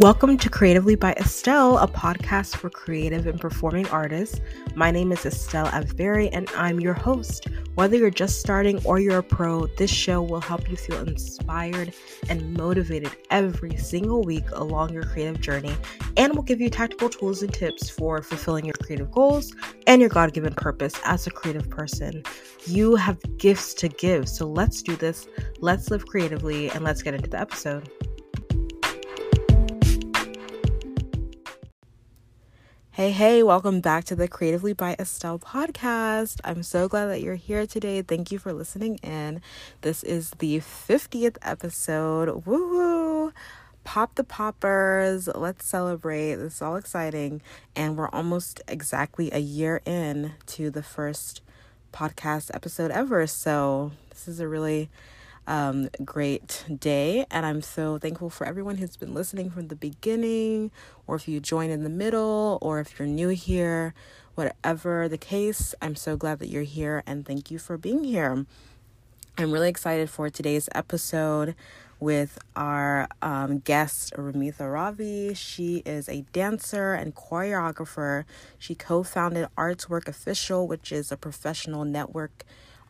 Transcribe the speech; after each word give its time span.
Welcome 0.00 0.38
to 0.38 0.50
Creatively 0.50 0.96
by 0.96 1.12
Estelle, 1.12 1.78
a 1.78 1.86
podcast 1.86 2.56
for 2.56 2.68
creative 2.68 3.28
and 3.28 3.40
performing 3.40 3.86
artists. 3.90 4.40
My 4.74 4.90
name 4.90 5.12
is 5.12 5.24
Estelle 5.24 5.68
Avberry, 5.68 6.30
and 6.32 6.50
I'm 6.56 6.80
your 6.80 6.94
host. 6.94 7.46
Whether 7.76 7.96
you're 7.96 8.10
just 8.10 8.40
starting 8.40 8.84
or 8.84 8.98
you're 8.98 9.18
a 9.18 9.22
pro, 9.22 9.68
this 9.78 9.92
show 9.92 10.20
will 10.20 10.40
help 10.40 10.68
you 10.68 10.76
feel 10.76 10.98
inspired 11.06 11.94
and 12.28 12.54
motivated 12.54 13.12
every 13.30 13.76
single 13.76 14.22
week 14.24 14.42
along 14.50 14.92
your 14.92 15.04
creative 15.04 15.40
journey 15.40 15.76
and 16.16 16.34
will 16.34 16.42
give 16.42 16.60
you 16.60 16.70
tactical 16.70 17.08
tools 17.08 17.44
and 17.44 17.54
tips 17.54 17.88
for 17.88 18.20
fulfilling 18.20 18.64
your 18.64 18.74
creative 18.82 19.12
goals 19.12 19.54
and 19.86 20.00
your 20.00 20.10
God 20.10 20.32
given 20.32 20.54
purpose 20.54 20.94
as 21.04 21.28
a 21.28 21.30
creative 21.30 21.70
person. 21.70 22.24
You 22.66 22.96
have 22.96 23.20
gifts 23.38 23.74
to 23.74 23.88
give, 23.88 24.28
so 24.28 24.48
let's 24.48 24.82
do 24.82 24.96
this. 24.96 25.28
Let's 25.60 25.88
live 25.92 26.04
creatively, 26.04 26.68
and 26.70 26.82
let's 26.82 27.02
get 27.02 27.14
into 27.14 27.30
the 27.30 27.38
episode. 27.38 27.88
Hey, 32.94 33.10
hey, 33.10 33.42
welcome 33.42 33.80
back 33.80 34.04
to 34.04 34.14
the 34.14 34.28
Creatively 34.28 34.72
by 34.72 34.94
Estelle 35.00 35.40
podcast. 35.40 36.40
I'm 36.44 36.62
so 36.62 36.86
glad 36.86 37.06
that 37.06 37.22
you're 37.22 37.34
here 37.34 37.66
today. 37.66 38.02
Thank 38.02 38.30
you 38.30 38.38
for 38.38 38.52
listening 38.52 39.00
in. 39.02 39.42
This 39.80 40.04
is 40.04 40.30
the 40.38 40.58
50th 40.58 41.36
episode. 41.42 42.44
Woohoo! 42.44 43.32
Pop 43.82 44.14
the 44.14 44.22
poppers. 44.22 45.26
Let's 45.34 45.66
celebrate. 45.66 46.36
This 46.36 46.54
is 46.54 46.62
all 46.62 46.76
exciting. 46.76 47.42
And 47.74 47.96
we're 47.96 48.10
almost 48.10 48.62
exactly 48.68 49.28
a 49.32 49.40
year 49.40 49.80
in 49.84 50.34
to 50.46 50.70
the 50.70 50.84
first 50.84 51.42
podcast 51.92 52.52
episode 52.54 52.92
ever. 52.92 53.26
So, 53.26 53.90
this 54.10 54.28
is 54.28 54.38
a 54.38 54.46
really 54.46 54.88
um, 55.46 55.88
great 56.04 56.64
day. 56.78 57.26
And 57.30 57.44
I'm 57.44 57.62
so 57.62 57.98
thankful 57.98 58.30
for 58.30 58.46
everyone 58.46 58.76
who's 58.76 58.96
been 58.96 59.14
listening 59.14 59.50
from 59.50 59.68
the 59.68 59.76
beginning, 59.76 60.70
or 61.06 61.16
if 61.16 61.28
you 61.28 61.40
join 61.40 61.70
in 61.70 61.84
the 61.84 61.90
middle, 61.90 62.58
or 62.62 62.80
if 62.80 62.98
you're 62.98 63.08
new 63.08 63.28
here, 63.28 63.94
whatever 64.34 65.08
the 65.08 65.18
case, 65.18 65.74
I'm 65.80 65.96
so 65.96 66.16
glad 66.16 66.38
that 66.40 66.48
you're 66.48 66.62
here 66.62 67.02
and 67.06 67.24
thank 67.24 67.50
you 67.50 67.58
for 67.58 67.76
being 67.76 68.04
here. 68.04 68.46
I'm 69.36 69.50
really 69.50 69.68
excited 69.68 70.10
for 70.10 70.30
today's 70.30 70.68
episode 70.74 71.56
with 71.98 72.38
our 72.54 73.08
um, 73.22 73.60
guest, 73.60 74.12
Ramitha 74.14 74.72
Ravi. 74.72 75.34
She 75.34 75.82
is 75.86 76.08
a 76.08 76.20
dancer 76.32 76.92
and 76.94 77.14
choreographer. 77.14 78.24
She 78.58 78.74
co 78.74 79.02
founded 79.02 79.48
Artswork 79.56 80.06
Official, 80.06 80.68
which 80.68 80.92
is 80.92 81.10
a 81.10 81.16
professional 81.16 81.84
network 81.84 82.44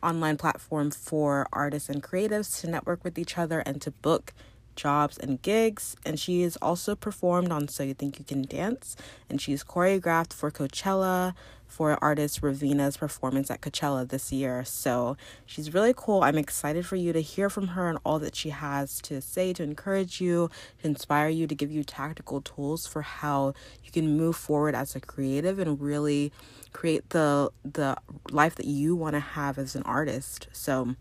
online 0.05 0.37
platform 0.37 0.91
for 0.91 1.47
artists 1.51 1.89
and 1.89 2.03
creatives 2.03 2.61
to 2.61 2.69
network 2.69 3.03
with 3.03 3.17
each 3.17 3.37
other 3.37 3.59
and 3.61 3.81
to 3.81 3.91
book 3.91 4.33
jobs 4.75 5.17
and 5.17 5.41
gigs. 5.41 5.95
And 6.05 6.19
she 6.19 6.43
is 6.43 6.57
also 6.61 6.95
performed 6.95 7.51
on 7.51 7.67
So 7.67 7.83
You 7.83 7.93
Think 7.93 8.19
You 8.19 8.25
Can 8.25 8.43
Dance. 8.43 8.95
And 9.29 9.41
she's 9.41 9.63
choreographed 9.63 10.33
for 10.33 10.51
Coachella 10.51 11.33
for 11.67 11.97
artist 12.01 12.41
Raveena's 12.41 12.97
performance 12.97 13.49
at 13.49 13.61
Coachella 13.61 14.07
this 14.07 14.31
year. 14.31 14.63
So 14.63 15.17
she's 15.45 15.73
really 15.73 15.93
cool. 15.95 16.23
I'm 16.23 16.37
excited 16.37 16.85
for 16.85 16.95
you 16.95 17.11
to 17.11 17.21
hear 17.21 17.49
from 17.49 17.69
her 17.69 17.89
and 17.89 17.97
all 18.05 18.19
that 18.19 18.35
she 18.35 18.51
has 18.51 19.01
to 19.01 19.19
say 19.21 19.51
to 19.53 19.63
encourage 19.63 20.21
you, 20.21 20.49
to 20.81 20.87
inspire 20.87 21.29
you, 21.29 21.47
to 21.47 21.55
give 21.55 21.71
you 21.71 21.83
tactical 21.83 22.41
tools 22.41 22.87
for 22.87 23.01
how 23.01 23.53
you 23.83 23.91
can 23.91 24.15
move 24.15 24.35
forward 24.35 24.75
as 24.75 24.95
a 24.95 24.99
creative 24.99 25.59
and 25.59 25.81
really 25.81 26.31
create 26.75 27.09
the 27.11 27.49
the 27.63 27.95
life 28.29 28.55
that 28.55 28.65
you 28.65 28.95
want 28.95 29.13
to 29.13 29.19
have 29.21 29.57
as 29.57 29.75
an 29.75 29.83
artist. 29.83 30.49
So 30.51 30.95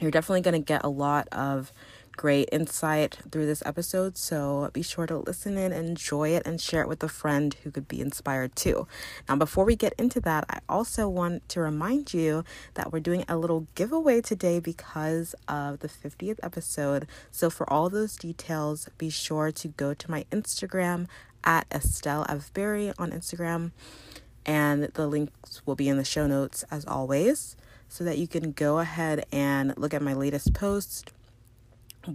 you're 0.00 0.10
definitely 0.10 0.40
going 0.40 0.60
to 0.60 0.66
get 0.66 0.84
a 0.84 0.88
lot 0.88 1.28
of 1.30 1.70
great 2.16 2.48
insight 2.50 3.18
through 3.30 3.44
this 3.44 3.62
episode. 3.66 4.16
So 4.16 4.70
be 4.72 4.80
sure 4.80 5.06
to 5.06 5.18
listen 5.18 5.58
in, 5.58 5.70
enjoy 5.70 6.30
it, 6.30 6.46
and 6.46 6.58
share 6.58 6.80
it 6.80 6.88
with 6.88 7.02
a 7.02 7.08
friend 7.08 7.54
who 7.62 7.70
could 7.70 7.86
be 7.86 8.00
inspired 8.00 8.56
too. 8.56 8.88
Now, 9.28 9.36
before 9.36 9.66
we 9.66 9.76
get 9.76 9.92
into 9.98 10.18
that, 10.22 10.46
I 10.48 10.60
also 10.66 11.10
want 11.10 11.46
to 11.50 11.60
remind 11.60 12.14
you 12.14 12.42
that 12.72 12.90
we're 12.90 13.00
doing 13.00 13.26
a 13.28 13.36
little 13.36 13.66
giveaway 13.74 14.22
today 14.22 14.60
because 14.60 15.34
of 15.46 15.80
the 15.80 15.88
50th 15.88 16.38
episode. 16.42 17.06
So, 17.30 17.50
for 17.50 17.70
all 17.70 17.90
those 17.90 18.16
details, 18.16 18.88
be 18.96 19.10
sure 19.10 19.52
to 19.52 19.68
go 19.68 19.92
to 19.92 20.10
my 20.10 20.24
Instagram 20.32 21.06
at 21.44 21.66
Estelle 21.70 22.24
Avberry 22.24 22.94
on 22.98 23.10
Instagram. 23.10 23.72
And 24.46 24.84
the 24.84 25.06
links 25.06 25.60
will 25.66 25.74
be 25.74 25.88
in 25.88 25.98
the 25.98 26.04
show 26.04 26.26
notes 26.26 26.64
as 26.70 26.86
always, 26.86 27.56
so 27.88 28.04
that 28.04 28.16
you 28.16 28.26
can 28.26 28.52
go 28.52 28.78
ahead 28.78 29.26
and 29.30 29.76
look 29.76 29.92
at 29.92 30.00
my 30.00 30.14
latest 30.14 30.54
post 30.54 31.12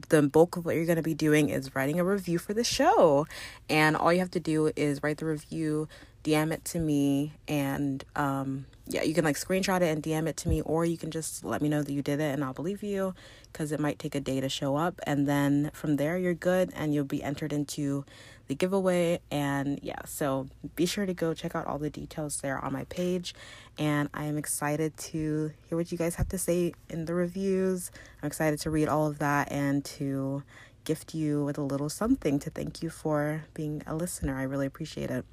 the 0.09 0.21
bulk 0.21 0.57
of 0.57 0.65
what 0.65 0.75
you're 0.75 0.85
going 0.85 0.97
to 0.97 1.01
be 1.01 1.13
doing 1.13 1.49
is 1.49 1.75
writing 1.75 1.99
a 1.99 2.03
review 2.03 2.37
for 2.37 2.53
the 2.53 2.63
show. 2.63 3.27
And 3.69 3.95
all 3.95 4.11
you 4.11 4.19
have 4.19 4.31
to 4.31 4.39
do 4.39 4.71
is 4.75 5.03
write 5.03 5.17
the 5.17 5.25
review, 5.25 5.87
DM 6.23 6.51
it 6.51 6.63
to 6.65 6.79
me, 6.79 7.33
and 7.47 8.03
um, 8.15 8.65
yeah, 8.87 9.03
you 9.03 9.13
can 9.13 9.25
like 9.25 9.35
screenshot 9.35 9.81
it 9.81 9.83
and 9.83 10.03
DM 10.03 10.27
it 10.27 10.37
to 10.37 10.49
me, 10.49 10.61
or 10.61 10.85
you 10.85 10.97
can 10.97 11.11
just 11.11 11.43
let 11.43 11.61
me 11.61 11.69
know 11.69 11.83
that 11.83 11.91
you 11.91 12.01
did 12.01 12.19
it 12.19 12.33
and 12.33 12.43
I'll 12.43 12.53
believe 12.53 12.83
you 12.83 13.13
because 13.51 13.71
it 13.71 13.79
might 13.79 13.99
take 13.99 14.15
a 14.15 14.19
day 14.19 14.39
to 14.39 14.49
show 14.49 14.75
up. 14.75 14.99
And 15.05 15.27
then 15.27 15.71
from 15.73 15.97
there, 15.97 16.17
you're 16.17 16.33
good 16.33 16.71
and 16.75 16.93
you'll 16.93 17.05
be 17.05 17.23
entered 17.23 17.51
into 17.53 18.05
the 18.51 18.55
giveaway. 18.55 19.21
And 19.31 19.79
yeah, 19.81 20.03
so 20.05 20.49
be 20.75 20.85
sure 20.85 21.05
to 21.05 21.13
go 21.13 21.33
check 21.33 21.55
out 21.55 21.67
all 21.67 21.79
the 21.79 21.89
details 21.89 22.41
there 22.41 22.59
on 22.59 22.73
my 22.73 22.83
page. 22.83 23.33
And 23.79 24.09
I 24.13 24.25
am 24.25 24.37
excited 24.37 24.97
to 24.97 25.53
hear 25.69 25.77
what 25.77 25.89
you 25.89 25.97
guys 25.97 26.15
have 26.15 26.27
to 26.29 26.37
say 26.37 26.73
in 26.89 27.05
the 27.05 27.13
reviews. 27.13 27.91
I'm 28.21 28.27
excited 28.27 28.59
to 28.59 28.69
read 28.69 28.89
all 28.89 29.07
of 29.07 29.19
that 29.19 29.49
and 29.53 29.85
to 29.85 30.43
gift 30.83 31.15
you 31.15 31.45
with 31.45 31.57
a 31.57 31.61
little 31.61 31.87
something 31.87 32.39
to 32.39 32.49
thank 32.49 32.83
you 32.83 32.89
for 32.89 33.45
being 33.53 33.83
a 33.87 33.95
listener. 33.95 34.37
I 34.37 34.43
really 34.43 34.65
appreciate 34.65 35.09
it. 35.09 35.23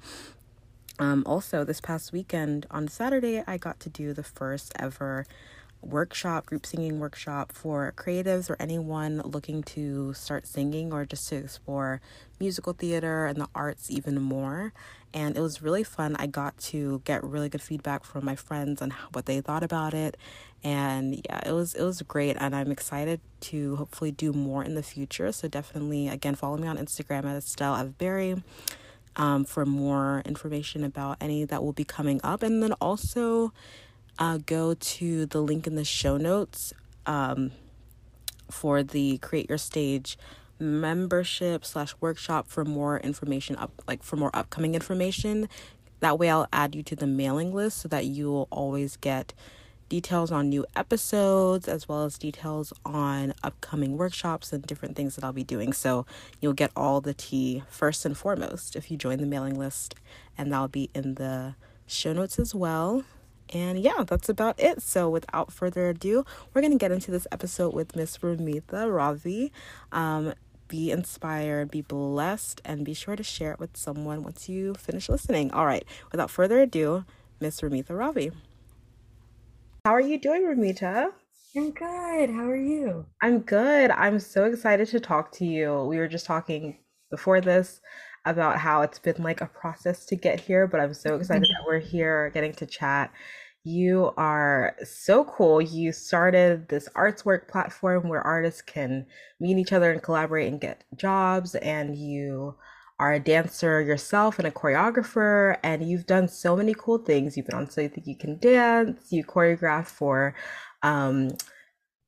Um, 0.97 1.23
also, 1.25 1.65
this 1.65 1.81
past 1.81 2.13
weekend 2.13 2.67
on 2.71 2.87
Saturday, 2.87 3.43
I 3.45 3.57
got 3.57 3.81
to 3.81 3.89
do 3.89 4.13
the 4.13 4.23
first 4.23 4.71
ever 4.79 5.25
workshop, 5.81 6.45
group 6.45 6.65
singing 6.65 6.99
workshop 6.99 7.51
for 7.51 7.93
creatives 7.95 8.49
or 8.49 8.57
anyone 8.59 9.21
looking 9.23 9.63
to 9.63 10.13
start 10.13 10.45
singing 10.45 10.91
or 10.91 11.05
just 11.05 11.27
to 11.29 11.37
explore 11.37 12.01
musical 12.39 12.73
theater 12.73 13.25
and 13.25 13.39
the 13.39 13.47
arts 13.55 13.89
even 13.89 14.21
more. 14.21 14.73
And 15.13 15.35
it 15.35 15.41
was 15.41 15.61
really 15.61 15.83
fun. 15.83 16.15
I 16.19 16.27
got 16.27 16.57
to 16.57 17.01
get 17.05 17.23
really 17.23 17.49
good 17.49 17.61
feedback 17.61 18.03
from 18.03 18.25
my 18.25 18.35
friends 18.35 18.81
on 18.81 18.93
what 19.13 19.25
they 19.25 19.41
thought 19.41 19.63
about 19.63 19.93
it. 19.93 20.17
And 20.63 21.15
yeah, 21.15 21.47
it 21.47 21.53
was 21.53 21.73
it 21.73 21.83
was 21.83 22.01
great 22.01 22.35
and 22.39 22.55
I'm 22.55 22.71
excited 22.71 23.21
to 23.41 23.77
hopefully 23.77 24.11
do 24.11 24.33
more 24.33 24.63
in 24.63 24.75
the 24.75 24.83
future. 24.83 25.31
So 25.31 25.47
definitely 25.47 26.09
again 26.09 26.35
follow 26.35 26.57
me 26.57 26.67
on 26.67 26.77
Instagram 26.77 27.25
at 27.25 27.37
Estelle 27.37 27.75
Avberry. 27.75 28.43
Um, 29.15 29.43
for 29.43 29.65
more 29.65 30.21
information 30.23 30.83
about 30.85 31.17
any 31.19 31.43
that 31.43 31.61
will 31.61 31.73
be 31.73 31.83
coming 31.83 32.21
up. 32.23 32.41
And 32.41 32.63
then 32.63 32.71
also 32.73 33.51
uh, 34.19 34.37
go 34.45 34.73
to 34.73 35.25
the 35.25 35.41
link 35.41 35.65
in 35.65 35.75
the 35.75 35.85
show 35.85 36.17
notes 36.17 36.73
um, 37.05 37.51
for 38.51 38.83
the 38.83 39.17
Create 39.19 39.47
Your 39.49 39.57
Stage 39.57 40.17
membership 40.59 41.63
slash 41.63 41.95
workshop 42.01 42.45
for 42.47 42.65
more 42.65 42.99
information 42.99 43.55
up 43.55 43.71
like 43.87 44.03
for 44.03 44.17
more 44.17 44.29
upcoming 44.33 44.75
information. 44.75 45.47
That 46.01 46.19
way 46.19 46.29
i'll 46.29 46.47
add 46.51 46.75
you 46.75 46.83
to 46.83 46.95
the 46.97 47.07
mailing 47.07 47.53
list 47.53 47.77
so 47.79 47.87
that 47.87 48.05
you 48.05 48.29
will 48.29 48.47
always 48.51 48.97
get 48.97 49.33
details 49.87 50.31
on 50.31 50.49
new 50.49 50.65
episodes 50.75 51.67
as 51.67 51.87
well 51.87 52.03
as 52.03 52.17
details 52.17 52.71
on 52.85 53.33
upcoming 53.41 53.97
workshops 53.97 54.53
and 54.53 54.61
different 54.63 54.97
things 54.97 55.15
that 55.15 55.23
i'll 55.23 55.31
be 55.31 55.45
doing. 55.45 55.71
So 55.71 56.05
you'll 56.41 56.53
get 56.53 56.71
all 56.75 56.99
the 56.99 57.13
tea 57.13 57.63
first 57.69 58.05
and 58.05 58.17
foremost 58.17 58.75
if 58.75 58.91
you 58.91 58.97
join 58.97 59.19
the 59.19 59.25
mailing 59.25 59.57
list 59.57 59.95
and 60.37 60.51
that'll 60.51 60.67
be 60.67 60.89
in 60.93 61.15
the 61.15 61.55
show 61.87 62.11
notes 62.11 62.37
as 62.37 62.53
well 62.53 63.05
and 63.49 63.79
yeah, 63.79 64.03
that's 64.05 64.29
about 64.29 64.59
it. 64.59 64.81
So 64.81 65.09
without 65.09 65.51
further 65.51 65.89
ado, 65.89 66.25
we're 66.53 66.61
going 66.61 66.71
to 66.71 66.77
get 66.77 66.91
into 66.91 67.11
this 67.11 67.27
episode 67.31 67.73
with 67.73 67.95
Miss 67.95 68.17
Ramitha 68.19 68.93
Ravi. 68.93 69.51
Um, 69.91 70.33
be 70.67 70.91
inspired, 70.91 71.71
be 71.71 71.81
blessed, 71.81 72.61
and 72.63 72.85
be 72.85 72.93
sure 72.93 73.15
to 73.15 73.23
share 73.23 73.51
it 73.51 73.59
with 73.59 73.75
someone 73.75 74.23
once 74.23 74.47
you 74.47 74.75
finish 74.75 75.09
listening. 75.09 75.51
All 75.51 75.65
right, 75.65 75.83
without 76.11 76.29
further 76.29 76.61
ado, 76.61 77.05
Miss 77.39 77.61
Ramitha 77.61 77.97
Ravi. 77.97 78.31
How 79.85 79.93
are 79.95 80.01
you 80.01 80.19
doing, 80.19 80.43
Ramita? 80.43 81.11
I'm 81.57 81.71
good. 81.71 82.29
How 82.29 82.47
are 82.47 82.55
you? 82.55 83.07
I'm 83.23 83.39
good. 83.39 83.89
I'm 83.91 84.19
so 84.19 84.43
excited 84.43 84.87
to 84.89 84.99
talk 84.99 85.31
to 85.33 85.45
you. 85.45 85.83
We 85.85 85.97
were 85.97 86.07
just 86.07 86.27
talking 86.27 86.77
before 87.09 87.41
this 87.41 87.81
about 88.25 88.59
how 88.59 88.81
it's 88.81 88.99
been 88.99 89.23
like 89.23 89.41
a 89.41 89.47
process 89.47 90.05
to 90.05 90.15
get 90.15 90.39
here, 90.39 90.67
but 90.67 90.79
I'm 90.79 90.93
so 90.93 91.15
excited 91.15 91.43
that 91.43 91.65
we're 91.65 91.79
here 91.79 92.29
getting 92.33 92.53
to 92.53 92.65
chat. 92.65 93.11
You 93.63 94.13
are 94.17 94.75
so 94.83 95.25
cool. 95.25 95.61
You 95.61 95.91
started 95.91 96.69
this 96.69 96.87
Artswork 96.95 97.47
platform 97.47 98.07
where 98.07 98.21
artists 98.21 98.61
can 98.61 99.05
meet 99.39 99.57
each 99.57 99.73
other 99.73 99.91
and 99.91 100.01
collaborate 100.01 100.51
and 100.51 100.61
get 100.61 100.85
jobs, 100.95 101.55
and 101.55 101.95
you 101.95 102.55
are 102.99 103.13
a 103.13 103.19
dancer 103.19 103.81
yourself 103.81 104.39
and 104.39 104.47
a 104.47 104.51
choreographer, 104.51 105.57
and 105.63 105.87
you've 105.87 106.05
done 106.05 106.27
so 106.27 106.55
many 106.55 106.73
cool 106.73 106.97
things. 106.97 107.35
You've 107.35 107.47
been 107.47 107.57
on 107.57 107.69
So 107.69 107.81
You 107.81 107.89
Think 107.89 108.07
You 108.07 108.17
Can 108.17 108.37
Dance, 108.39 109.11
you 109.11 109.23
choreograph 109.23 109.87
for 109.87 110.35
um, 110.81 111.31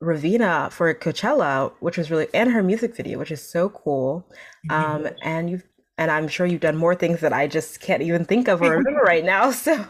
Raveena 0.01 0.71
for 0.71 0.94
Coachella, 0.94 1.74
which 1.80 1.98
was 1.98 2.09
really, 2.09 2.27
and 2.33 2.51
her 2.51 2.63
music 2.63 2.95
video, 2.95 3.19
which 3.19 3.31
is 3.31 3.42
so 3.42 3.69
cool. 3.69 4.27
Um, 4.69 5.09
and 5.21 5.50
you've, 5.50 5.63
and 5.98 6.09
I'm 6.09 6.27
sure 6.27 6.45
you've 6.45 6.62
done 6.62 6.77
more 6.77 6.95
things 6.95 7.21
that 7.21 7.33
I 7.33 7.48
just 7.48 7.81
can't 7.81 8.01
even 8.01 8.25
think 8.25 8.48
of 8.48 8.62
or 8.62 8.71
remember 8.77 9.01
right 9.01 9.24
now. 9.24 9.51
So, 9.62 9.86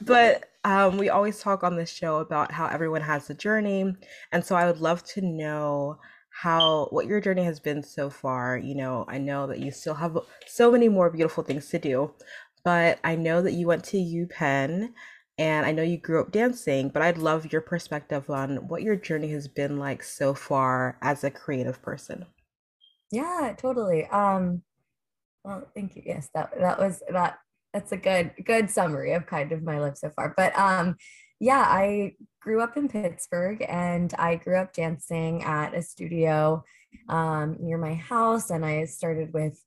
but 0.00 0.51
um, 0.64 0.98
we 0.98 1.08
always 1.08 1.40
talk 1.40 1.64
on 1.64 1.76
this 1.76 1.90
show 1.90 2.18
about 2.18 2.52
how 2.52 2.66
everyone 2.66 3.02
has 3.02 3.28
a 3.30 3.34
journey, 3.34 3.94
and 4.32 4.44
so 4.44 4.54
I 4.56 4.66
would 4.66 4.80
love 4.80 5.02
to 5.14 5.20
know 5.20 5.98
how 6.30 6.86
what 6.90 7.06
your 7.06 7.20
journey 7.20 7.44
has 7.44 7.60
been 7.60 7.82
so 7.82 8.08
far. 8.10 8.56
You 8.56 8.74
know, 8.76 9.04
I 9.08 9.18
know 9.18 9.46
that 9.48 9.60
you 9.60 9.70
still 9.70 9.94
have 9.94 10.18
so 10.46 10.70
many 10.70 10.88
more 10.88 11.10
beautiful 11.10 11.44
things 11.44 11.68
to 11.70 11.78
do, 11.78 12.14
but 12.64 12.98
I 13.04 13.16
know 13.16 13.42
that 13.42 13.52
you 13.52 13.66
went 13.66 13.84
to 13.84 13.96
UPenn 13.96 14.92
and 15.38 15.66
I 15.66 15.72
know 15.72 15.82
you 15.82 15.98
grew 15.98 16.20
up 16.20 16.30
dancing, 16.30 16.88
but 16.88 17.02
I'd 17.02 17.18
love 17.18 17.52
your 17.52 17.62
perspective 17.62 18.28
on 18.30 18.68
what 18.68 18.82
your 18.82 18.96
journey 18.96 19.30
has 19.32 19.48
been 19.48 19.78
like 19.78 20.02
so 20.02 20.34
far 20.34 20.98
as 21.02 21.24
a 21.24 21.30
creative 21.30 21.82
person. 21.82 22.26
Yeah, 23.10 23.54
totally. 23.56 24.06
Um, 24.06 24.62
well, 25.44 25.68
thank 25.74 25.96
you. 25.96 26.02
Yes, 26.04 26.28
that 26.34 26.50
that 26.58 26.78
was 26.78 27.02
that 27.10 27.38
that's 27.72 27.92
a 27.92 27.96
good 27.96 28.32
good 28.44 28.70
summary 28.70 29.12
of 29.12 29.26
kind 29.26 29.52
of 29.52 29.62
my 29.62 29.78
life 29.78 29.96
so 29.96 30.10
far. 30.10 30.34
But 30.36 30.56
um 30.58 30.96
yeah, 31.40 31.64
I 31.66 32.14
grew 32.40 32.60
up 32.60 32.76
in 32.76 32.88
Pittsburgh 32.88 33.64
and 33.68 34.14
I 34.18 34.36
grew 34.36 34.56
up 34.56 34.72
dancing 34.72 35.42
at 35.42 35.74
a 35.74 35.82
studio 35.82 36.64
um 37.08 37.56
near 37.60 37.78
my 37.78 37.94
house 37.94 38.50
and 38.50 38.64
I 38.64 38.84
started 38.84 39.32
with 39.32 39.62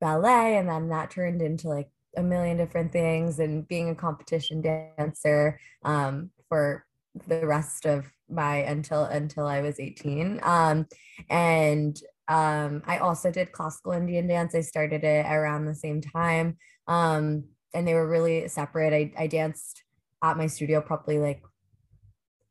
ballet 0.00 0.56
and 0.56 0.68
then 0.68 0.88
that 0.88 1.10
turned 1.10 1.42
into 1.42 1.68
like 1.68 1.90
a 2.16 2.22
million 2.22 2.56
different 2.56 2.92
things 2.92 3.38
and 3.38 3.66
being 3.66 3.90
a 3.90 3.94
competition 3.94 4.60
dancer 4.60 5.60
um, 5.84 6.30
for 6.48 6.84
the 7.26 7.46
rest 7.46 7.86
of 7.86 8.06
my 8.28 8.58
until 8.58 9.04
until 9.04 9.46
I 9.46 9.60
was 9.60 9.80
18. 9.80 10.40
Um, 10.42 10.86
and 11.28 12.00
um, 12.30 12.82
I 12.86 12.98
also 12.98 13.32
did 13.32 13.50
classical 13.50 13.90
Indian 13.90 14.28
dance. 14.28 14.54
I 14.54 14.60
started 14.60 15.02
it 15.02 15.26
around 15.26 15.64
the 15.64 15.74
same 15.74 16.00
time. 16.00 16.58
Um, 16.86 17.44
and 17.74 17.86
they 17.86 17.94
were 17.94 18.08
really 18.08 18.46
separate. 18.46 18.92
I, 18.92 19.12
I 19.20 19.26
danced 19.26 19.82
at 20.22 20.36
my 20.36 20.46
studio 20.46 20.80
probably 20.80 21.18
like 21.18 21.42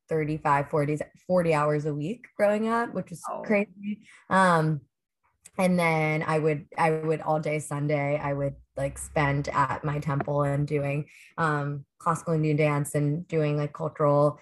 35, 0.10 0.70
40, 0.70 0.98
40 1.26 1.54
hours 1.54 1.86
a 1.86 1.94
week 1.94 2.28
growing 2.36 2.68
up, 2.68 2.94
which 2.94 3.10
was 3.10 3.22
oh. 3.32 3.42
crazy. 3.46 4.02
Um, 4.30 4.82
and 5.58 5.80
then 5.80 6.24
I 6.28 6.40
would 6.40 6.66
I 6.78 6.92
would 6.92 7.22
all 7.22 7.40
day 7.40 7.60
Sunday 7.60 8.18
I 8.18 8.34
would 8.34 8.56
like 8.78 8.98
spend 8.98 9.50
at 9.50 9.84
my 9.84 10.00
temple 10.00 10.44
and 10.44 10.68
doing 10.68 11.06
um, 11.38 11.86
classical 12.00 12.34
Indian 12.34 12.58
dance 12.58 12.96
and 12.96 13.28
doing 13.28 13.58
like 13.58 13.74
cultural 13.74 14.40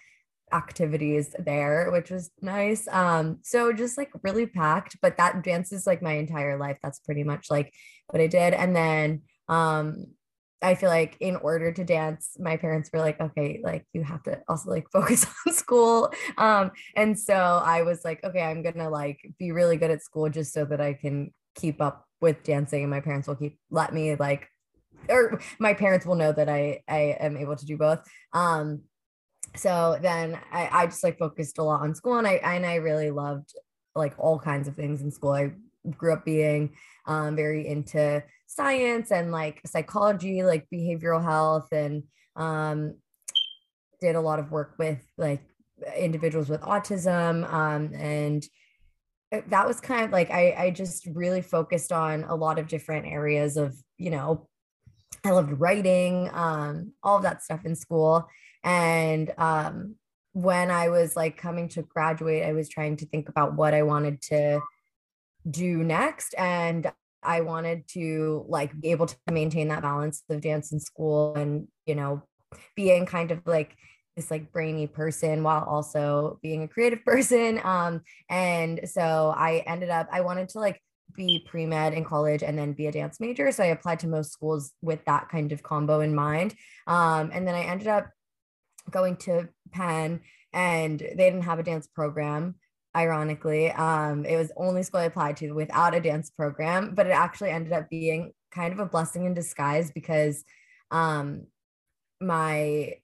activities 0.54 1.36
there, 1.38 1.92
which 1.92 2.10
was 2.10 2.32
nice. 2.42 2.88
Um, 2.90 3.40
so 3.44 3.74
just 3.74 3.98
like 3.98 4.10
really 4.24 4.46
packed, 4.46 4.98
but 5.02 5.18
that 5.18 5.44
dance 5.44 5.72
is 5.72 5.88
like 5.88 6.02
my 6.02 6.14
entire 6.14 6.58
life. 6.58 6.78
That's 6.82 7.00
pretty 7.00 7.24
much 7.24 7.48
like 7.50 7.74
what 8.10 8.22
I 8.22 8.28
did. 8.28 8.54
And 8.54 8.76
then 8.76 9.22
um, 9.50 10.06
I 10.62 10.76
feel 10.76 10.90
like 10.90 11.18
in 11.20 11.36
order 11.36 11.72
to 11.72 11.84
dance, 11.84 12.38
my 12.40 12.58
parents 12.58 12.90
were 12.92 13.00
like, 13.00 13.20
okay, 13.20 13.60
like 13.64 13.86
you 13.94 14.04
have 14.04 14.24
to 14.24 14.42
also 14.48 14.70
like 14.70 14.90
focus 14.92 15.26
on 15.46 15.54
school. 15.54 16.12
Um, 16.38 16.72
and 16.96 17.18
so 17.18 17.34
I 17.34 17.84
was 17.84 18.04
like, 18.04 18.24
okay, 18.24 18.42
I'm 18.42 18.64
gonna 18.64 18.90
like 18.90 19.20
be 19.38 19.52
really 19.52 19.78
good 19.78 19.92
at 19.92 20.04
school 20.04 20.30
just 20.30 20.54
so 20.54 20.66
that 20.66 20.82
I 20.82 20.94
can 20.94 21.32
keep 21.56 21.82
up 21.82 22.06
with 22.22 22.44
dancing 22.44 22.84
and 22.84 22.90
my 22.90 23.00
parents 23.00 23.28
will 23.28 23.36
keep 23.36 23.60
let 23.70 23.94
me 23.94 24.16
like 24.16 24.48
or 25.10 25.40
my 25.60 25.74
parents 25.74 26.06
will 26.06 26.16
know 26.16 26.32
that 26.32 26.50
I 26.50 26.82
I 26.88 27.18
am 27.20 27.38
able 27.38 27.56
to 27.56 27.66
do 27.66 27.78
both. 27.78 28.00
Um 28.34 28.84
so 29.56 29.98
then 30.02 30.40
I, 30.52 30.70
I 30.72 30.86
just 30.88 31.04
like 31.04 31.18
focused 31.18 31.58
a 31.58 31.64
lot 31.64 31.82
on 31.82 31.96
school 31.96 32.18
and 32.18 32.28
I 32.28 32.34
and 32.34 32.66
I 32.66 32.76
really 32.76 33.12
loved 33.12 33.54
like 33.96 34.14
all 34.18 34.40
kinds 34.40 34.68
of 34.68 34.76
things 34.76 35.02
in 35.02 35.12
school. 35.12 35.32
I 35.32 35.52
grew 35.90 36.14
up 36.14 36.26
being 36.26 36.76
um, 37.06 37.36
very 37.36 37.68
into 37.68 38.24
science 38.48 39.12
and 39.12 39.32
like 39.32 39.62
psychology, 39.66 40.44
like 40.44 40.68
behavioral 40.74 41.24
health, 41.24 41.68
and 41.72 42.04
um, 42.36 42.96
did 44.00 44.16
a 44.16 44.22
lot 44.22 44.40
of 44.40 44.52
work 44.52 44.76
with 44.78 45.04
like 45.18 45.42
individuals 45.96 46.50
with 46.50 46.62
autism. 46.62 47.52
Um, 47.52 47.92
and 47.96 48.46
that 49.32 49.68
was 49.68 49.82
kind 49.82 50.06
of 50.06 50.12
like 50.12 50.32
I, 50.32 50.56
I 50.58 50.70
just 50.70 51.08
really 51.08 51.42
focused 51.42 51.92
on 51.92 52.24
a 52.24 52.36
lot 52.36 52.60
of 52.60 52.68
different 52.68 53.08
areas 53.08 53.58
of, 53.58 53.76
you 53.98 54.10
know, 54.10 54.48
I 55.24 55.32
loved 55.32 55.60
writing, 55.60 56.30
um, 56.34 56.94
all 57.04 57.18
of 57.18 57.24
that 57.24 57.44
stuff 57.44 57.66
in 57.66 57.76
school. 57.76 58.28
And 58.64 59.32
um, 59.38 59.96
when 60.34 60.70
I 60.72 60.90
was 60.90 61.16
like 61.16 61.38
coming 61.38 61.68
to 61.70 61.82
graduate, 61.82 62.44
I 62.44 62.54
was 62.54 62.70
trying 62.70 62.98
to 62.98 63.06
think 63.06 63.30
about 63.30 63.56
what 63.56 63.74
I 63.74 63.84
wanted 63.84 64.22
to 64.24 64.60
do 65.50 65.84
next. 65.84 66.36
And 66.38 66.92
I 67.24 67.42
wanted 67.42 67.88
to 67.90 68.46
like 68.48 68.80
be 68.80 68.92
able 68.92 69.08
to 69.08 69.16
maintain 69.32 69.70
that 69.70 69.82
balance 69.82 70.24
of 70.30 70.42
dance 70.42 70.72
in 70.72 70.80
school 70.80 71.36
and, 71.36 71.68
you 71.86 71.96
know, 71.96 72.24
being 72.76 73.06
kind 73.06 73.32
of 73.32 73.42
like 73.46 73.76
this 74.16 74.32
like 74.32 74.52
brainy 74.52 74.88
person 74.88 75.44
while 75.44 75.64
also 75.64 76.40
being 76.42 76.64
a 76.64 76.68
creative 76.68 77.04
person. 77.06 77.60
Um, 77.64 78.02
and 78.30 78.82
so 78.86 79.34
I 79.36 79.64
ended 79.66 79.90
up, 79.90 80.08
I 80.12 80.22
wanted 80.22 80.50
to 80.50 80.60
like 80.60 80.82
be 81.16 81.46
pre-med 81.48 81.94
in 81.94 82.04
college 82.04 82.44
and 82.44 82.58
then 82.58 82.74
be 82.74 82.88
a 82.88 82.92
dance 82.92 83.20
major. 83.20 83.52
So 83.52 83.64
I 83.64 83.68
applied 83.68 84.00
to 84.00 84.08
most 84.08 84.32
schools 84.32 84.74
with 84.82 85.04
that 85.06 85.30
kind 85.30 85.52
of 85.52 85.64
combo 85.64 86.02
in 86.02 86.14
mind. 86.14 86.54
Um, 86.86 87.32
and 87.34 87.48
then 87.48 87.56
I 87.56 87.64
ended 87.64 87.88
up 87.88 88.10
going 88.92 89.18
to 89.18 89.50
Penn 89.72 90.22
and 90.54 91.00
they 91.00 91.16
didn't 91.16 91.44
have 91.44 91.60
a 91.60 91.64
dance 91.64 91.88
program 91.88 92.56
ironically. 92.96 93.72
Um, 93.72 94.26
it 94.26 94.38
was 94.38 94.52
only 94.58 94.84
school 94.84 95.02
I 95.02 95.06
applied 95.06 95.38
to 95.38 95.52
without 95.52 95.94
a 95.94 96.00
dance 96.00 96.30
program, 96.30 96.96
but 96.96 97.06
it 97.06 97.12
actually 97.12 97.52
ended 97.52 97.74
up 97.74 97.90
being 97.90 98.34
kind 98.52 98.74
of 98.74 98.80
a 98.80 98.86
blessing 98.86 99.26
in 99.26 99.34
disguise 99.34 99.92
because 99.92 100.44
um, 100.92 101.48
my 102.20 102.96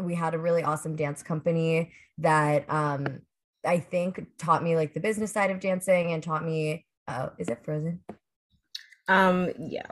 we 0.00 0.14
had 0.14 0.34
a 0.34 0.38
really 0.38 0.62
awesome 0.62 0.96
dance 0.96 1.22
company 1.22 1.92
that 2.18 2.70
um, 2.72 3.20
I 3.66 3.80
think 3.80 4.24
taught 4.38 4.62
me 4.62 4.76
like 4.76 4.94
the 4.94 5.00
business 5.00 5.32
side 5.32 5.50
of 5.50 5.60
dancing 5.60 6.12
and 6.12 6.22
taught 6.22 6.44
me. 6.44 6.86
Oh, 7.08 7.30
is 7.38 7.48
it 7.48 7.64
frozen? 7.64 8.00
Um, 9.08 9.50
yeah, 9.58 9.86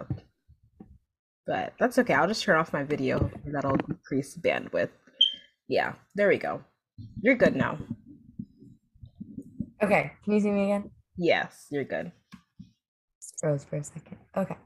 but 1.46 1.72
that's 1.78 1.98
okay. 1.98 2.14
I'll 2.14 2.28
just 2.28 2.42
turn 2.42 2.58
off 2.58 2.72
my 2.72 2.84
video. 2.84 3.30
That'll 3.44 3.76
decrease 3.76 4.36
bandwidth. 4.36 4.90
Yeah, 5.68 5.94
there 6.14 6.28
we 6.28 6.38
go. 6.38 6.62
You're 7.20 7.34
good 7.34 7.56
now. 7.56 7.78
Okay, 9.82 10.12
can 10.24 10.32
you 10.32 10.40
see 10.40 10.50
me 10.50 10.64
again? 10.64 10.90
Yes, 11.16 11.66
you're 11.70 11.84
good. 11.84 12.12
Just 13.20 13.38
froze 13.40 13.64
for 13.64 13.76
a 13.76 13.84
second. 13.84 14.16
Okay. 14.36 14.56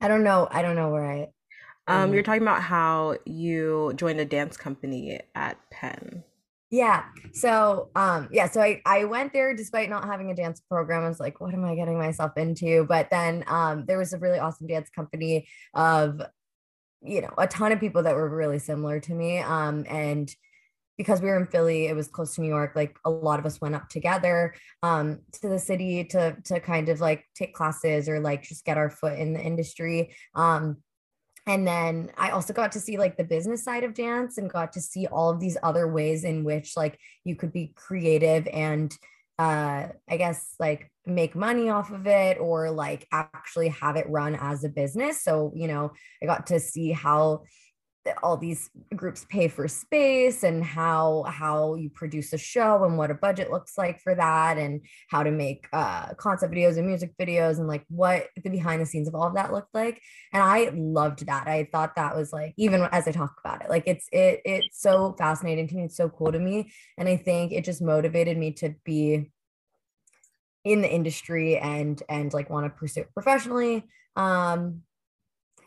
I 0.00 0.08
don't 0.08 0.24
know. 0.24 0.48
I 0.50 0.62
don't 0.62 0.76
know 0.76 0.90
where 0.90 1.04
I. 1.04 1.28
Um, 1.86 2.12
you're 2.12 2.22
talking 2.22 2.42
about 2.42 2.62
how 2.62 3.16
you 3.24 3.92
joined 3.96 4.20
a 4.20 4.24
dance 4.24 4.56
company 4.56 5.20
at 5.34 5.56
Penn. 5.70 6.22
Yeah. 6.70 7.04
So, 7.32 7.90
um, 7.94 8.28
yeah. 8.30 8.48
So 8.48 8.60
I 8.60 8.82
I 8.84 9.04
went 9.04 9.32
there 9.32 9.54
despite 9.54 9.88
not 9.88 10.04
having 10.04 10.30
a 10.30 10.34
dance 10.34 10.60
program. 10.60 11.02
I 11.02 11.08
was 11.08 11.20
like, 11.20 11.40
what 11.40 11.54
am 11.54 11.64
I 11.64 11.74
getting 11.74 11.96
myself 11.96 12.36
into? 12.36 12.84
But 12.84 13.08
then, 13.10 13.44
um, 13.46 13.84
there 13.86 13.96
was 13.96 14.12
a 14.12 14.18
really 14.18 14.38
awesome 14.38 14.66
dance 14.66 14.90
company 14.90 15.48
of, 15.72 16.20
you 17.02 17.22
know, 17.22 17.32
a 17.38 17.46
ton 17.46 17.72
of 17.72 17.80
people 17.80 18.02
that 18.02 18.14
were 18.14 18.28
really 18.28 18.58
similar 18.58 19.00
to 19.00 19.14
me. 19.14 19.38
Um, 19.38 19.86
and 19.88 20.34
because 20.98 21.22
we 21.22 21.28
were 21.28 21.38
in 21.38 21.46
Philly, 21.46 21.86
it 21.86 21.96
was 21.96 22.08
close 22.08 22.34
to 22.34 22.42
New 22.42 22.48
York. 22.48 22.72
Like 22.74 22.98
a 23.04 23.10
lot 23.10 23.38
of 23.38 23.46
us 23.46 23.60
went 23.60 23.76
up 23.76 23.88
together 23.88 24.52
um, 24.82 25.20
to 25.40 25.48
the 25.48 25.58
city 25.58 26.04
to 26.06 26.36
to 26.44 26.60
kind 26.60 26.90
of 26.90 27.00
like 27.00 27.24
take 27.34 27.54
classes 27.54 28.08
or 28.10 28.20
like 28.20 28.42
just 28.42 28.64
get 28.64 28.76
our 28.76 28.90
foot 28.90 29.18
in 29.18 29.32
the 29.32 29.40
industry. 29.40 30.14
Um, 30.34 30.78
and 31.48 31.66
then 31.66 32.10
I 32.18 32.30
also 32.30 32.52
got 32.52 32.72
to 32.72 32.80
see 32.80 32.98
like 32.98 33.16
the 33.16 33.24
business 33.24 33.64
side 33.64 33.82
of 33.82 33.94
dance 33.94 34.36
and 34.36 34.50
got 34.50 34.74
to 34.74 34.82
see 34.82 35.06
all 35.06 35.30
of 35.30 35.40
these 35.40 35.56
other 35.62 35.88
ways 35.88 36.22
in 36.22 36.44
which 36.44 36.76
like 36.76 36.98
you 37.24 37.36
could 37.36 37.54
be 37.54 37.72
creative 37.74 38.46
and 38.48 38.94
uh, 39.38 39.88
I 40.08 40.16
guess 40.18 40.54
like 40.60 40.92
make 41.06 41.34
money 41.34 41.70
off 41.70 41.90
of 41.90 42.06
it 42.06 42.38
or 42.38 42.70
like 42.70 43.06
actually 43.10 43.68
have 43.68 43.96
it 43.96 44.10
run 44.10 44.36
as 44.38 44.62
a 44.62 44.68
business. 44.68 45.22
So 45.22 45.50
you 45.56 45.68
know, 45.68 45.92
I 46.22 46.26
got 46.26 46.48
to 46.48 46.60
see 46.60 46.92
how 46.92 47.44
all 48.22 48.36
these 48.36 48.70
groups 48.94 49.26
pay 49.28 49.48
for 49.48 49.68
space 49.68 50.42
and 50.42 50.64
how 50.64 51.24
how 51.28 51.74
you 51.74 51.90
produce 51.90 52.32
a 52.32 52.38
show 52.38 52.84
and 52.84 52.96
what 52.96 53.10
a 53.10 53.14
budget 53.14 53.50
looks 53.50 53.76
like 53.76 54.00
for 54.00 54.14
that 54.14 54.58
and 54.58 54.80
how 55.08 55.22
to 55.22 55.30
make 55.30 55.66
uh, 55.72 56.14
concept 56.14 56.52
videos 56.52 56.76
and 56.76 56.86
music 56.86 57.12
videos 57.20 57.58
and 57.58 57.68
like 57.68 57.84
what 57.88 58.28
the 58.42 58.50
behind 58.50 58.80
the 58.80 58.86
scenes 58.86 59.08
of 59.08 59.14
all 59.14 59.26
of 59.26 59.34
that 59.34 59.52
looked 59.52 59.74
like. 59.74 60.00
And 60.32 60.42
i 60.42 60.70
loved 60.74 61.26
that. 61.26 61.46
I 61.48 61.68
thought 61.70 61.96
that 61.96 62.16
was 62.16 62.32
like 62.32 62.54
even 62.56 62.88
as 62.92 63.06
i 63.06 63.12
talk 63.12 63.36
about 63.44 63.62
it 63.62 63.70
like 63.70 63.84
it's 63.86 64.08
it 64.12 64.40
it's 64.44 64.80
so 64.80 65.14
fascinating 65.18 65.68
to 65.68 65.74
me. 65.74 65.84
It's 65.84 65.96
so 65.96 66.08
cool 66.08 66.32
to 66.32 66.38
me. 66.38 66.70
And 66.96 67.08
i 67.08 67.16
think 67.16 67.52
it 67.52 67.64
just 67.64 67.82
motivated 67.82 68.36
me 68.36 68.52
to 68.54 68.74
be 68.84 69.30
in 70.64 70.82
the 70.82 70.92
industry 70.92 71.56
and 71.56 72.02
and 72.08 72.32
like 72.32 72.50
want 72.50 72.66
to 72.66 72.70
pursue 72.70 73.02
it 73.02 73.14
professionally. 73.14 73.84
Um 74.16 74.82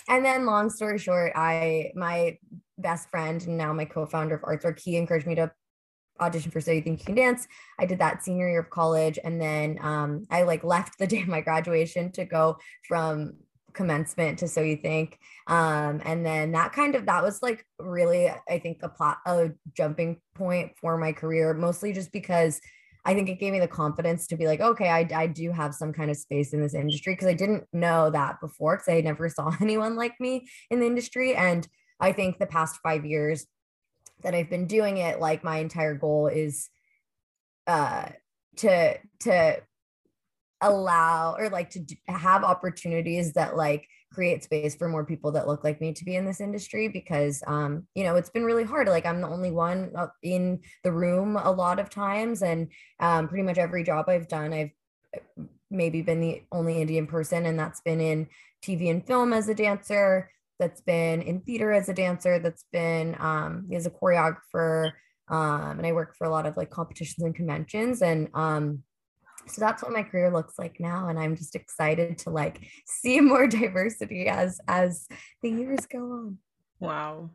and 0.07 0.25
then 0.25 0.45
long 0.45 0.69
story 0.69 0.97
short, 0.97 1.33
I 1.35 1.91
my 1.95 2.37
best 2.77 3.09
friend 3.09 3.41
and 3.45 3.57
now 3.57 3.73
my 3.73 3.85
co-founder 3.85 4.35
of 4.35 4.41
Arts 4.43 4.65
Artwork, 4.65 4.81
he 4.81 4.97
encouraged 4.97 5.27
me 5.27 5.35
to 5.35 5.51
audition 6.21 6.51
for 6.51 6.61
So 6.61 6.71
You 6.71 6.81
Think 6.81 6.99
You 6.99 7.05
Can 7.05 7.15
Dance. 7.15 7.47
I 7.79 7.85
did 7.85 7.99
that 7.99 8.23
senior 8.23 8.49
year 8.49 8.61
of 8.61 8.69
college. 8.69 9.19
And 9.23 9.41
then 9.41 9.77
um, 9.81 10.27
I 10.29 10.43
like 10.43 10.63
left 10.63 10.97
the 10.97 11.07
day 11.07 11.21
of 11.21 11.27
my 11.27 11.41
graduation 11.41 12.11
to 12.13 12.25
go 12.25 12.57
from 12.87 13.33
commencement 13.73 14.39
to 14.39 14.47
So 14.47 14.61
You 14.61 14.77
Think. 14.77 15.17
Um, 15.47 16.01
and 16.03 16.25
then 16.25 16.51
that 16.51 16.73
kind 16.73 16.95
of, 16.95 17.05
that 17.07 17.23
was 17.23 17.41
like 17.41 17.65
really, 17.79 18.29
I 18.29 18.59
think 18.59 18.79
a 18.83 18.89
plot, 18.89 19.19
a 19.25 19.51
jumping 19.75 20.19
point 20.35 20.73
for 20.79 20.97
my 20.97 21.13
career, 21.13 21.53
mostly 21.53 21.93
just 21.93 22.11
because 22.11 22.59
I 23.03 23.13
think 23.13 23.29
it 23.29 23.39
gave 23.39 23.51
me 23.51 23.59
the 23.59 23.67
confidence 23.67 24.27
to 24.27 24.37
be 24.37 24.45
like, 24.45 24.59
okay, 24.59 24.89
I, 24.89 25.07
I 25.15 25.27
do 25.27 25.51
have 25.51 25.73
some 25.73 25.91
kind 25.91 26.11
of 26.11 26.17
space 26.17 26.53
in 26.53 26.61
this 26.61 26.75
industry 26.75 27.13
because 27.13 27.27
I 27.27 27.33
didn't 27.33 27.65
know 27.73 28.11
that 28.11 28.39
before 28.39 28.77
because 28.77 28.93
I 28.93 29.01
never 29.01 29.27
saw 29.29 29.55
anyone 29.59 29.95
like 29.95 30.19
me 30.19 30.47
in 30.69 30.79
the 30.79 30.85
industry. 30.85 31.35
And 31.35 31.67
I 31.99 32.11
think 32.11 32.37
the 32.37 32.45
past 32.45 32.79
five 32.83 33.05
years 33.05 33.47
that 34.21 34.35
I've 34.35 34.49
been 34.49 34.67
doing 34.67 34.97
it, 34.97 35.19
like 35.19 35.43
my 35.43 35.57
entire 35.57 35.95
goal 35.95 36.27
is 36.27 36.69
uh 37.67 38.09
to 38.57 38.97
to 39.19 39.61
allow 40.61 41.35
or 41.37 41.49
like 41.49 41.69
to 41.71 41.83
have 42.07 42.43
opportunities 42.43 43.33
that 43.33 43.55
like 43.55 43.87
create 44.13 44.43
space 44.43 44.75
for 44.75 44.89
more 44.89 45.05
people 45.05 45.31
that 45.31 45.47
look 45.47 45.63
like 45.63 45.79
me 45.79 45.93
to 45.93 46.03
be 46.03 46.15
in 46.15 46.25
this 46.25 46.41
industry 46.41 46.87
because 46.87 47.41
um 47.47 47.87
you 47.95 48.03
know 48.03 48.15
it's 48.15 48.29
been 48.29 48.43
really 48.43 48.63
hard. 48.63 48.87
Like 48.87 49.05
i'm 49.05 49.21
the 49.21 49.27
only 49.27 49.51
one 49.51 49.93
in 50.21 50.59
the 50.83 50.91
room 50.91 51.37
a 51.37 51.51
lot 51.51 51.79
of 51.79 51.89
times 51.89 52.41
and 52.41 52.67
um 52.99 53.27
pretty 53.27 53.43
much 53.43 53.57
every 53.57 53.83
job 53.83 54.09
i've 54.09 54.27
done 54.27 54.53
i've 54.53 54.71
uh, 55.15 55.43
maybe 55.69 56.01
been 56.01 56.19
the 56.19 56.43
only 56.51 56.81
indian 56.81 57.07
person 57.07 57.45
and 57.45 57.57
that's 57.57 57.81
been 57.81 58.01
in 58.01 58.27
tv 58.63 58.89
and 58.89 59.05
film 59.07 59.33
as 59.33 59.47
a 59.47 59.55
dancer 59.55 60.29
that's 60.59 60.81
been 60.81 61.21
in 61.21 61.39
theater 61.41 61.71
as 61.71 61.89
a 61.89 61.93
dancer 61.93 62.39
that's 62.39 62.65
been 62.71 63.15
um 63.19 63.67
as 63.73 63.85
a 63.85 63.89
choreographer 63.89 64.91
um 65.29 65.77
and 65.77 65.85
i 65.85 65.91
work 65.91 66.15
for 66.17 66.25
a 66.25 66.29
lot 66.29 66.45
of 66.45 66.57
like 66.57 66.69
competitions 66.69 67.23
and 67.23 67.35
conventions 67.35 68.01
and 68.01 68.29
um 68.33 68.83
so 69.47 69.59
that's 69.59 69.83
what 69.83 69.91
my 69.91 70.03
career 70.03 70.31
looks 70.31 70.57
like 70.57 70.79
now 70.79 71.09
and 71.09 71.19
i'm 71.19 71.35
just 71.35 71.55
excited 71.55 72.17
to 72.17 72.29
like 72.29 72.61
see 72.85 73.19
more 73.21 73.47
diversity 73.47 74.27
as 74.27 74.59
as 74.67 75.07
the 75.41 75.49
years 75.49 75.85
go 75.85 75.99
on. 75.99 76.37
Wow. 76.79 77.29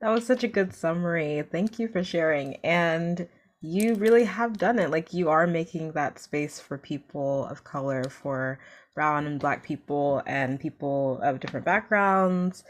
That 0.00 0.10
was 0.10 0.26
such 0.26 0.44
a 0.44 0.48
good 0.48 0.74
summary. 0.74 1.42
Thank 1.50 1.78
you 1.78 1.88
for 1.88 2.04
sharing. 2.04 2.56
And 2.56 3.28
you 3.60 3.94
really 3.94 4.24
have 4.24 4.58
done 4.58 4.78
it. 4.78 4.90
Like 4.90 5.14
you 5.14 5.30
are 5.30 5.46
making 5.46 5.92
that 5.92 6.18
space 6.18 6.60
for 6.60 6.76
people 6.76 7.46
of 7.46 7.64
color 7.64 8.04
for 8.04 8.58
brown 8.94 9.26
and 9.26 9.40
black 9.40 9.64
people 9.64 10.22
and 10.26 10.60
people 10.60 11.20
of 11.22 11.40
different 11.40 11.64
backgrounds. 11.64 12.64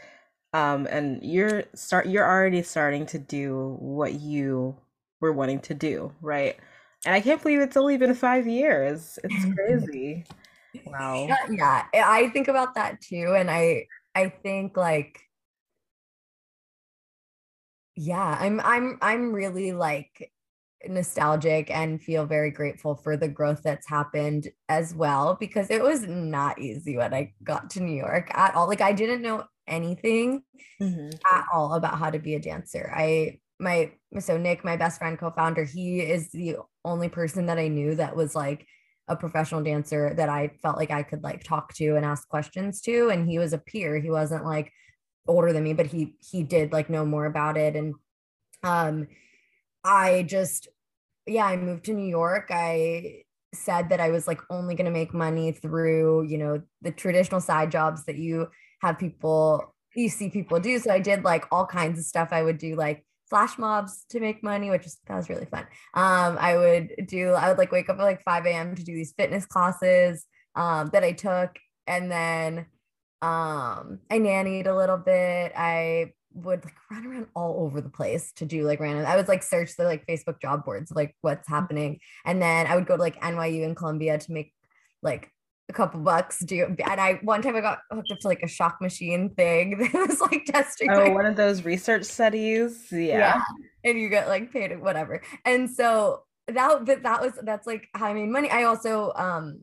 Um, 0.52 0.86
and 0.88 1.20
you're 1.22 1.64
start 1.74 2.06
you're 2.06 2.26
already 2.26 2.62
starting 2.62 3.06
to 3.06 3.18
do 3.18 3.76
what 3.80 4.14
you 4.14 4.76
were 5.20 5.32
wanting 5.32 5.58
to 5.62 5.74
do 5.74 6.12
right 6.20 6.56
and 7.04 7.14
I 7.14 7.20
can't 7.20 7.42
believe 7.42 7.60
it's 7.60 7.76
only 7.76 7.96
been 7.96 8.14
five 8.14 8.46
years. 8.46 9.18
It's 9.24 9.54
crazy. 9.56 10.24
wow. 10.86 11.26
Yeah, 11.50 11.84
yeah, 11.92 12.08
I 12.08 12.28
think 12.30 12.48
about 12.48 12.74
that 12.74 13.00
too. 13.00 13.34
And 13.36 13.50
I 13.50 13.86
I 14.14 14.28
think 14.28 14.76
like 14.76 15.20
yeah, 17.96 18.36
I'm 18.40 18.60
I'm 18.60 18.98
I'm 19.02 19.32
really 19.32 19.72
like 19.72 20.32
nostalgic 20.86 21.70
and 21.70 22.02
feel 22.02 22.26
very 22.26 22.50
grateful 22.50 22.94
for 22.94 23.16
the 23.16 23.28
growth 23.28 23.62
that's 23.62 23.88
happened 23.88 24.48
as 24.68 24.94
well 24.94 25.36
because 25.38 25.70
it 25.70 25.82
was 25.82 26.02
not 26.02 26.58
easy 26.58 26.96
when 26.96 27.14
I 27.14 27.32
got 27.42 27.70
to 27.70 27.80
New 27.80 27.96
York 27.96 28.30
at 28.34 28.54
all. 28.54 28.68
Like 28.68 28.80
I 28.80 28.92
didn't 28.92 29.22
know 29.22 29.44
anything 29.66 30.42
mm-hmm. 30.80 31.10
at 31.34 31.44
all 31.52 31.74
about 31.74 31.98
how 31.98 32.10
to 32.10 32.18
be 32.18 32.34
a 32.34 32.40
dancer. 32.40 32.92
I 32.94 33.38
my 33.64 33.92
so 34.20 34.36
Nick, 34.36 34.64
my 34.64 34.76
best 34.76 34.98
friend, 34.98 35.18
co-founder, 35.18 35.64
he 35.64 36.00
is 36.00 36.30
the 36.30 36.58
only 36.84 37.08
person 37.08 37.46
that 37.46 37.58
I 37.58 37.68
knew 37.68 37.96
that 37.96 38.14
was 38.14 38.36
like 38.36 38.66
a 39.08 39.16
professional 39.16 39.62
dancer 39.62 40.14
that 40.14 40.28
I 40.28 40.52
felt 40.62 40.76
like 40.76 40.90
I 40.90 41.02
could 41.02 41.24
like 41.24 41.42
talk 41.42 41.74
to 41.74 41.96
and 41.96 42.04
ask 42.04 42.28
questions 42.28 42.80
to. 42.82 43.08
And 43.08 43.28
he 43.28 43.38
was 43.38 43.52
a 43.52 43.58
peer. 43.58 43.98
He 43.98 44.10
wasn't 44.10 44.44
like 44.44 44.70
older 45.26 45.52
than 45.52 45.64
me, 45.64 45.72
but 45.72 45.86
he 45.86 46.14
he 46.20 46.42
did 46.44 46.72
like 46.72 46.88
know 46.88 47.04
more 47.04 47.26
about 47.26 47.56
it. 47.56 47.74
And 47.74 47.94
um 48.62 49.08
I 49.82 50.22
just 50.22 50.68
yeah, 51.26 51.46
I 51.46 51.56
moved 51.56 51.86
to 51.86 51.94
New 51.94 52.06
York. 52.08 52.48
I 52.50 53.24
said 53.54 53.88
that 53.88 54.00
I 54.00 54.10
was 54.10 54.26
like 54.26 54.40
only 54.50 54.74
going 54.74 54.86
to 54.86 54.90
make 54.90 55.14
money 55.14 55.52
through, 55.52 56.24
you 56.24 56.36
know, 56.38 56.60
the 56.82 56.90
traditional 56.90 57.40
side 57.40 57.70
jobs 57.70 58.04
that 58.04 58.16
you 58.16 58.48
have 58.82 58.98
people 58.98 59.74
you 59.94 60.08
see 60.08 60.28
people 60.28 60.60
do. 60.60 60.78
So 60.78 60.90
I 60.90 60.98
did 60.98 61.24
like 61.24 61.46
all 61.52 61.66
kinds 61.66 61.98
of 61.98 62.04
stuff. 62.04 62.28
I 62.32 62.42
would 62.42 62.58
do 62.58 62.74
like 62.74 63.04
flash 63.34 63.58
mobs 63.58 64.04
to 64.10 64.20
make 64.20 64.44
money, 64.44 64.70
which 64.70 64.86
is 64.86 64.96
that 65.08 65.16
was 65.16 65.28
really 65.28 65.46
fun. 65.46 65.66
Um, 65.94 66.38
I 66.38 66.56
would 66.56 67.06
do 67.08 67.32
I 67.32 67.48
would 67.48 67.58
like 67.58 67.72
wake 67.72 67.90
up 67.90 67.98
at 67.98 68.04
like 68.04 68.22
5 68.22 68.46
a.m. 68.46 68.76
to 68.76 68.84
do 68.84 68.94
these 68.94 69.12
fitness 69.18 69.44
classes 69.44 70.24
um, 70.54 70.90
that 70.92 71.02
I 71.02 71.10
took, 71.10 71.58
and 71.88 72.08
then 72.08 72.66
um, 73.22 73.98
I 74.08 74.20
nannied 74.20 74.68
a 74.68 74.72
little 74.72 74.98
bit. 74.98 75.52
I 75.56 76.12
would 76.32 76.64
like 76.64 76.74
run 76.92 77.06
around 77.06 77.26
all 77.34 77.64
over 77.64 77.80
the 77.80 77.88
place 77.88 78.32
to 78.34 78.44
do 78.44 78.64
like 78.64 78.78
random. 78.78 79.04
I 79.04 79.16
would 79.16 79.26
like 79.26 79.42
search 79.42 79.74
the 79.76 79.82
like 79.82 80.06
Facebook 80.06 80.40
job 80.40 80.64
boards 80.64 80.92
like 80.92 81.16
what's 81.20 81.48
mm-hmm. 81.48 81.54
happening, 81.54 81.98
and 82.24 82.40
then 82.40 82.68
I 82.68 82.76
would 82.76 82.86
go 82.86 82.96
to 82.96 83.02
like 83.02 83.20
NYU 83.20 83.64
and 83.64 83.76
Columbia 83.76 84.16
to 84.16 84.32
make 84.32 84.52
like 85.02 85.28
a 85.68 85.72
couple 85.72 86.00
bucks 86.00 86.40
do 86.40 86.76
and 86.84 87.00
I 87.00 87.18
one 87.22 87.40
time 87.40 87.56
I 87.56 87.62
got 87.62 87.78
hooked 87.90 88.10
up 88.12 88.18
to 88.20 88.28
like 88.28 88.42
a 88.42 88.48
shock 88.48 88.82
machine 88.82 89.30
thing 89.30 89.78
that 89.92 90.08
was 90.08 90.20
like 90.20 90.44
testing 90.44 90.90
oh 90.90 91.10
one 91.10 91.26
of 91.26 91.36
those 91.36 91.64
research 91.64 92.04
studies? 92.04 92.88
Yeah. 92.92 93.18
yeah. 93.18 93.42
And 93.82 93.98
you 93.98 94.08
get 94.08 94.28
like 94.28 94.52
paid 94.52 94.78
whatever. 94.80 95.22
And 95.44 95.70
so 95.70 96.24
that 96.48 96.84
but 96.84 97.02
that 97.02 97.22
was 97.22 97.32
that's 97.42 97.66
like 97.66 97.88
how 97.94 98.06
I 98.06 98.12
made 98.12 98.28
money. 98.28 98.50
I 98.50 98.64
also 98.64 99.12
um 99.16 99.62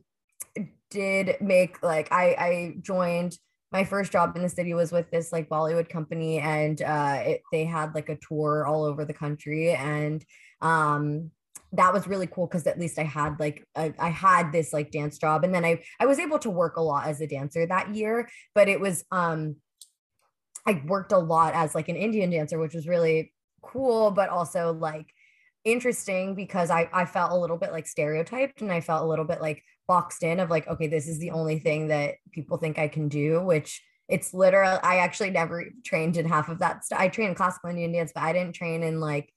did 0.90 1.36
make 1.40 1.82
like 1.82 2.10
I 2.10 2.24
I 2.38 2.74
joined 2.80 3.38
my 3.70 3.84
first 3.84 4.12
job 4.12 4.36
in 4.36 4.42
the 4.42 4.48
city 4.48 4.74
was 4.74 4.92
with 4.92 5.10
this 5.10 5.32
like 5.32 5.48
Bollywood 5.48 5.88
company 5.88 6.40
and 6.40 6.82
uh 6.82 7.22
it, 7.24 7.42
they 7.52 7.64
had 7.64 7.94
like 7.94 8.08
a 8.08 8.18
tour 8.28 8.66
all 8.66 8.84
over 8.84 9.04
the 9.04 9.14
country 9.14 9.70
and 9.70 10.24
um 10.60 11.30
that 11.72 11.92
was 11.92 12.06
really 12.06 12.26
cool 12.26 12.46
because 12.46 12.66
at 12.66 12.78
least 12.78 12.98
I 12.98 13.04
had 13.04 13.40
like 13.40 13.66
I, 13.74 13.94
I, 13.98 14.10
had 14.10 14.52
this 14.52 14.72
like 14.72 14.90
dance 14.90 15.18
job 15.18 15.42
and 15.42 15.54
then 15.54 15.64
I 15.64 15.82
I 15.98 16.06
was 16.06 16.18
able 16.18 16.38
to 16.40 16.50
work 16.50 16.76
a 16.76 16.82
lot 16.82 17.06
as 17.06 17.20
a 17.20 17.26
dancer 17.26 17.66
that 17.66 17.94
year 17.94 18.28
but 18.54 18.68
it 18.68 18.80
was 18.80 19.04
um 19.10 19.56
I 20.66 20.82
worked 20.86 21.12
a 21.12 21.18
lot 21.18 21.54
as 21.54 21.74
like 21.74 21.88
an 21.88 21.96
Indian 21.96 22.30
dancer 22.30 22.58
which 22.58 22.74
was 22.74 22.86
really 22.86 23.32
cool 23.62 24.10
but 24.10 24.28
also 24.28 24.72
like 24.72 25.06
interesting 25.64 26.34
because 26.34 26.70
I 26.70 26.88
I 26.92 27.04
felt 27.06 27.32
a 27.32 27.36
little 27.36 27.56
bit 27.56 27.72
like 27.72 27.86
stereotyped 27.86 28.60
and 28.60 28.70
I 28.70 28.80
felt 28.80 29.04
a 29.04 29.08
little 29.08 29.24
bit 29.24 29.40
like 29.40 29.62
boxed 29.88 30.22
in 30.22 30.40
of 30.40 30.50
like 30.50 30.68
okay 30.68 30.88
this 30.88 31.08
is 31.08 31.18
the 31.18 31.30
only 31.30 31.58
thing 31.58 31.88
that 31.88 32.16
people 32.32 32.58
think 32.58 32.78
I 32.78 32.88
can 32.88 33.08
do 33.08 33.40
which 33.40 33.82
it's 34.08 34.34
literal 34.34 34.78
I 34.82 34.98
actually 34.98 35.30
never 35.30 35.64
trained 35.84 36.18
in 36.18 36.26
half 36.26 36.48
of 36.50 36.58
that 36.58 36.84
stuff 36.84 37.00
I 37.00 37.08
trained 37.08 37.36
classical 37.36 37.70
Indian 37.70 37.92
dance 37.92 38.12
but 38.14 38.24
I 38.24 38.32
didn't 38.34 38.54
train 38.54 38.82
in 38.82 39.00
like 39.00 39.32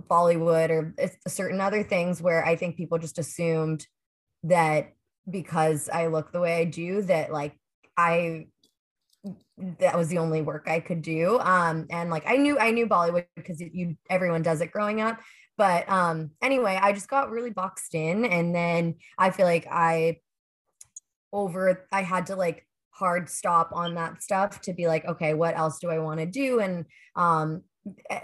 Bollywood 0.00 0.70
or 0.70 0.94
certain 1.28 1.60
other 1.60 1.82
things 1.82 2.20
where 2.20 2.44
I 2.44 2.56
think 2.56 2.76
people 2.76 2.98
just 2.98 3.18
assumed 3.18 3.86
that 4.42 4.92
because 5.28 5.88
I 5.88 6.08
look 6.08 6.32
the 6.32 6.40
way 6.40 6.58
I 6.58 6.64
do 6.64 7.02
that 7.02 7.32
like 7.32 7.56
I 7.96 8.48
that 9.56 9.96
was 9.96 10.08
the 10.08 10.18
only 10.18 10.42
work 10.42 10.66
I 10.68 10.80
could 10.80 11.00
do. 11.00 11.38
Um 11.38 11.86
and 11.90 12.10
like 12.10 12.24
I 12.26 12.36
knew 12.36 12.58
I 12.58 12.72
knew 12.72 12.86
Bollywood 12.86 13.26
because 13.36 13.60
you 13.60 13.96
everyone 14.10 14.42
does 14.42 14.60
it 14.60 14.72
growing 14.72 15.00
up. 15.00 15.20
But 15.56 15.88
um 15.88 16.32
anyway 16.42 16.78
I 16.80 16.92
just 16.92 17.08
got 17.08 17.30
really 17.30 17.50
boxed 17.50 17.94
in 17.94 18.24
and 18.24 18.54
then 18.54 18.96
I 19.16 19.30
feel 19.30 19.46
like 19.46 19.66
I 19.70 20.18
over 21.32 21.86
I 21.90 22.02
had 22.02 22.26
to 22.26 22.36
like 22.36 22.66
hard 22.90 23.28
stop 23.28 23.70
on 23.72 23.94
that 23.94 24.22
stuff 24.22 24.60
to 24.62 24.72
be 24.72 24.86
like 24.86 25.04
okay 25.04 25.34
what 25.34 25.56
else 25.56 25.78
do 25.78 25.88
I 25.88 26.00
want 26.00 26.20
to 26.20 26.26
do? 26.26 26.60
And 26.60 26.84
um 27.16 27.62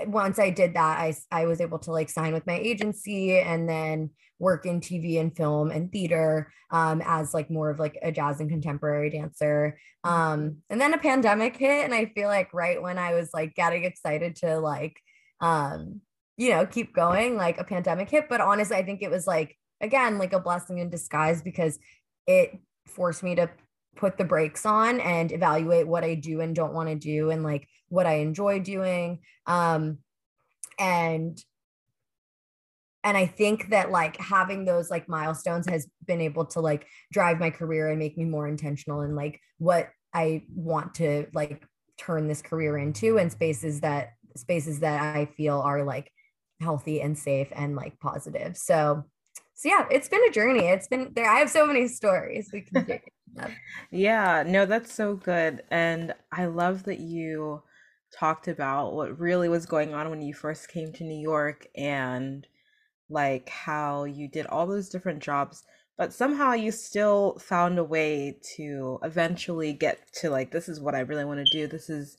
once 0.06 0.38
I 0.38 0.50
did 0.50 0.74
that, 0.74 0.98
I, 0.98 1.14
I 1.30 1.46
was 1.46 1.60
able 1.60 1.78
to 1.80 1.92
like 1.92 2.08
sign 2.08 2.32
with 2.32 2.46
my 2.46 2.58
agency 2.58 3.38
and 3.38 3.68
then 3.68 4.10
work 4.38 4.64
in 4.64 4.80
TV 4.80 5.20
and 5.20 5.36
film 5.36 5.70
and 5.70 5.92
theater 5.92 6.50
um, 6.70 7.02
as 7.04 7.34
like 7.34 7.50
more 7.50 7.70
of 7.70 7.78
like 7.78 7.98
a 8.02 8.10
jazz 8.10 8.40
and 8.40 8.48
contemporary 8.48 9.10
dancer. 9.10 9.78
Um, 10.02 10.58
and 10.70 10.80
then 10.80 10.94
a 10.94 10.98
pandemic 10.98 11.56
hit, 11.56 11.84
and 11.84 11.94
I 11.94 12.06
feel 12.06 12.28
like 12.28 12.52
right 12.54 12.80
when 12.80 12.98
I 12.98 13.14
was 13.14 13.30
like 13.34 13.54
getting 13.54 13.84
excited 13.84 14.36
to 14.36 14.58
like, 14.58 14.96
um, 15.40 16.00
you 16.36 16.50
know, 16.50 16.64
keep 16.64 16.94
going, 16.94 17.36
like 17.36 17.60
a 17.60 17.64
pandemic 17.64 18.08
hit. 18.08 18.28
But 18.28 18.40
honestly, 18.40 18.76
I 18.76 18.84
think 18.84 19.02
it 19.02 19.10
was 19.10 19.26
like 19.26 19.56
again 19.80 20.18
like 20.18 20.32
a 20.32 20.40
blessing 20.40 20.78
in 20.78 20.88
disguise 20.90 21.42
because 21.42 21.78
it 22.26 22.58
forced 22.86 23.22
me 23.22 23.34
to 23.34 23.50
put 23.96 24.16
the 24.16 24.24
brakes 24.24 24.64
on 24.64 25.00
and 25.00 25.32
evaluate 25.32 25.86
what 25.86 26.04
I 26.04 26.14
do 26.14 26.40
and 26.40 26.54
don't 26.54 26.72
want 26.72 26.88
to 26.88 26.94
do 26.94 27.30
and 27.30 27.42
like 27.42 27.68
what 27.88 28.06
I 28.06 28.14
enjoy 28.14 28.60
doing. 28.60 29.20
Um, 29.46 29.98
and 30.78 31.42
and 33.02 33.16
I 33.16 33.26
think 33.26 33.70
that 33.70 33.90
like 33.90 34.18
having 34.18 34.64
those 34.64 34.90
like 34.90 35.08
milestones 35.08 35.66
has 35.68 35.88
been 36.06 36.20
able 36.20 36.44
to 36.46 36.60
like 36.60 36.86
drive 37.10 37.38
my 37.38 37.50
career 37.50 37.88
and 37.88 37.98
make 37.98 38.18
me 38.18 38.26
more 38.26 38.46
intentional 38.46 39.00
in 39.02 39.14
like 39.14 39.40
what 39.58 39.88
I 40.12 40.42
want 40.54 40.94
to 40.96 41.26
like 41.32 41.62
turn 41.96 42.28
this 42.28 42.42
career 42.42 42.76
into 42.76 43.18
and 43.18 43.32
spaces 43.32 43.80
that 43.80 44.10
spaces 44.36 44.80
that 44.80 45.16
I 45.16 45.26
feel 45.26 45.60
are 45.60 45.82
like 45.82 46.12
healthy 46.60 47.00
and 47.00 47.18
safe 47.18 47.48
and 47.52 47.74
like 47.74 47.98
positive. 48.00 48.56
So 48.56 49.04
so 49.60 49.68
yeah, 49.68 49.84
it's 49.90 50.08
been 50.08 50.24
a 50.26 50.32
journey. 50.32 50.68
It's 50.68 50.88
been 50.88 51.12
there. 51.14 51.30
I 51.30 51.38
have 51.38 51.50
so 51.50 51.66
many 51.66 51.86
stories 51.86 52.48
we 52.50 52.62
can 52.62 52.82
do. 52.84 52.98
Yeah, 53.90 54.42
no, 54.46 54.64
that's 54.64 54.92
so 54.92 55.16
good. 55.16 55.62
And 55.70 56.14
I 56.32 56.46
love 56.46 56.84
that 56.84 56.98
you 56.98 57.62
talked 58.18 58.48
about 58.48 58.94
what 58.94 59.20
really 59.20 59.50
was 59.50 59.66
going 59.66 59.92
on 59.92 60.08
when 60.08 60.22
you 60.22 60.32
first 60.32 60.70
came 60.70 60.94
to 60.94 61.04
New 61.04 61.20
York 61.20 61.66
and 61.76 62.46
like 63.10 63.50
how 63.50 64.04
you 64.04 64.28
did 64.28 64.46
all 64.46 64.66
those 64.66 64.88
different 64.88 65.22
jobs, 65.22 65.62
but 65.98 66.14
somehow 66.14 66.54
you 66.54 66.72
still 66.72 67.38
found 67.38 67.78
a 67.78 67.84
way 67.84 68.38
to 68.56 68.98
eventually 69.02 69.74
get 69.74 69.98
to 70.14 70.30
like, 70.30 70.52
this 70.52 70.70
is 70.70 70.80
what 70.80 70.94
I 70.94 71.00
really 71.00 71.26
want 71.26 71.46
to 71.46 71.52
do. 71.52 71.66
This 71.66 71.90
is 71.90 72.16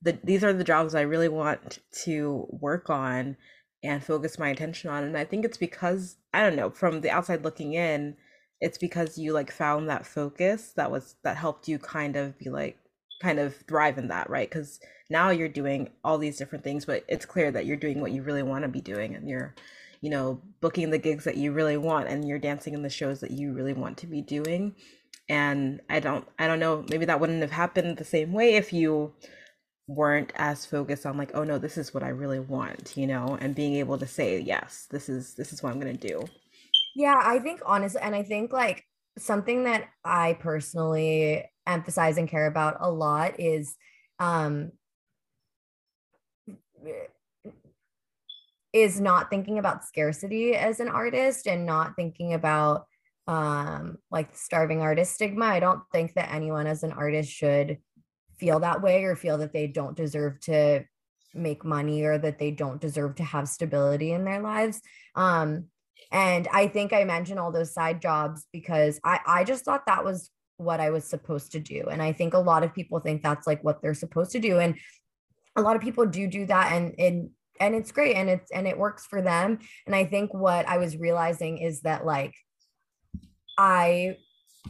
the, 0.00 0.16
these 0.22 0.44
are 0.44 0.52
the 0.52 0.62
jobs 0.62 0.94
I 0.94 1.00
really 1.00 1.28
want 1.28 1.80
to 2.04 2.46
work 2.50 2.88
on 2.88 3.36
and 3.82 4.02
focus 4.02 4.38
my 4.38 4.48
attention 4.48 4.90
on. 4.90 5.02
And 5.02 5.16
I 5.18 5.24
think 5.24 5.44
it's 5.44 5.58
because, 5.58 6.16
I 6.34 6.42
don't 6.42 6.56
know, 6.56 6.70
from 6.70 7.00
the 7.00 7.10
outside 7.10 7.44
looking 7.44 7.74
in, 7.74 8.16
it's 8.60 8.78
because 8.78 9.18
you 9.18 9.32
like 9.32 9.52
found 9.52 9.88
that 9.88 10.06
focus 10.06 10.72
that 10.76 10.90
was 10.90 11.16
that 11.22 11.36
helped 11.36 11.68
you 11.68 11.78
kind 11.78 12.16
of 12.16 12.38
be 12.38 12.50
like 12.50 12.78
kind 13.22 13.38
of 13.38 13.56
thrive 13.68 13.98
in 13.98 14.08
that 14.08 14.28
right? 14.28 14.48
Because 14.48 14.80
now 15.10 15.30
you're 15.30 15.48
doing 15.48 15.90
all 16.02 16.18
these 16.18 16.36
different 16.36 16.64
things 16.64 16.84
but 16.84 17.04
it's 17.08 17.26
clear 17.26 17.50
that 17.50 17.66
you're 17.66 17.76
doing 17.76 18.00
what 18.00 18.12
you 18.12 18.22
really 18.22 18.42
want 18.42 18.62
to 18.62 18.68
be 18.68 18.80
doing 18.80 19.14
and 19.14 19.28
you're 19.28 19.54
you 20.00 20.10
know 20.10 20.40
booking 20.60 20.90
the 20.90 20.98
gigs 20.98 21.24
that 21.24 21.36
you 21.36 21.52
really 21.52 21.76
want 21.76 22.08
and 22.08 22.26
you're 22.26 22.38
dancing 22.38 22.74
in 22.74 22.82
the 22.82 22.90
shows 22.90 23.20
that 23.20 23.30
you 23.30 23.52
really 23.52 23.74
want 23.74 23.98
to 23.98 24.06
be 24.06 24.22
doing. 24.22 24.74
And 25.28 25.80
i 25.88 26.00
don't 26.00 26.26
i 26.38 26.46
don't 26.46 26.60
know 26.60 26.84
maybe 26.90 27.06
that 27.06 27.20
wouldn't 27.20 27.42
have 27.42 27.50
happened 27.50 27.96
the 27.96 28.04
same 28.04 28.32
way 28.32 28.56
if 28.56 28.72
you 28.72 29.14
weren't 29.86 30.32
as 30.36 30.64
focused 30.64 31.04
on 31.04 31.18
like 31.18 31.30
oh 31.34 31.44
no 31.44 31.58
this 31.58 31.76
is 31.76 31.92
what 31.92 32.02
i 32.02 32.08
really 32.08 32.40
want 32.40 32.94
you 32.96 33.06
know 33.06 33.36
and 33.40 33.54
being 33.54 33.74
able 33.74 33.98
to 33.98 34.06
say 34.06 34.40
yes 34.40 34.86
this 34.90 35.08
is 35.08 35.34
this 35.34 35.52
is 35.52 35.62
what 35.62 35.72
i'm 35.72 35.80
going 35.80 35.96
to 35.96 36.08
do 36.08 36.24
yeah, 36.94 37.20
I 37.22 37.40
think 37.40 37.60
honestly, 37.66 38.00
and 38.00 38.14
I 38.14 38.22
think 38.22 38.52
like 38.52 38.84
something 39.18 39.64
that 39.64 39.88
I 40.04 40.34
personally 40.34 41.44
emphasize 41.66 42.18
and 42.18 42.28
care 42.28 42.46
about 42.46 42.76
a 42.80 42.90
lot 42.90 43.40
is 43.40 43.74
um 44.20 44.70
is 48.72 49.00
not 49.00 49.30
thinking 49.30 49.58
about 49.58 49.84
scarcity 49.84 50.54
as 50.54 50.78
an 50.80 50.88
artist 50.88 51.46
and 51.46 51.66
not 51.66 51.96
thinking 51.96 52.34
about 52.34 52.86
um 53.26 53.98
like 54.10 54.28
starving 54.36 54.80
artist 54.80 55.14
stigma. 55.14 55.46
I 55.46 55.60
don't 55.60 55.82
think 55.92 56.14
that 56.14 56.32
anyone 56.32 56.66
as 56.68 56.84
an 56.84 56.92
artist 56.92 57.30
should 57.30 57.78
feel 58.44 58.60
that 58.60 58.82
way 58.82 59.04
or 59.04 59.16
feel 59.16 59.38
that 59.38 59.54
they 59.54 59.66
don't 59.66 59.96
deserve 59.96 60.38
to 60.40 60.84
make 61.32 61.64
money 61.64 62.02
or 62.02 62.18
that 62.18 62.38
they 62.38 62.50
don't 62.50 62.80
deserve 62.80 63.14
to 63.14 63.24
have 63.24 63.48
stability 63.48 64.12
in 64.12 64.24
their 64.24 64.40
lives. 64.40 64.80
Um 65.14 65.64
and 66.12 66.46
I 66.52 66.66
think 66.68 66.92
I 66.92 67.04
mentioned 67.04 67.40
all 67.40 67.50
those 67.50 67.72
side 67.72 68.02
jobs 68.02 68.46
because 68.52 69.00
I, 69.02 69.20
I 69.26 69.44
just 69.44 69.64
thought 69.64 69.86
that 69.86 70.04
was 70.04 70.30
what 70.58 70.78
I 70.78 70.90
was 70.90 71.04
supposed 71.04 71.52
to 71.52 71.60
do. 71.60 71.86
And 71.90 72.02
I 72.02 72.12
think 72.12 72.34
a 72.34 72.38
lot 72.38 72.62
of 72.62 72.74
people 72.74 73.00
think 73.00 73.22
that's 73.22 73.46
like 73.46 73.64
what 73.64 73.80
they're 73.80 73.94
supposed 73.94 74.32
to 74.32 74.40
do. 74.40 74.58
And 74.58 74.76
a 75.56 75.62
lot 75.62 75.76
of 75.76 75.82
people 75.82 76.04
do 76.06 76.26
do 76.26 76.46
that 76.46 76.72
and, 76.72 76.94
and, 76.98 77.30
and 77.58 77.74
it's 77.74 77.90
great 77.90 78.16
and 78.16 78.28
it's, 78.28 78.50
and 78.50 78.68
it 78.68 78.78
works 78.78 79.06
for 79.06 79.22
them. 79.22 79.58
And 79.86 79.94
I 79.94 80.04
think 80.04 80.34
what 80.34 80.68
I 80.68 80.78
was 80.78 80.96
realizing 80.96 81.58
is 81.58 81.80
that 81.80 82.04
like, 82.04 82.34
I 83.56 84.18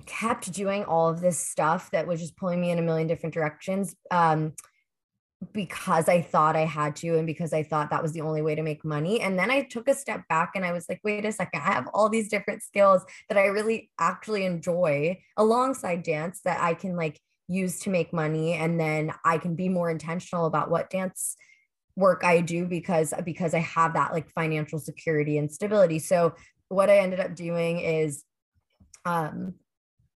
kept 0.06 0.52
doing 0.52 0.84
all 0.84 1.08
of 1.08 1.20
this 1.20 1.38
stuff 1.38 1.90
that 1.92 2.06
was 2.06 2.20
just 2.20 2.36
pulling 2.36 2.60
me 2.60 2.70
in 2.70 2.78
a 2.78 2.82
million 2.82 3.06
different 3.06 3.34
directions. 3.34 3.94
Um, 4.10 4.54
because 5.52 6.08
I 6.08 6.22
thought 6.22 6.56
I 6.56 6.64
had 6.64 6.96
to 6.96 7.18
and 7.18 7.26
because 7.26 7.52
I 7.52 7.62
thought 7.62 7.90
that 7.90 8.02
was 8.02 8.12
the 8.12 8.22
only 8.22 8.42
way 8.42 8.54
to 8.54 8.62
make 8.62 8.84
money. 8.84 9.20
And 9.20 9.38
then 9.38 9.50
I 9.50 9.62
took 9.62 9.88
a 9.88 9.94
step 9.94 10.22
back 10.28 10.52
and 10.54 10.64
I 10.64 10.72
was 10.72 10.86
like, 10.88 11.00
wait 11.04 11.24
a 11.24 11.32
second, 11.32 11.60
I 11.60 11.72
have 11.72 11.88
all 11.92 12.08
these 12.08 12.28
different 12.28 12.62
skills 12.62 13.02
that 13.28 13.38
I 13.38 13.46
really 13.46 13.90
actually 13.98 14.44
enjoy 14.44 15.18
alongside 15.36 16.02
dance 16.02 16.40
that 16.44 16.60
I 16.60 16.74
can 16.74 16.96
like 16.96 17.20
use 17.48 17.80
to 17.80 17.90
make 17.90 18.12
money. 18.12 18.54
And 18.54 18.80
then 18.80 19.12
I 19.24 19.38
can 19.38 19.54
be 19.54 19.68
more 19.68 19.90
intentional 19.90 20.46
about 20.46 20.70
what 20.70 20.90
dance 20.90 21.36
work 21.96 22.24
I 22.24 22.40
do 22.40 22.66
because 22.66 23.14
because 23.24 23.54
I 23.54 23.60
have 23.60 23.94
that 23.94 24.12
like 24.12 24.28
financial 24.30 24.78
security 24.78 25.38
and 25.38 25.50
stability. 25.50 25.98
So 25.98 26.34
what 26.68 26.90
I 26.90 26.98
ended 26.98 27.20
up 27.20 27.34
doing 27.36 27.80
is 27.80 28.24
um 29.04 29.54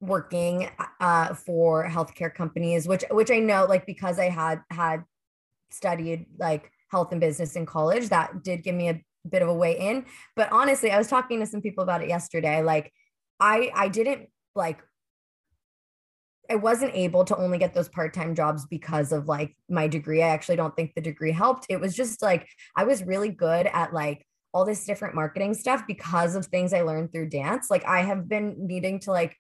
working 0.01 0.69
uh, 1.01 1.33
for 1.35 1.89
healthcare 1.89 2.33
companies 2.33 2.87
which 2.87 3.03
which 3.11 3.31
i 3.31 3.39
know 3.39 3.65
like 3.65 3.87
because 3.87 4.19
i 4.19 4.29
had 4.29 4.61
had 4.71 5.03
studied 5.71 6.27
like 6.39 6.71
health 6.91 7.13
and 7.13 7.21
business 7.21 7.57
in 7.57 7.67
college. 7.67 8.09
That 8.09 8.43
did 8.43 8.63
give 8.63 8.75
me 8.75 8.89
a 8.89 9.03
bit 9.29 9.43
of 9.43 9.49
a 9.49 9.55
way 9.55 9.79
in. 9.79 10.07
But 10.35 10.51
honestly, 10.53 10.91
I 10.91 10.99
was 10.99 11.09
talking 11.09 11.41
to 11.41 11.47
some 11.47 11.61
people 11.61 11.83
about 11.83 12.03
it 12.03 12.09
yesterday. 12.09 12.63
Like 12.63 12.93
I 13.41 13.71
I 13.75 13.89
didn't 13.89 14.29
like 14.55 14.81
I 16.49 16.55
wasn't 16.55 16.95
able 16.95 17.25
to 17.25 17.37
only 17.37 17.59
get 17.59 17.75
those 17.75 17.89
part-time 17.89 18.37
jobs 18.37 18.67
because 18.67 19.11
of 19.11 19.27
like 19.27 19.57
my 19.69 19.89
degree. 19.89 20.23
I 20.23 20.29
actually 20.29 20.57
don't 20.57 20.77
think 20.77 20.95
the 20.95 21.01
degree 21.01 21.33
helped. 21.33 21.67
It 21.69 21.81
was 21.81 21.95
just 21.95 22.23
like 22.23 22.49
I 22.77 22.85
was 22.85 23.03
really 23.03 23.31
good 23.31 23.67
at 23.67 23.93
like 23.93 24.25
all 24.55 24.65
this 24.65 24.87
different 24.87 25.15
marketing 25.15 25.55
stuff 25.55 25.83
because 25.87 26.35
of 26.35 26.47
things 26.47 26.73
I 26.73 26.83
learned 26.83 27.13
through 27.13 27.29
dance. 27.31 27.67
Like 27.69 27.85
I 27.85 28.03
have 28.03 28.29
been 28.29 28.55
needing 28.59 29.01
to 29.01 29.11
like 29.11 29.37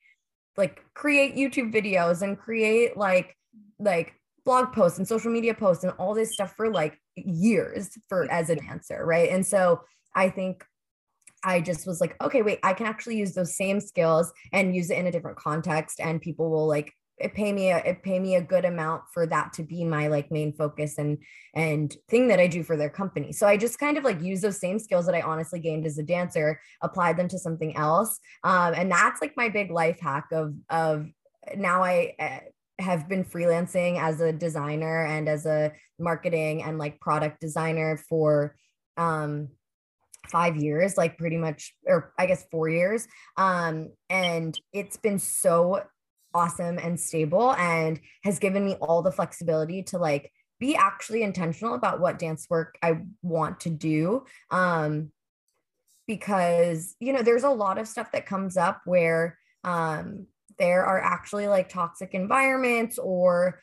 like 0.57 0.83
create 0.95 1.37
YouTube 1.37 1.73
videos 1.73 2.23
and 2.23 2.39
create 2.39 2.97
like 2.97 3.37
like 3.79 4.15
blog 4.45 4.73
posts 4.73 4.99
and 4.99 5.07
social 5.07 5.31
media 5.31 5.55
posts 5.55 5.85
and 5.85 5.93
all 5.99 6.15
this 6.15 6.33
stuff 6.33 6.55
for 6.57 6.71
like 6.71 6.99
years 7.17 7.91
for 8.09 8.31
as 8.31 8.49
a 8.49 8.57
dancer, 8.57 9.05
right? 9.05 9.31
And 9.31 9.45
so 9.45 9.83
I 10.15 10.31
think 10.31 10.65
I 11.45 11.61
just 11.61 11.87
was 11.87 12.01
like, 12.01 12.17
okay, 12.23 12.43
wait, 12.43 12.61
I 12.63 12.73
can 12.73 12.87
actually 12.87 13.19
use 13.19 13.35
those 13.35 13.57
same 13.57 13.81
skills 13.81 14.33
and 14.53 14.75
use 14.75 14.91
it 14.91 14.99
in 14.99 15.07
a 15.07 15.13
different 15.13 15.37
context, 15.37 16.01
and 16.01 16.21
people 16.21 16.51
will 16.51 16.67
like 16.67 16.93
it 17.19 17.35
pay 17.35 17.53
me 17.53 17.71
a 17.71 17.79
it 17.79 18.03
pay 18.03 18.19
me 18.19 18.35
a 18.35 18.43
good 18.43 18.65
amount 18.65 19.03
for 19.13 19.27
that 19.27 19.53
to 19.55 19.63
be 19.63 19.85
my 19.85 20.09
like 20.09 20.31
main 20.31 20.53
focus 20.53 20.99
and 20.99 21.19
and 21.55 21.97
thing 22.09 22.29
that 22.29 22.41
I 22.41 22.47
do 22.47 22.63
for 22.63 22.77
their 22.77 22.91
company. 22.91 23.33
So 23.33 23.47
I 23.47 23.57
just 23.57 23.79
kind 23.79 23.97
of 23.97 24.05
like 24.05 24.21
use 24.21 24.41
those 24.41 24.61
same 24.61 24.79
skills 24.79 25.07
that 25.07 25.15
I 25.15 25.23
honestly 25.23 25.59
gained 25.61 25.87
as 25.87 25.99
a 25.99 26.03
dancer, 26.03 26.61
applied 26.83 27.17
them 27.17 27.29
to 27.29 27.39
something 27.39 27.77
else, 27.77 28.19
um, 28.45 28.75
and 28.75 28.91
that's 28.91 29.21
like 29.21 29.35
my 29.37 29.49
big 29.49 29.71
life 29.71 29.99
hack 30.01 30.27
of 30.33 30.55
of 30.69 31.07
now 31.57 31.83
I 31.83 32.15
eh, 32.19 32.41
have 32.79 33.09
been 33.09 33.25
freelancing 33.25 33.99
as 33.99 34.21
a 34.21 34.33
designer 34.33 35.07
and 35.07 35.29
as 35.29 35.47
a 35.47 35.73
marketing 35.99 36.63
and 36.63 36.79
like 36.79 37.01
product 37.01 37.41
designer 37.41 37.97
for 38.09 38.55
um 38.99 39.49
five 40.29 40.57
years 40.57 40.97
like 40.97 41.17
pretty 41.17 41.37
much 41.37 41.75
or 41.87 42.13
i 42.19 42.27
guess 42.27 42.45
four 42.51 42.69
years 42.69 43.07
um 43.37 43.91
and 44.11 44.59
it's 44.73 44.97
been 44.97 45.19
so 45.19 45.81
awesome 46.37 46.79
and 46.79 47.01
stable 47.01 47.55
and 47.55 47.99
has 48.23 48.39
given 48.39 48.65
me 48.65 48.75
all 48.75 49.03
the 49.03 49.13
flexibility 49.13 49.83
to 49.83 49.99
like 49.99 50.31
be 50.61 50.77
actually 50.77 51.23
intentional 51.23 51.75
about 51.75 52.01
what 52.01 52.19
dance 52.19 52.47
work 52.51 52.77
i 52.83 52.99
want 53.23 53.61
to 53.61 53.71
do 53.71 54.25
um 54.51 55.11
because 56.07 56.95
you 57.01 57.13
know 57.13 57.23
there's 57.23 57.45
a 57.45 57.51
lot 57.51 57.79
of 57.79 57.89
stuff 57.89 58.13
that 58.13 58.27
comes 58.27 58.57
up 58.57 58.83
where 58.85 59.39
um 59.65 60.27
there 60.59 60.85
are 60.85 61.01
actually 61.01 61.49
like 61.49 61.69
toxic 61.69 62.15
environments 62.15 62.99
or 62.99 63.61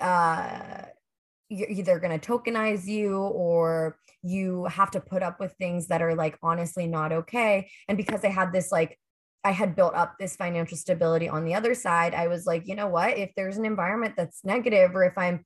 uh, 0.00 0.82
you're 1.48 1.70
either 1.70 1.98
going 1.98 2.18
to 2.18 2.26
tokenize 2.26 2.86
you 2.86 3.18
or 3.18 3.98
you 4.22 4.64
have 4.64 4.90
to 4.90 5.00
put 5.00 5.22
up 5.22 5.38
with 5.40 5.52
things 5.58 5.88
that 5.88 6.00
are 6.00 6.14
like 6.14 6.38
honestly 6.42 6.86
not 6.86 7.12
okay. 7.12 7.70
And 7.88 7.98
because 7.98 8.24
i 8.24 8.28
had 8.28 8.52
this 8.52 8.72
like 8.72 8.98
i 9.44 9.50
had 9.50 9.76
built 9.76 9.94
up 9.94 10.14
this 10.18 10.36
financial 10.36 10.76
stability 10.76 11.28
on 11.28 11.44
the 11.44 11.54
other 11.54 11.74
side 11.74 12.14
i 12.14 12.26
was 12.26 12.46
like 12.46 12.66
you 12.66 12.74
know 12.74 12.88
what 12.88 13.16
if 13.16 13.30
there's 13.36 13.56
an 13.56 13.64
environment 13.64 14.14
that's 14.16 14.44
negative 14.44 14.94
or 14.94 15.04
if 15.04 15.16
i'm 15.16 15.44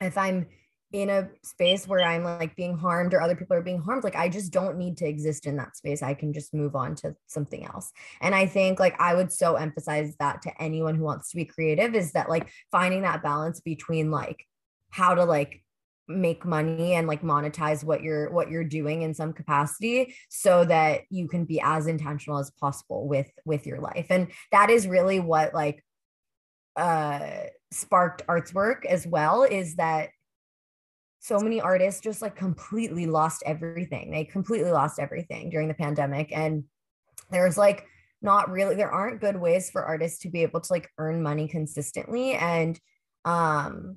if 0.00 0.16
i'm 0.18 0.46
in 0.94 1.10
a 1.10 1.28
space 1.42 1.88
where 1.88 2.00
I'm 2.00 2.22
like 2.22 2.54
being 2.54 2.78
harmed 2.78 3.14
or 3.14 3.20
other 3.20 3.34
people 3.34 3.56
are 3.56 3.62
being 3.62 3.80
harmed, 3.80 4.04
like 4.04 4.14
I 4.14 4.28
just 4.28 4.52
don't 4.52 4.78
need 4.78 4.96
to 4.98 5.08
exist 5.08 5.44
in 5.44 5.56
that 5.56 5.76
space. 5.76 6.04
I 6.04 6.14
can 6.14 6.32
just 6.32 6.54
move 6.54 6.76
on 6.76 6.94
to 6.96 7.16
something 7.26 7.66
else. 7.66 7.90
And 8.20 8.32
I 8.32 8.46
think 8.46 8.78
like 8.78 8.98
I 9.00 9.14
would 9.14 9.32
so 9.32 9.56
emphasize 9.56 10.14
that 10.20 10.42
to 10.42 10.62
anyone 10.62 10.94
who 10.94 11.02
wants 11.02 11.30
to 11.30 11.36
be 11.36 11.44
creative 11.44 11.96
is 11.96 12.12
that 12.12 12.28
like 12.28 12.48
finding 12.70 13.02
that 13.02 13.24
balance 13.24 13.60
between 13.60 14.12
like 14.12 14.46
how 14.90 15.14
to 15.14 15.24
like 15.24 15.63
make 16.06 16.44
money 16.44 16.94
and 16.94 17.08
like 17.08 17.22
monetize 17.22 17.82
what 17.82 18.02
you're 18.02 18.30
what 18.30 18.50
you're 18.50 18.64
doing 18.64 19.02
in 19.02 19.14
some 19.14 19.32
capacity 19.32 20.14
so 20.28 20.64
that 20.64 21.00
you 21.08 21.26
can 21.26 21.44
be 21.44 21.60
as 21.60 21.86
intentional 21.86 22.38
as 22.38 22.50
possible 22.50 23.08
with 23.08 23.30
with 23.46 23.66
your 23.66 23.80
life 23.80 24.06
and 24.10 24.28
that 24.52 24.68
is 24.68 24.86
really 24.86 25.18
what 25.18 25.54
like 25.54 25.82
uh 26.76 27.44
sparked 27.70 28.22
arts 28.28 28.52
work 28.52 28.84
as 28.84 29.06
well 29.06 29.44
is 29.44 29.76
that 29.76 30.10
so 31.24 31.40
many 31.40 31.58
artists 31.58 32.02
just 32.02 32.20
like 32.20 32.36
completely 32.36 33.06
lost 33.06 33.42
everything. 33.46 34.10
They 34.10 34.26
completely 34.26 34.70
lost 34.70 34.98
everything 34.98 35.48
during 35.48 35.68
the 35.68 35.74
pandemic. 35.74 36.36
And 36.36 36.64
there's 37.30 37.56
like 37.56 37.86
not 38.20 38.50
really, 38.50 38.74
there 38.74 38.90
aren't 38.90 39.22
good 39.22 39.40
ways 39.40 39.70
for 39.70 39.82
artists 39.86 40.18
to 40.20 40.28
be 40.28 40.42
able 40.42 40.60
to 40.60 40.70
like 40.70 40.90
earn 40.98 41.22
money 41.22 41.48
consistently. 41.48 42.34
And 42.34 42.78
um, 43.24 43.96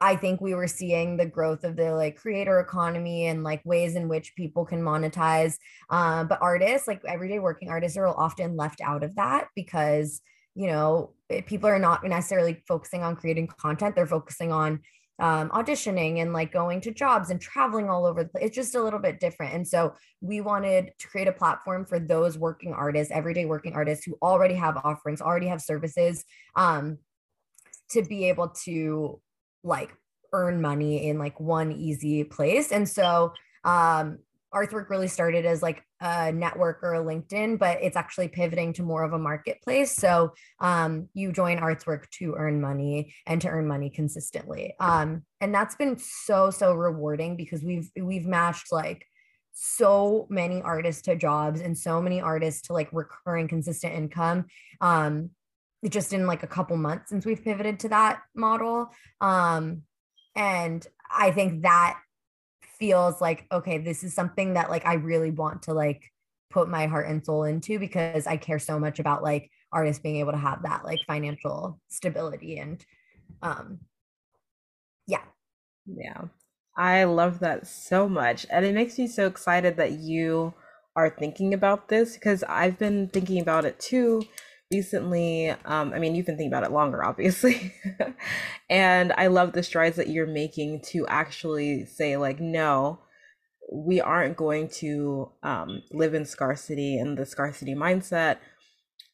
I 0.00 0.16
think 0.16 0.40
we 0.40 0.54
were 0.54 0.66
seeing 0.66 1.16
the 1.16 1.26
growth 1.26 1.62
of 1.64 1.76
the 1.76 1.92
like 1.92 2.16
creator 2.16 2.58
economy 2.58 3.26
and 3.26 3.44
like 3.44 3.60
ways 3.64 3.96
in 3.96 4.08
which 4.08 4.34
people 4.34 4.64
can 4.64 4.82
monetize. 4.82 5.56
Uh, 5.90 6.24
but 6.24 6.38
artists, 6.40 6.88
like 6.88 7.02
everyday 7.06 7.38
working 7.38 7.68
artists, 7.68 7.98
are 7.98 8.06
often 8.06 8.56
left 8.56 8.80
out 8.80 9.02
of 9.02 9.14
that 9.16 9.48
because 9.54 10.22
you 10.54 10.66
know 10.66 11.12
people 11.46 11.68
are 11.68 11.78
not 11.78 12.02
necessarily 12.02 12.62
focusing 12.66 13.02
on 13.02 13.16
creating 13.16 13.46
content; 13.46 13.94
they're 13.94 14.06
focusing 14.06 14.52
on 14.52 14.80
um, 15.20 15.50
auditioning 15.50 16.22
and 16.22 16.32
like 16.32 16.50
going 16.50 16.80
to 16.80 16.92
jobs 16.92 17.28
and 17.28 17.40
traveling 17.40 17.90
all 17.90 18.06
over 18.06 18.24
the 18.24 18.30
place. 18.30 18.46
It's 18.46 18.56
just 18.56 18.74
a 18.74 18.82
little 18.82 18.98
bit 18.98 19.20
different. 19.20 19.54
And 19.54 19.68
so 19.68 19.94
we 20.22 20.40
wanted 20.40 20.92
to 20.98 21.08
create 21.08 21.28
a 21.28 21.32
platform 21.32 21.84
for 21.84 21.98
those 21.98 22.38
working 22.38 22.72
artists, 22.72 23.12
everyday 23.12 23.44
working 23.44 23.74
artists 23.74 24.04
who 24.04 24.16
already 24.22 24.54
have 24.54 24.78
offerings, 24.78 25.20
already 25.20 25.48
have 25.48 25.60
services, 25.60 26.24
um, 26.56 26.98
to 27.90 28.02
be 28.02 28.24
able 28.30 28.48
to 28.48 29.20
like 29.62 29.94
earn 30.32 30.60
money 30.60 31.08
in 31.08 31.18
like 31.18 31.38
one 31.40 31.72
easy 31.72 32.24
place. 32.24 32.72
And 32.72 32.88
so 32.88 33.32
um 33.64 34.18
Artswork 34.52 34.90
really 34.90 35.08
started 35.08 35.46
as 35.46 35.62
like 35.62 35.84
a 36.00 36.32
network 36.32 36.80
or 36.82 36.94
a 36.94 37.04
LinkedIn, 37.04 37.58
but 37.58 37.78
it's 37.82 37.96
actually 37.96 38.28
pivoting 38.28 38.72
to 38.74 38.82
more 38.82 39.04
of 39.04 39.12
a 39.12 39.18
marketplace. 39.18 39.94
So 39.94 40.32
um, 40.58 41.08
you 41.14 41.30
join 41.30 41.58
Artswork 41.58 42.08
to 42.18 42.34
earn 42.36 42.60
money 42.60 43.14
and 43.26 43.40
to 43.42 43.48
earn 43.48 43.68
money 43.68 43.90
consistently. 43.90 44.74
Um, 44.80 45.22
and 45.40 45.54
that's 45.54 45.76
been 45.76 45.98
so 45.98 46.50
so 46.50 46.74
rewarding 46.74 47.36
because 47.36 47.62
we've 47.62 47.90
we've 48.00 48.26
matched 48.26 48.72
like 48.72 49.06
so 49.52 50.26
many 50.30 50.62
artists 50.62 51.02
to 51.02 51.16
jobs 51.16 51.60
and 51.60 51.76
so 51.76 52.00
many 52.00 52.20
artists 52.20 52.62
to 52.62 52.72
like 52.72 52.88
recurring 52.92 53.46
consistent 53.46 53.94
income. 53.94 54.46
Um, 54.80 55.30
just 55.88 56.12
in 56.12 56.26
like 56.26 56.42
a 56.42 56.48
couple 56.48 56.76
months 56.76 57.10
since 57.10 57.24
we've 57.24 57.42
pivoted 57.42 57.80
to 57.80 57.88
that 57.88 58.22
model. 58.34 58.90
Um, 59.20 59.82
and 60.36 60.86
I 61.10 61.30
think 61.30 61.62
that 61.62 61.98
feels 62.78 63.20
like 63.20 63.46
okay 63.52 63.76
this 63.76 64.02
is 64.02 64.14
something 64.14 64.54
that 64.54 64.70
like 64.70 64.86
i 64.86 64.94
really 64.94 65.30
want 65.30 65.64
to 65.64 65.74
like 65.74 66.10
put 66.48 66.66
my 66.66 66.86
heart 66.86 67.06
and 67.06 67.22
soul 67.22 67.44
into 67.44 67.78
because 67.78 68.26
i 68.26 68.38
care 68.38 68.58
so 68.58 68.78
much 68.78 68.98
about 68.98 69.22
like 69.22 69.50
artists 69.70 70.00
being 70.00 70.16
able 70.16 70.32
to 70.32 70.38
have 70.38 70.62
that 70.62 70.82
like 70.82 70.98
financial 71.06 71.78
stability 71.90 72.58
and 72.58 72.82
um 73.42 73.80
yeah. 75.06 75.22
Yeah. 75.86 76.22
I 76.76 77.04
love 77.04 77.40
that 77.40 77.66
so 77.66 78.08
much. 78.08 78.46
And 78.48 78.64
it 78.64 78.74
makes 78.74 78.96
me 78.96 79.08
so 79.08 79.26
excited 79.26 79.76
that 79.76 79.92
you 79.92 80.54
are 80.96 81.10
thinking 81.10 81.54
about 81.54 81.88
this 81.88 82.14
because 82.14 82.42
i've 82.48 82.76
been 82.78 83.08
thinking 83.08 83.40
about 83.40 83.64
it 83.64 83.78
too 83.78 84.22
recently 84.72 85.50
um, 85.64 85.92
i 85.92 85.98
mean 85.98 86.14
you've 86.14 86.26
been 86.26 86.36
thinking 86.36 86.52
about 86.52 86.64
it 86.64 86.72
longer 86.72 87.04
obviously. 87.04 87.74
And 88.70 89.12
i 89.16 89.26
love 89.26 89.52
the 89.52 89.64
strides 89.64 89.96
that 89.96 90.08
you're 90.08 90.26
making 90.26 90.82
to 90.92 91.06
actually 91.08 91.86
say 91.86 92.16
like 92.16 92.38
no 92.38 93.00
we 93.72 94.00
aren't 94.00 94.36
going 94.36 94.68
to 94.68 95.30
um, 95.44 95.82
live 95.92 96.14
in 96.14 96.24
scarcity 96.24 96.98
and 96.98 97.16
the 97.16 97.24
scarcity 97.24 97.72
mindset. 97.72 98.38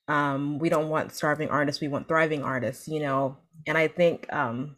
Um, 0.08 0.58
we 0.58 0.70
don't 0.70 0.88
want 0.88 1.12
starving 1.12 1.50
artists 1.50 1.80
we 1.80 1.88
want 1.88 2.08
thriving 2.08 2.42
artists 2.42 2.86
you 2.86 3.00
know? 3.00 3.38
And 3.66 3.78
i 3.78 3.88
think 3.88 4.30
um, 4.32 4.76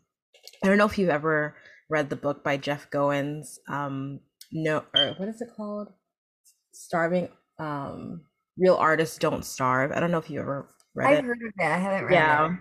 i 0.62 0.68
don't 0.68 0.78
know 0.78 0.86
if 0.86 0.96
you've 0.96 1.10
ever 1.10 1.56
read 1.90 2.08
the 2.08 2.16
book 2.16 2.44
by 2.44 2.56
jeff 2.56 2.88
goins 2.90 3.58
um, 3.68 4.20
no 4.52 4.84
or 4.94 5.14
what 5.18 5.28
is 5.28 5.40
it 5.40 5.48
called? 5.56 5.88
Starving 6.72 7.28
um 7.58 8.22
Real 8.58 8.74
Artists 8.74 9.18
Don't 9.18 9.44
Starve. 9.44 9.92
I 9.92 10.00
don't 10.00 10.10
know 10.10 10.18
if 10.18 10.30
you 10.30 10.40
ever 10.40 10.68
read 10.94 11.10
I've 11.10 11.18
it. 11.18 11.24
heard 11.24 11.42
of 11.42 11.52
it. 11.58 11.64
I 11.64 11.78
haven't 11.78 12.04
read 12.04 12.14
yeah, 12.14 12.52
it. 12.52 12.58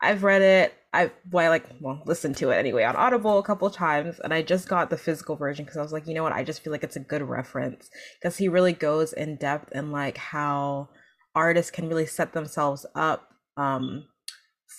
I've 0.00 0.22
read 0.22 0.42
it. 0.42 0.74
I 0.92 1.10
well, 1.30 1.46
I 1.46 1.48
like 1.48 1.64
well, 1.80 2.02
listened 2.06 2.36
to 2.36 2.50
it 2.50 2.56
anyway 2.56 2.84
on 2.84 2.94
Audible 2.94 3.38
a 3.38 3.42
couple 3.42 3.68
times, 3.70 4.20
and 4.20 4.32
I 4.32 4.42
just 4.42 4.68
got 4.68 4.90
the 4.90 4.96
physical 4.96 5.34
version 5.36 5.64
because 5.64 5.76
I 5.76 5.82
was 5.82 5.92
like, 5.92 6.06
you 6.06 6.14
know 6.14 6.22
what, 6.22 6.32
I 6.32 6.44
just 6.44 6.62
feel 6.62 6.72
like 6.72 6.84
it's 6.84 6.96
a 6.96 7.00
good 7.00 7.22
reference 7.22 7.90
because 8.20 8.36
he 8.36 8.48
really 8.48 8.72
goes 8.72 9.12
in 9.12 9.36
depth 9.36 9.70
and 9.72 9.92
like 9.92 10.16
how 10.16 10.88
artists 11.34 11.70
can 11.70 11.88
really 11.88 12.06
set 12.06 12.32
themselves 12.32 12.86
up 12.94 13.28
um, 13.56 14.04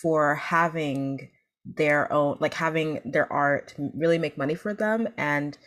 for 0.02 0.36
having 0.36 1.30
their 1.66 2.12
own, 2.14 2.38
like 2.40 2.54
having 2.54 3.02
their 3.04 3.32
art 3.32 3.74
really 3.94 4.18
make 4.18 4.38
money 4.38 4.56
for 4.56 4.74
them 4.74 5.10
and 5.18 5.58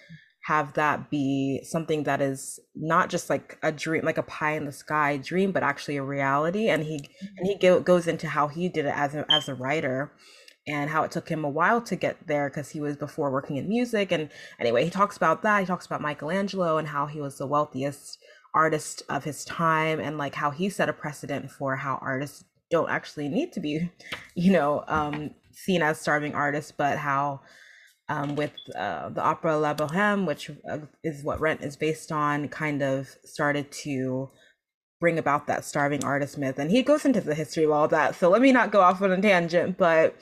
have 0.44 0.72
that 0.74 1.10
be 1.10 1.60
something 1.62 2.04
that 2.04 2.20
is 2.20 2.58
not 2.74 3.10
just 3.10 3.28
like 3.28 3.58
a 3.62 3.72
dream 3.72 4.04
like 4.04 4.18
a 4.18 4.22
pie 4.22 4.52
in 4.52 4.64
the 4.64 4.72
sky 4.72 5.16
dream 5.16 5.52
but 5.52 5.62
actually 5.62 5.96
a 5.96 6.02
reality 6.02 6.68
and 6.68 6.84
he 6.84 6.96
and 7.36 7.46
he 7.46 7.56
go, 7.56 7.80
goes 7.80 8.06
into 8.06 8.28
how 8.28 8.48
he 8.48 8.68
did 8.68 8.86
it 8.86 8.94
as 8.94 9.14
a, 9.14 9.26
as 9.30 9.48
a 9.48 9.54
writer 9.54 10.12
and 10.66 10.90
how 10.90 11.02
it 11.02 11.10
took 11.10 11.28
him 11.28 11.44
a 11.44 11.48
while 11.48 11.80
to 11.80 11.96
get 11.96 12.26
there 12.26 12.48
because 12.48 12.70
he 12.70 12.80
was 12.80 12.96
before 12.96 13.30
working 13.30 13.56
in 13.56 13.68
music 13.68 14.12
and 14.12 14.30
anyway 14.60 14.84
he 14.84 14.90
talks 14.90 15.16
about 15.16 15.42
that 15.42 15.60
he 15.60 15.66
talks 15.66 15.86
about 15.86 16.00
michelangelo 16.00 16.78
and 16.78 16.88
how 16.88 17.06
he 17.06 17.20
was 17.20 17.36
the 17.38 17.46
wealthiest 17.46 18.18
artist 18.54 19.02
of 19.08 19.24
his 19.24 19.44
time 19.44 20.00
and 20.00 20.18
like 20.18 20.34
how 20.34 20.50
he 20.50 20.68
set 20.70 20.88
a 20.88 20.92
precedent 20.92 21.50
for 21.50 21.76
how 21.76 21.98
artists 22.00 22.44
don't 22.70 22.90
actually 22.90 23.28
need 23.28 23.52
to 23.52 23.60
be 23.60 23.90
you 24.34 24.52
know 24.52 24.84
um 24.88 25.30
seen 25.52 25.82
as 25.82 26.00
starving 26.00 26.34
artists 26.34 26.72
but 26.72 26.96
how 26.96 27.40
um, 28.08 28.36
with 28.36 28.52
uh, 28.76 29.10
the 29.10 29.22
opera 29.22 29.56
La 29.58 29.74
Boheme, 29.74 30.26
which 30.26 30.50
uh, 30.70 30.78
is 31.04 31.22
what 31.22 31.40
Rent 31.40 31.62
is 31.62 31.76
based 31.76 32.10
on, 32.10 32.48
kind 32.48 32.82
of 32.82 33.08
started 33.24 33.70
to 33.72 34.30
bring 35.00 35.18
about 35.18 35.46
that 35.46 35.64
starving 35.64 36.04
artist 36.04 36.38
myth. 36.38 36.58
And 36.58 36.70
he 36.70 36.82
goes 36.82 37.04
into 37.04 37.20
the 37.20 37.34
history 37.34 37.64
of 37.64 37.70
all 37.70 37.88
that. 37.88 38.16
So 38.16 38.28
let 38.28 38.42
me 38.42 38.52
not 38.52 38.72
go 38.72 38.80
off 38.80 39.02
on 39.02 39.12
a 39.12 39.20
tangent, 39.20 39.78
but 39.78 40.16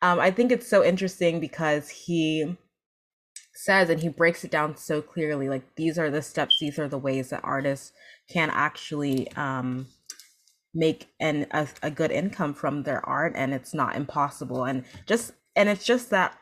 um, 0.00 0.18
I 0.20 0.30
think 0.30 0.52
it's 0.52 0.68
so 0.68 0.84
interesting 0.84 1.40
because 1.40 1.88
he 1.88 2.56
says 3.54 3.88
and 3.88 4.00
he 4.00 4.08
breaks 4.08 4.44
it 4.44 4.50
down 4.50 4.76
so 4.76 5.00
clearly 5.00 5.48
like 5.48 5.62
these 5.76 5.98
are 5.98 6.10
the 6.10 6.22
steps, 6.22 6.58
these 6.60 6.78
are 6.78 6.88
the 6.88 6.98
ways 6.98 7.30
that 7.30 7.40
artists 7.44 7.92
can 8.30 8.50
actually 8.50 9.30
um, 9.32 9.86
make 10.74 11.08
an 11.20 11.46
a, 11.52 11.68
a 11.82 11.90
good 11.90 12.10
income 12.10 12.52
from 12.52 12.82
their 12.82 13.06
art 13.08 13.32
and 13.36 13.54
it's 13.54 13.72
not 13.72 13.94
impossible 13.96 14.64
and 14.64 14.84
just 15.06 15.32
and 15.54 15.68
it's 15.68 15.84
just 15.84 16.10
that 16.10 16.36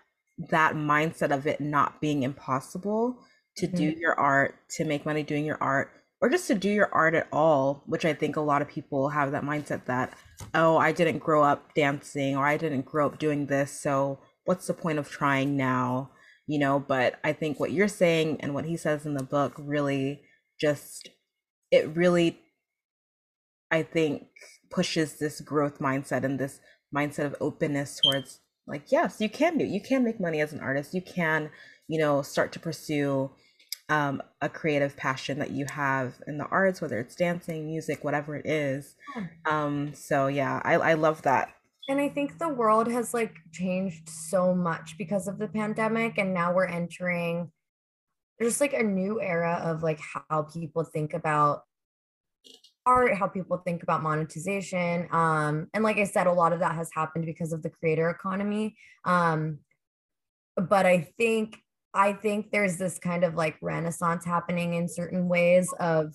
that 0.51 0.75
mindset 0.75 1.33
of 1.33 1.47
it 1.47 1.61
not 1.61 2.01
being 2.01 2.23
impossible 2.23 3.19
to 3.57 3.67
mm-hmm. 3.67 3.77
do 3.77 3.95
your 3.99 4.19
art, 4.19 4.57
to 4.71 4.85
make 4.85 5.05
money 5.07 5.23
doing 5.23 5.45
your 5.45 5.59
art, 5.61 5.91
or 6.21 6.29
just 6.29 6.47
to 6.47 6.55
do 6.55 6.71
your 6.71 6.89
art 6.93 7.15
at 7.15 7.27
all, 7.33 7.83
which 7.87 8.05
I 8.05 8.15
think 8.15 8.37
a 8.37 8.41
lot 8.41 8.63
of 8.63 8.69
people 8.69 9.09
have 9.09 9.33
that 9.33 9.43
mindset 9.43 9.87
that, 9.87 10.15
oh, 10.55 10.77
I 10.77 10.93
didn't 10.93 11.19
grow 11.19 11.43
up 11.43 11.75
dancing 11.75 12.37
or 12.37 12.47
I 12.47 12.57
didn't 12.57 12.85
grow 12.85 13.07
up 13.07 13.19
doing 13.19 13.47
this. 13.47 13.73
So 13.73 14.21
what's 14.45 14.69
the 14.69 14.75
point 14.75 14.99
of 14.99 15.11
trying 15.11 15.57
now? 15.57 16.11
You 16.47 16.61
know, 16.61 16.79
but 16.79 17.19
I 17.25 17.33
think 17.33 17.59
what 17.59 17.73
you're 17.73 17.89
saying 17.89 18.41
and 18.41 18.55
what 18.55 18.65
he 18.65 18.77
says 18.77 19.05
in 19.05 19.15
the 19.15 19.25
book 19.25 19.55
really 19.59 20.23
just, 20.61 21.09
it 21.71 21.89
really, 21.97 22.39
I 23.71 23.83
think, 23.83 24.29
pushes 24.71 25.19
this 25.19 25.41
growth 25.41 25.81
mindset 25.81 26.25
and 26.25 26.39
this 26.39 26.61
mindset 26.95 27.27
of 27.27 27.37
openness 27.41 28.01
towards 28.01 28.41
like 28.67 28.93
yes 28.93 29.21
you 29.21 29.29
can 29.29 29.59
do 29.59 29.65
you 29.65 29.81
can 29.81 30.05
make 30.05 30.21
money 30.21 30.41
as 30.41 30.53
an 30.53 30.61
artist. 30.61 30.95
You 30.95 31.03
can 31.03 31.51
you 31.89 31.99
know 31.99 32.23
start 32.23 32.53
to 32.53 32.61
pursue 32.61 33.31
um, 33.89 34.23
a 34.41 34.49
creative 34.49 34.97
passion 34.97 35.39
that 35.41 35.51
you 35.51 35.67
have 35.67 36.15
in 36.27 36.39
the 36.39 36.47
arts 36.47 36.81
whether 36.81 36.99
it's 36.99 37.15
dancing 37.15 37.67
music 37.67 38.05
whatever 38.05 38.37
it 38.37 38.47
is. 38.47 38.97
Um, 39.45 39.93
so 39.95 40.29
yeah 40.29 40.61
I, 40.65 40.75
I 40.75 40.95
love 40.95 41.23
that. 41.23 41.53
And 41.89 42.01
i 42.01 42.09
think 42.09 42.39
the 42.39 42.49
world 42.49 42.91
has 42.91 43.13
like 43.13 43.35
changed 43.53 44.09
so 44.09 44.55
much 44.55 44.97
because 44.97 45.29
of 45.29 45.39
the 45.39 45.49
pandemic 45.49 46.17
and 46.17 46.33
now 46.33 46.55
we're 46.55 46.67
entering 46.67 47.51
just 48.41 48.61
like 48.61 48.73
a 48.73 48.83
new 48.83 49.21
era 49.21 49.61
of 49.65 49.83
like 49.83 50.01
how 50.01 50.43
people 50.43 50.85
think 50.85 51.15
about 51.15 51.65
art, 52.87 53.15
how 53.17 53.29
people 53.29 53.59
think 53.59 53.83
about 53.83 54.03
monetization. 54.03 55.09
Um, 55.13 55.69
and 55.75 55.85
like 55.85 55.99
I 55.99 56.05
said, 56.05 56.27
a 56.27 56.33
lot 56.33 56.53
of 56.53 56.61
that 56.61 56.75
has 56.75 56.91
happened 56.93 57.27
because 57.27 57.53
of 57.53 57.63
the 57.63 57.71
creator 57.71 58.11
economy. 58.11 58.77
Um, 59.05 59.59
but 60.57 60.87
I 60.87 61.13
think 61.19 61.59
I 61.95 62.15
think 62.15 62.51
there's 62.51 62.79
this 62.79 62.99
kind 62.99 63.23
of 63.23 63.35
like 63.35 63.57
renaissance 63.61 64.25
happening 64.25 64.75
in 64.75 64.89
certain 64.89 65.29
ways 65.29 65.73
of 65.79 66.15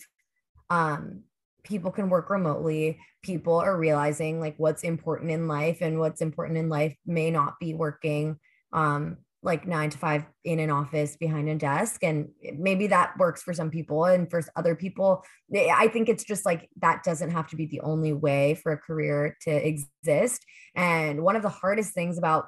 um, 0.69 1.23
people 1.63 1.91
can 1.91 2.09
work 2.09 2.29
remotely. 2.29 2.99
People 3.21 3.55
are 3.55 3.77
realizing 3.77 4.39
like 4.39 4.55
what's 4.57 4.83
important 4.83 5.31
in 5.31 5.47
life 5.47 5.77
and 5.81 5.99
what's 5.99 6.21
important 6.21 6.57
in 6.57 6.69
life 6.69 6.95
may 7.05 7.29
not 7.29 7.59
be 7.59 7.73
working 7.73 8.39
um, 8.73 9.17
like 9.43 9.67
nine 9.67 9.89
to 9.89 9.97
five 9.97 10.25
in 10.43 10.59
an 10.59 10.71
office 10.71 11.15
behind 11.15 11.47
a 11.47 11.55
desk 11.55 12.03
and 12.03 12.29
maybe 12.57 12.87
that 12.87 13.17
works 13.19 13.43
for 13.43 13.53
some 13.53 13.69
people 13.69 14.05
and 14.05 14.29
for 14.29 14.41
other 14.55 14.75
people. 14.75 15.23
I 15.55 15.87
think 15.89 16.09
it's 16.09 16.23
just 16.23 16.45
like 16.45 16.69
that 16.81 17.03
doesn't 17.03 17.29
have 17.29 17.47
to 17.49 17.55
be 17.55 17.67
the 17.67 17.81
only 17.81 18.13
way 18.13 18.55
for 18.55 18.71
a 18.71 18.77
career 18.77 19.37
to 19.41 19.51
exist. 19.51 20.43
And 20.75 21.21
one 21.21 21.35
of 21.35 21.43
the 21.43 21.49
hardest 21.49 21.93
things 21.93 22.17
about 22.17 22.47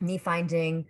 me 0.00 0.18
finding 0.18 0.86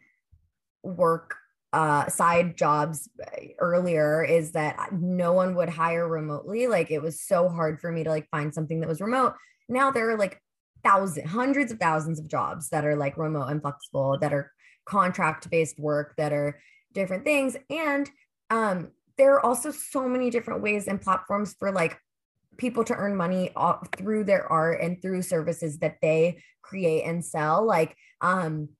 work 0.83 1.37
uh 1.72 2.09
side 2.09 2.57
jobs 2.57 3.11
eh, 3.35 3.48
earlier 3.59 4.24
is 4.24 4.53
that 4.53 4.90
no 4.92 5.35
one 5.35 5.55
would 5.55 5.68
hire 5.68 6.09
remotely. 6.09 6.66
Like 6.66 6.90
it 6.90 7.03
was 7.03 7.20
so 7.20 7.48
hard 7.48 7.81
for 7.81 7.92
me 7.92 8.05
to 8.05 8.11
like 8.11 8.29
find 8.31 8.53
something 8.53 8.81
that 8.81 8.88
was 8.88 9.01
remote. 9.01 9.35
Now 9.68 9.90
there 9.90 10.11
are 10.11 10.18
like 10.18 10.40
thousands 10.83 11.31
hundreds 11.31 11.70
of 11.70 11.79
thousands 11.79 12.18
of 12.18 12.29
jobs 12.29 12.70
that 12.70 12.85
are 12.85 12.96
like 12.96 13.16
remote 13.16 13.48
and 13.48 13.61
flexible 13.61 14.18
that 14.20 14.33
are 14.33 14.51
contract 14.88 15.51
based 15.51 15.79
work 15.79 16.14
that 16.16 16.33
are 16.33 16.61
different 16.92 17.24
things. 17.24 17.57
And 17.70 18.11
um, 18.51 18.88
there 19.16 19.35
are 19.35 19.44
also 19.44 19.70
so 19.70 20.09
many 20.09 20.31
different 20.31 20.62
ways 20.62 20.88
and 20.88 21.01
platforms 21.01 21.55
for 21.59 21.70
like 21.70 21.98
people 22.57 22.85
to 22.85 22.94
earn 22.94 23.16
money 23.16 23.51
through 23.96 24.24
their 24.24 24.51
art 24.51 24.81
and 24.81 25.01
through 25.01 25.22
services 25.22 25.79
that 25.79 25.96
they 26.03 26.42
create 26.62 27.03
and 27.03 27.24
sell. 27.24 27.64
Like, 27.64 27.96
um, 28.20 28.70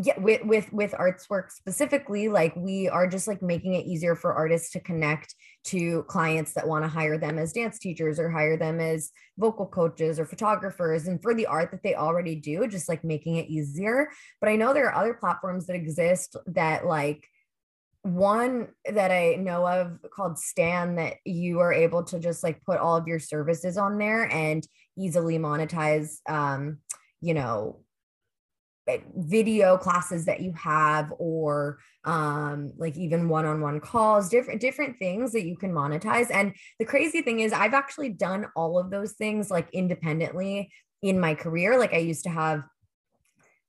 yeah 0.00 0.18
with 0.18 0.42
with 0.44 0.72
with 0.72 0.94
arts 0.96 1.28
work 1.28 1.50
specifically 1.50 2.28
like 2.28 2.54
we 2.56 2.88
are 2.88 3.08
just 3.08 3.26
like 3.26 3.42
making 3.42 3.74
it 3.74 3.84
easier 3.84 4.14
for 4.14 4.32
artists 4.32 4.70
to 4.70 4.80
connect 4.80 5.34
to 5.64 6.02
clients 6.04 6.52
that 6.52 6.68
want 6.68 6.84
to 6.84 6.88
hire 6.88 7.18
them 7.18 7.38
as 7.38 7.52
dance 7.52 7.78
teachers 7.78 8.18
or 8.18 8.30
hire 8.30 8.56
them 8.56 8.80
as 8.80 9.10
vocal 9.38 9.66
coaches 9.66 10.20
or 10.20 10.26
photographers 10.26 11.06
and 11.06 11.22
for 11.22 11.34
the 11.34 11.46
art 11.46 11.70
that 11.70 11.82
they 11.82 11.94
already 11.94 12.36
do 12.36 12.66
just 12.66 12.88
like 12.88 13.02
making 13.02 13.36
it 13.36 13.48
easier. 13.48 14.08
But 14.40 14.50
i 14.50 14.56
know 14.56 14.74
there 14.74 14.86
are 14.88 14.94
other 14.94 15.14
platforms 15.14 15.66
that 15.66 15.76
exist 15.76 16.36
that 16.46 16.86
like 16.86 17.26
one 18.04 18.68
that 18.84 19.10
I 19.10 19.36
know 19.36 19.66
of 19.66 19.98
called 20.14 20.38
Stan 20.38 20.96
that 20.96 21.14
you 21.24 21.60
are 21.60 21.72
able 21.72 22.02
to 22.04 22.20
just 22.20 22.44
like 22.44 22.62
put 22.62 22.78
all 22.78 22.98
of 22.98 23.08
your 23.08 23.18
services 23.18 23.78
on 23.78 23.96
there 23.96 24.30
and 24.30 24.66
easily 24.98 25.38
monetize 25.38 26.18
um 26.28 26.78
you 27.22 27.32
know 27.32 27.80
video 29.16 29.78
classes 29.78 30.26
that 30.26 30.40
you 30.40 30.52
have 30.52 31.12
or 31.18 31.78
um 32.04 32.70
like 32.76 32.96
even 32.96 33.30
one-on-one 33.30 33.80
calls 33.80 34.28
different 34.28 34.60
different 34.60 34.98
things 34.98 35.32
that 35.32 35.46
you 35.46 35.56
can 35.56 35.72
monetize. 35.72 36.30
And 36.30 36.54
the 36.78 36.84
crazy 36.84 37.22
thing 37.22 37.40
is 37.40 37.52
I've 37.52 37.74
actually 37.74 38.10
done 38.10 38.46
all 38.54 38.78
of 38.78 38.90
those 38.90 39.12
things 39.12 39.50
like 39.50 39.68
independently 39.72 40.70
in 41.02 41.18
my 41.18 41.34
career. 41.34 41.78
Like 41.78 41.94
I 41.94 41.98
used 41.98 42.24
to 42.24 42.30
have 42.30 42.64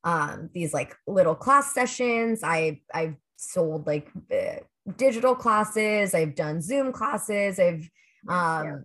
um 0.03 0.49
these 0.53 0.73
like 0.73 0.95
little 1.07 1.35
class 1.35 1.73
sessions. 1.73 2.41
I 2.43 2.81
I've 2.93 3.15
sold 3.37 3.87
like 3.87 4.11
uh, 4.31 4.59
digital 4.97 5.35
classes. 5.35 6.13
I've 6.13 6.35
done 6.35 6.61
Zoom 6.61 6.91
classes. 6.91 7.59
I've 7.59 7.89
um 8.27 8.65
yeah 8.65 8.75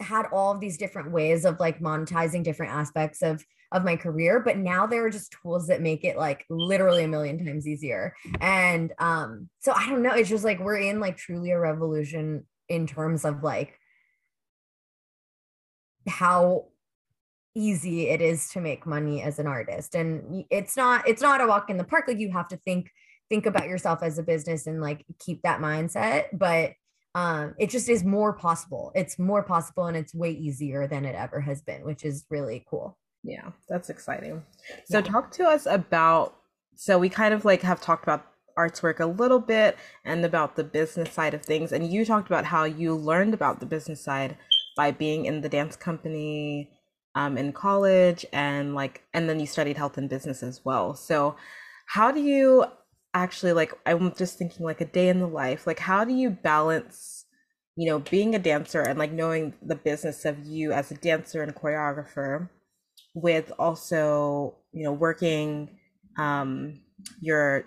had 0.00 0.26
all 0.32 0.52
of 0.52 0.60
these 0.60 0.78
different 0.78 1.10
ways 1.10 1.44
of 1.44 1.58
like 1.58 1.80
monetizing 1.80 2.44
different 2.44 2.72
aspects 2.72 3.22
of 3.22 3.44
of 3.72 3.84
my 3.84 3.96
career 3.96 4.40
but 4.40 4.56
now 4.56 4.86
there 4.86 5.04
are 5.04 5.10
just 5.10 5.34
tools 5.42 5.66
that 5.66 5.82
make 5.82 6.04
it 6.04 6.16
like 6.16 6.44
literally 6.48 7.04
a 7.04 7.08
million 7.08 7.44
times 7.44 7.66
easier 7.66 8.14
and 8.40 8.92
um 8.98 9.48
so 9.60 9.72
i 9.72 9.88
don't 9.88 10.02
know 10.02 10.12
it's 10.12 10.28
just 10.28 10.44
like 10.44 10.58
we're 10.60 10.78
in 10.78 11.00
like 11.00 11.16
truly 11.16 11.50
a 11.50 11.58
revolution 11.58 12.46
in 12.68 12.86
terms 12.86 13.24
of 13.24 13.42
like 13.42 13.78
how 16.06 16.66
easy 17.54 18.08
it 18.08 18.22
is 18.22 18.48
to 18.50 18.60
make 18.60 18.86
money 18.86 19.22
as 19.22 19.38
an 19.38 19.46
artist 19.46 19.94
and 19.94 20.44
it's 20.50 20.76
not 20.76 21.06
it's 21.06 21.22
not 21.22 21.40
a 21.40 21.46
walk 21.46 21.68
in 21.68 21.76
the 21.76 21.84
park 21.84 22.04
like 22.08 22.18
you 22.18 22.30
have 22.30 22.48
to 22.48 22.56
think 22.58 22.90
think 23.28 23.44
about 23.44 23.68
yourself 23.68 24.02
as 24.02 24.18
a 24.18 24.22
business 24.22 24.66
and 24.66 24.80
like 24.80 25.04
keep 25.18 25.42
that 25.42 25.60
mindset 25.60 26.26
but 26.32 26.72
um, 27.14 27.54
it 27.58 27.70
just 27.70 27.88
is 27.88 28.04
more 28.04 28.32
possible. 28.32 28.92
It's 28.94 29.18
more 29.18 29.42
possible 29.42 29.86
and 29.86 29.96
it's 29.96 30.14
way 30.14 30.30
easier 30.30 30.86
than 30.86 31.04
it 31.04 31.16
ever 31.16 31.40
has 31.40 31.62
been, 31.62 31.84
which 31.84 32.04
is 32.04 32.24
really 32.30 32.64
cool. 32.70 32.96
Yeah, 33.22 33.50
that's 33.68 33.90
exciting. 33.90 34.44
So, 34.86 34.98
yeah. 34.98 35.04
talk 35.04 35.30
to 35.32 35.44
us 35.44 35.66
about. 35.66 36.36
So, 36.76 36.98
we 36.98 37.08
kind 37.08 37.34
of 37.34 37.44
like 37.44 37.62
have 37.62 37.80
talked 37.80 38.04
about 38.04 38.26
arts 38.56 38.82
work 38.82 39.00
a 39.00 39.06
little 39.06 39.38
bit 39.40 39.76
and 40.04 40.24
about 40.24 40.56
the 40.56 40.64
business 40.64 41.12
side 41.12 41.34
of 41.34 41.42
things. 41.42 41.72
And 41.72 41.90
you 41.90 42.04
talked 42.04 42.28
about 42.28 42.44
how 42.44 42.64
you 42.64 42.94
learned 42.94 43.34
about 43.34 43.60
the 43.60 43.66
business 43.66 44.02
side 44.02 44.36
by 44.76 44.90
being 44.90 45.26
in 45.26 45.40
the 45.40 45.48
dance 45.48 45.76
company 45.76 46.70
um, 47.14 47.38
in 47.38 47.52
college 47.52 48.26
and 48.32 48.74
like, 48.74 49.02
and 49.14 49.28
then 49.28 49.40
you 49.40 49.46
studied 49.46 49.76
health 49.76 49.98
and 49.98 50.08
business 50.08 50.42
as 50.42 50.64
well. 50.64 50.94
So, 50.94 51.36
how 51.86 52.12
do 52.12 52.20
you 52.20 52.66
actually 53.14 53.52
like 53.52 53.72
i'm 53.86 54.14
just 54.14 54.38
thinking 54.38 54.64
like 54.64 54.80
a 54.80 54.84
day 54.84 55.08
in 55.08 55.18
the 55.18 55.26
life 55.26 55.66
like 55.66 55.78
how 55.78 56.04
do 56.04 56.12
you 56.12 56.30
balance 56.30 57.24
you 57.76 57.88
know 57.88 57.98
being 57.98 58.34
a 58.34 58.38
dancer 58.38 58.82
and 58.82 58.98
like 58.98 59.12
knowing 59.12 59.54
the 59.62 59.74
business 59.74 60.24
of 60.24 60.44
you 60.46 60.72
as 60.72 60.90
a 60.90 60.94
dancer 60.94 61.42
and 61.42 61.54
choreographer 61.54 62.48
with 63.20 63.52
also 63.58 64.54
you 64.72 64.84
know 64.84 64.92
working 64.92 65.68
um 66.18 66.80
your 67.20 67.64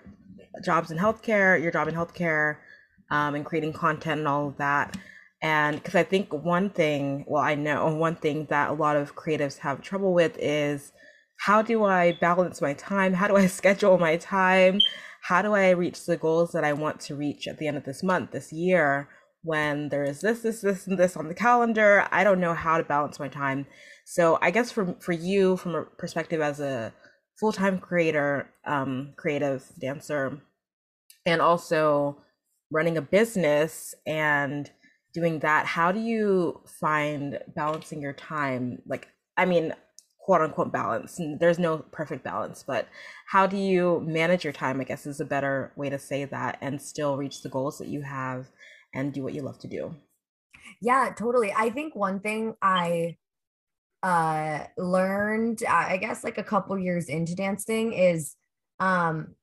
jobs 0.64 0.90
in 0.90 0.98
healthcare 0.98 1.60
your 1.60 1.72
job 1.72 1.88
in 1.88 1.94
healthcare 1.94 2.56
um, 3.10 3.34
and 3.34 3.44
creating 3.44 3.72
content 3.72 4.20
and 4.20 4.28
all 4.28 4.48
of 4.48 4.56
that 4.56 4.96
and 5.42 5.76
because 5.76 5.94
i 5.94 6.02
think 6.02 6.32
one 6.32 6.70
thing 6.70 7.24
well 7.26 7.42
i 7.42 7.54
know 7.54 7.94
one 7.94 8.16
thing 8.16 8.46
that 8.50 8.70
a 8.70 8.74
lot 8.74 8.96
of 8.96 9.16
creatives 9.16 9.58
have 9.58 9.82
trouble 9.82 10.12
with 10.12 10.36
is 10.38 10.92
how 11.38 11.62
do 11.62 11.84
i 11.84 12.12
balance 12.20 12.60
my 12.60 12.74
time 12.74 13.12
how 13.12 13.26
do 13.28 13.36
i 13.36 13.46
schedule 13.58 13.98
my 13.98 14.16
time 14.16 14.78
how 15.22 15.40
do 15.40 15.54
I 15.54 15.70
reach 15.70 16.04
the 16.04 16.16
goals 16.16 16.50
that 16.50 16.64
I 16.64 16.72
want 16.72 17.00
to 17.02 17.14
reach 17.14 17.46
at 17.46 17.58
the 17.58 17.68
end 17.68 17.76
of 17.76 17.84
this 17.84 18.02
month, 18.02 18.32
this 18.32 18.52
year, 18.52 19.08
when 19.44 19.88
there 19.88 20.02
is 20.02 20.20
this, 20.20 20.40
this, 20.42 20.60
this, 20.60 20.88
and 20.88 20.98
this 20.98 21.16
on 21.16 21.28
the 21.28 21.34
calendar? 21.34 22.08
I 22.10 22.24
don't 22.24 22.40
know 22.40 22.54
how 22.54 22.76
to 22.76 22.82
balance 22.82 23.20
my 23.20 23.28
time. 23.28 23.66
So 24.04 24.38
I 24.42 24.50
guess 24.50 24.70
for 24.72 24.94
for 25.00 25.12
you, 25.12 25.56
from 25.56 25.74
a 25.74 25.84
perspective 25.84 26.40
as 26.40 26.60
a 26.60 26.92
full 27.38 27.52
time 27.52 27.78
creator, 27.78 28.50
um, 28.64 29.14
creative 29.16 29.64
dancer, 29.80 30.40
and 31.26 31.40
also 31.40 32.18
running 32.70 32.96
a 32.96 33.02
business 33.02 33.94
and 34.06 34.70
doing 35.14 35.40
that, 35.40 35.66
how 35.66 35.92
do 35.92 36.00
you 36.00 36.62
find 36.80 37.38
balancing 37.54 38.00
your 38.00 38.14
time? 38.14 38.80
Like, 38.86 39.08
I 39.36 39.44
mean, 39.44 39.74
quote 40.22 40.40
unquote 40.40 40.72
balance. 40.72 41.18
And 41.18 41.38
there's 41.38 41.58
no 41.58 41.78
perfect 41.78 42.24
balance 42.24 42.64
but 42.66 42.88
how 43.26 43.46
do 43.46 43.56
you 43.56 44.00
manage 44.06 44.44
your 44.44 44.52
time 44.52 44.80
i 44.80 44.84
guess 44.84 45.06
is 45.06 45.20
a 45.20 45.24
better 45.24 45.72
way 45.76 45.90
to 45.90 45.98
say 45.98 46.24
that 46.24 46.58
and 46.60 46.80
still 46.80 47.16
reach 47.16 47.42
the 47.42 47.48
goals 47.48 47.78
that 47.78 47.88
you 47.88 48.02
have 48.02 48.46
and 48.94 49.12
do 49.12 49.22
what 49.22 49.34
you 49.34 49.42
love 49.42 49.58
to 49.60 49.68
do? 49.68 49.94
Yeah 50.80 51.12
totally. 51.16 51.52
I 51.52 51.70
think 51.70 51.94
one 51.96 52.20
thing 52.20 52.54
i 52.62 53.16
uh 54.02 54.64
learned 54.76 55.62
i 55.68 55.96
guess 55.96 56.24
like 56.24 56.38
a 56.38 56.42
couple 56.42 56.78
years 56.78 57.08
into 57.08 57.34
dancing 57.34 57.92
is 57.92 58.36
um 58.80 59.34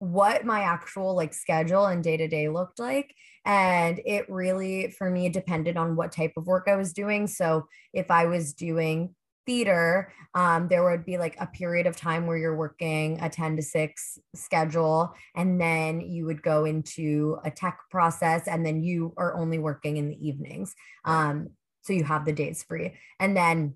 what 0.00 0.44
my 0.44 0.62
actual 0.62 1.14
like 1.14 1.34
schedule 1.34 1.86
and 1.86 2.02
day 2.02 2.16
to 2.16 2.26
day 2.26 2.48
looked 2.48 2.78
like 2.78 3.14
and 3.44 4.00
it 4.04 4.28
really 4.28 4.90
for 4.98 5.10
me 5.10 5.28
depended 5.28 5.76
on 5.76 5.94
what 5.94 6.10
type 6.10 6.32
of 6.36 6.46
work 6.46 6.66
i 6.68 6.74
was 6.74 6.92
doing 6.92 7.26
so 7.26 7.66
if 7.92 8.10
i 8.10 8.24
was 8.24 8.54
doing 8.54 9.14
theater, 9.50 10.12
um, 10.34 10.68
there 10.68 10.84
would 10.84 11.04
be 11.04 11.18
like 11.18 11.36
a 11.40 11.46
period 11.46 11.86
of 11.86 11.96
time 11.96 12.26
where 12.26 12.36
you're 12.36 12.56
working 12.56 13.18
a 13.20 13.28
10 13.28 13.56
to 13.56 13.62
6 13.62 14.18
schedule, 14.34 15.12
and 15.34 15.60
then 15.60 16.00
you 16.00 16.24
would 16.26 16.40
go 16.40 16.64
into 16.64 17.36
a 17.44 17.50
tech 17.50 17.80
process, 17.90 18.46
and 18.46 18.64
then 18.64 18.80
you 18.80 19.12
are 19.16 19.34
only 19.34 19.58
working 19.58 19.96
in 19.96 20.08
the 20.08 20.28
evenings. 20.28 20.74
Um, 21.04 21.50
so 21.90 21.94
you 21.94 22.04
have 22.04 22.24
the 22.24 22.32
days 22.32 22.62
free. 22.62 22.94
And 23.18 23.36
then 23.36 23.74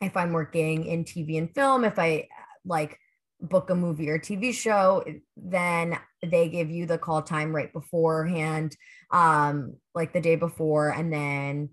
if 0.00 0.16
I'm 0.16 0.32
working 0.32 0.84
in 0.84 1.04
TV 1.04 1.38
and 1.38 1.54
film, 1.54 1.84
if 1.84 1.96
I 1.96 2.26
like 2.64 2.98
book 3.40 3.70
a 3.70 3.74
movie 3.76 4.10
or 4.10 4.18
TV 4.18 4.52
show, 4.52 5.04
then 5.36 5.96
they 6.24 6.48
give 6.48 6.72
you 6.72 6.86
the 6.86 6.98
call 6.98 7.22
time 7.22 7.54
right 7.54 7.72
beforehand, 7.72 8.76
um, 9.12 9.76
like 9.94 10.12
the 10.12 10.20
day 10.20 10.34
before, 10.34 10.88
and 10.88 11.12
then 11.12 11.68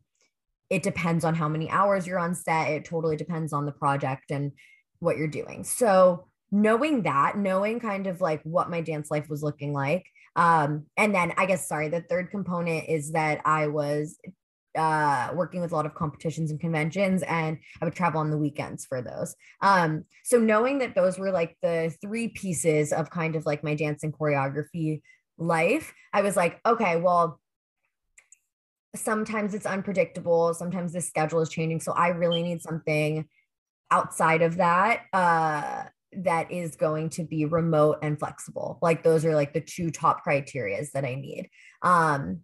it 0.70 0.84
depends 0.84 1.26
on 1.26 1.34
how 1.34 1.48
many 1.48 1.72
hours 1.72 2.06
you're 2.06 2.20
on 2.20 2.36
set. 2.36 2.70
It 2.70 2.86
totally 2.86 3.16
depends 3.16 3.52
on 3.52 3.66
the 3.66 3.72
project 3.72 4.30
and 4.30 4.52
what 5.00 5.18
you're 5.18 5.28
doing. 5.28 5.64
So, 5.64 6.28
knowing 6.52 7.02
that, 7.04 7.36
knowing 7.36 7.80
kind 7.80 8.06
of 8.06 8.22
like 8.22 8.44
what 8.44 8.70
my 8.70 8.82
dance 8.82 9.10
life 9.10 9.28
was 9.28 9.42
looking 9.42 9.74
like. 9.74 10.06
Um, 10.36 10.86
and 10.98 11.16
then 11.16 11.34
I 11.38 11.48
guess, 11.48 11.68
sorry, 11.68 11.90
the 11.90 12.02
third 12.02 12.30
component 12.30 12.90
is 12.90 13.14
that 13.14 13.42
I 13.46 13.68
was 13.68 14.20
uh 14.80 15.32
working 15.36 15.62
with 15.62 15.72
a 15.72 15.76
lot 15.76 15.86
of 15.86 15.94
competitions 15.94 16.52
and 16.52 16.60
conventions 16.60 17.22
and 17.24 17.58
I 17.82 17.86
would 17.86 17.96
travel 17.96 18.22
on 18.22 18.32
the 18.32 18.38
weekends 18.38 18.86
for 18.86 19.02
those. 19.02 19.36
Um 19.62 20.06
so 20.24 20.40
knowing 20.40 20.80
that 20.80 20.96
those 20.96 21.20
were 21.20 21.32
like 21.32 21.58
the 21.62 21.94
three 22.02 22.30
pieces 22.30 22.94
of 22.94 23.10
kind 23.10 23.36
of 23.36 23.46
like 23.46 23.64
my 23.64 23.76
dance 23.76 24.04
and 24.04 24.14
choreography 24.14 25.02
life, 25.38 25.94
I 26.14 26.22
was 26.22 26.36
like, 26.36 26.60
okay, 26.66 26.98
well, 26.98 27.40
sometimes 28.96 29.54
it's 29.54 29.66
unpredictable 29.66 30.54
sometimes 30.54 30.94
the 30.94 31.02
schedule 31.02 31.42
is 31.42 31.50
changing 31.50 31.80
so 31.80 31.92
i 31.92 32.08
really 32.08 32.42
need 32.42 32.62
something 32.62 33.28
outside 33.92 34.42
of 34.42 34.58
that 34.58 35.04
uh 35.14 35.84
that 36.12 36.52
is 36.52 36.76
going 36.76 37.08
to 37.10 37.24
be 37.24 37.46
remote 37.46 38.00
and 38.02 38.18
flexible 38.18 38.80
like 38.82 39.04
those 39.04 39.26
are 39.26 39.36
like 39.36 39.54
the 39.54 39.62
two 39.62 39.92
top 39.92 40.26
criterias 40.26 40.92
that 40.92 41.06
i 41.06 41.14
need 41.14 41.48
um 41.84 42.40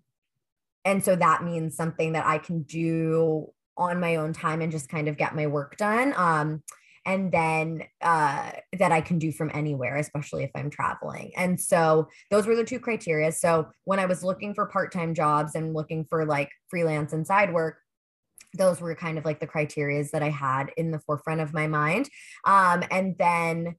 and 0.85 1.03
so 1.03 1.15
that 1.15 1.43
means 1.43 1.75
something 1.75 2.13
that 2.13 2.25
i 2.25 2.37
can 2.37 2.61
do 2.63 3.47
on 3.77 3.99
my 3.99 4.15
own 4.15 4.31
time 4.31 4.61
and 4.61 4.71
just 4.71 4.87
kind 4.87 5.07
of 5.07 5.17
get 5.17 5.35
my 5.35 5.47
work 5.47 5.75
done 5.77 6.13
um 6.15 6.61
and 7.05 7.31
then 7.31 7.83
uh, 8.01 8.51
that 8.79 8.91
I 8.91 8.99
can 8.99 9.19
do 9.19 9.31
from 9.31 9.51
anywhere, 9.53 9.97
especially 9.97 10.43
if 10.43 10.49
I'm 10.55 10.71
traveling. 10.71 11.31
And 11.37 11.59
so 11.61 12.09
those 12.31 12.47
were 12.47 12.55
the 12.55 12.63
two 12.63 12.79
criteria. 12.79 13.31
So 13.31 13.67
when 13.83 13.99
I 13.99 14.07
was 14.07 14.23
looking 14.23 14.55
for 14.55 14.65
part 14.65 14.91
time 14.91 15.13
jobs 15.13 15.53
and 15.55 15.73
looking 15.73 16.05
for 16.05 16.25
like 16.25 16.49
freelance 16.67 17.13
and 17.13 17.25
side 17.25 17.53
work, 17.53 17.77
those 18.57 18.81
were 18.81 18.95
kind 18.95 19.17
of 19.17 19.25
like 19.25 19.39
the 19.39 19.47
criterias 19.47 20.11
that 20.11 20.23
I 20.23 20.29
had 20.29 20.71
in 20.77 20.91
the 20.91 20.99
forefront 20.99 21.41
of 21.41 21.53
my 21.53 21.67
mind. 21.67 22.09
Um, 22.45 22.83
and 22.89 23.15
then 23.17 23.75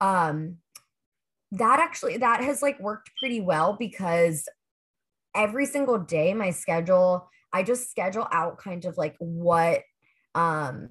um 0.00 0.56
that 1.52 1.78
actually 1.78 2.16
that 2.16 2.42
has 2.42 2.62
like 2.62 2.80
worked 2.80 3.10
pretty 3.18 3.40
well 3.40 3.76
because 3.78 4.48
every 5.34 5.66
single 5.66 5.98
day 5.98 6.34
my 6.34 6.50
schedule 6.50 7.28
i 7.52 7.62
just 7.62 7.90
schedule 7.90 8.26
out 8.32 8.58
kind 8.58 8.84
of 8.84 8.96
like 8.98 9.14
what 9.18 9.82
um 10.34 10.88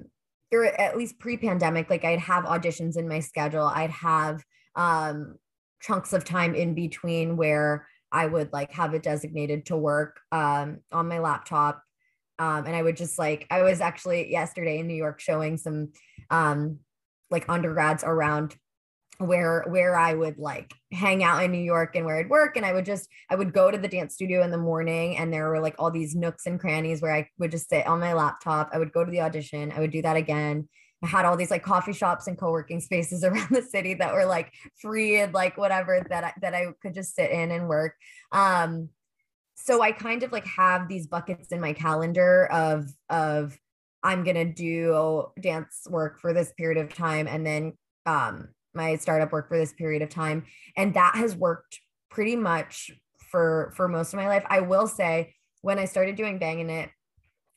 or 0.52 0.66
at 0.66 0.98
least 0.98 1.20
pre-pandemic 1.20 1.90
like 1.90 2.04
i'd 2.04 2.20
have 2.20 2.46
auditions 2.46 2.98
in 2.98 3.08
my 3.08 3.20
schedule. 3.20 3.66
I'd 3.66 3.92
have 3.92 4.44
um 4.76 5.36
chunks 5.82 6.14
of 6.14 6.26
time 6.26 6.56
in 6.56 6.74
between 6.74 7.38
where 7.38 7.88
i 8.12 8.26
would 8.26 8.52
like 8.52 8.72
have 8.74 8.94
it 8.94 9.04
designated 9.04 9.66
to 9.68 9.78
work 9.78 10.20
um 10.32 10.80
on 10.92 11.08
my 11.08 11.20
laptop. 11.20 11.84
Um 12.38 12.66
and 12.66 12.76
i 12.76 12.82
would 12.82 12.98
just 12.98 13.20
like 13.20 13.46
i 13.50 13.62
was 13.62 13.82
actually 13.82 14.32
yesterday 14.32 14.80
in 14.80 14.88
new 14.88 14.96
york 14.96 15.20
showing 15.20 15.58
some 15.58 15.90
um 16.30 16.80
like 17.30 17.48
undergrads 17.48 18.04
around 18.04 18.56
where 19.20 19.66
where 19.68 19.98
I 19.98 20.14
would 20.14 20.38
like 20.38 20.74
hang 20.94 21.24
out 21.24 21.44
in 21.44 21.52
New 21.52 21.62
York 21.62 21.96
and 21.96 22.06
where 22.06 22.18
I'd 22.18 22.30
work 22.30 22.56
and 22.56 22.66
I 22.66 22.72
would 22.72 22.86
just 22.86 23.10
I 23.30 23.36
would 23.36 23.52
go 23.52 23.70
to 23.70 23.78
the 23.78 23.88
dance 23.88 24.14
studio 24.14 24.44
in 24.44 24.50
the 24.50 24.58
morning 24.58 25.18
and 25.18 25.32
there 25.32 25.50
were 25.50 25.60
like 25.60 25.76
all 25.78 25.92
these 25.92 26.16
nooks 26.16 26.46
and 26.46 26.58
crannies 26.58 27.02
where 27.02 27.14
I 27.14 27.30
would 27.38 27.52
just 27.52 27.70
sit 27.70 27.86
on 27.86 28.00
my 28.00 28.14
laptop. 28.14 28.70
I 28.72 28.78
would 28.78 28.94
go 28.94 29.04
to 29.04 29.12
the 29.12 29.20
audition. 29.20 29.74
I 29.74 29.82
would 29.82 29.92
do 29.92 30.02
that 30.04 30.16
again. 30.16 30.70
I 31.04 31.08
had 31.08 31.26
all 31.26 31.36
these 31.36 31.52
like 31.52 31.64
coffee 31.64 31.92
shops 31.92 32.28
and 32.28 32.38
co-working 32.38 32.80
spaces 32.80 33.26
around 33.26 33.50
the 33.52 33.62
city 33.62 33.94
that 33.96 34.14
were 34.14 34.26
like 34.26 34.54
free 34.82 35.20
and 35.20 35.34
like 35.34 35.58
whatever 35.58 36.02
that 36.10 36.24
I, 36.24 36.34
that 36.42 36.56
I 36.56 36.68
could 36.82 36.94
just 36.94 37.14
sit 37.14 37.30
in 37.30 37.52
and 37.52 37.68
work. 37.68 37.96
Um 38.32 38.90
so 39.56 39.82
I 39.82 39.92
kind 39.92 40.24
of 40.24 40.32
like 40.32 40.46
have 40.46 40.88
these 40.88 41.08
buckets 41.08 41.50
in 41.50 41.60
my 41.60 41.74
calendar 41.74 42.46
of 42.46 42.90
of 43.10 43.58
I'm 44.02 44.24
going 44.24 44.38
to 44.38 44.46
do 44.46 45.26
dance 45.42 45.86
work 45.90 46.22
for 46.22 46.32
this 46.32 46.54
period 46.58 46.78
of 46.78 46.96
time 46.96 47.28
and 47.28 47.46
then 47.46 47.74
um 48.06 48.48
my 48.80 48.96
startup 48.96 49.32
work 49.32 49.50
for 49.50 49.58
this 49.58 49.74
period 49.74 50.02
of 50.02 50.10
time. 50.10 50.46
And 50.78 50.94
that 50.94 51.16
has 51.16 51.36
worked 51.36 51.80
pretty 52.10 52.36
much 52.36 52.92
for 53.30 53.74
for 53.76 53.88
most 53.88 54.14
of 54.14 54.18
my 54.18 54.28
life. 54.28 54.46
I 54.50 54.62
will 54.62 54.88
say 54.88 55.34
when 55.62 55.78
i 55.78 55.86
started 55.86 56.16
doing 56.16 56.40
Bhangin' 56.40 56.70
It 56.70 56.90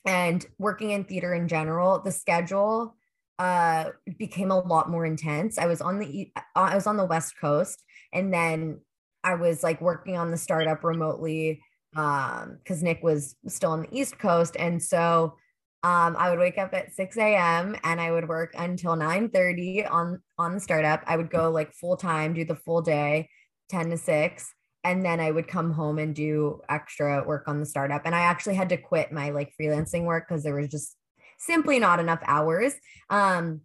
and 0.05 0.45
working 0.59 0.91
in 0.91 1.05
theater 1.05 1.33
in 1.33 1.47
general 1.47 2.01
the 2.01 2.11
schedule 2.11 2.97
uh 3.39 3.91
became 4.19 4.51
a 4.51 4.59
lot 4.59 4.91
more 4.91 5.07
intense. 5.07 5.59
I 5.59 5.67
was 5.67 5.81
on 5.81 5.99
the 5.99 6.33
i 6.57 6.75
was 6.75 6.87
on 6.87 6.97
the 6.97 7.11
west 7.15 7.35
coast 7.41 7.83
and 8.13 8.35
then 8.35 8.81
i 9.25 9.35
was 9.35 9.63
like 9.63 9.81
working 9.81 10.17
on 10.17 10.31
the 10.31 10.37
startup 10.37 10.83
remotely 10.85 11.63
um 11.97 12.59
because 12.59 12.83
nick 12.83 13.01
was 13.03 13.37
still 13.47 13.71
on 13.71 13.83
the 13.83 13.99
east 13.99 14.19
coast. 14.19 14.57
And 14.59 14.83
so 14.83 15.37
um, 15.85 16.15
I 16.17 16.31
would 16.31 16.39
wake 16.39 16.59
up 16.59 16.73
at 16.75 16.95
6 16.95 17.17
a.m. 17.17 17.77
and 17.83 18.01
I 18.01 18.13
would 18.13 18.29
work 18.29 18.55
until 18.57 18.95
9 18.95 19.31
30 19.31 19.85
on 19.87 20.23
on 20.39 20.55
the 20.55 20.61
startup. 20.61 21.03
I 21.07 21.17
would 21.17 21.31
go 21.31 21.51
like 21.51 21.73
full 21.73 21.97
time, 21.97 22.35
do 22.35 22.45
the 22.45 22.55
full 22.55 22.83
day, 22.83 23.29
10 23.71 23.91
to 23.91 23.97
6. 23.97 24.55
And 24.85 25.05
then 25.05 25.19
I 25.21 25.31
would 25.31 25.49
come 25.49 25.73
home 25.73 25.99
and 25.99 26.15
do 26.15 26.61
extra 26.69 27.25
work 27.27 27.45
on 27.49 27.59
the 27.59 27.67
startup. 27.67 28.03
And 28.05 28.15
I 28.15 28.21
actually 28.21 28.55
had 28.55 28.69
to 28.69 28.77
quit 28.77 29.13
my 29.13 29.31
like 29.31 29.55
freelancing 29.61 30.05
work 30.05 30.29
because 30.29 30.45
there 30.45 30.55
was 30.55 30.69
just 30.69 30.97
simply 31.39 31.81
not 31.81 31.99
enough 31.99 32.21
hours. 32.27 32.75
Um, 33.11 33.63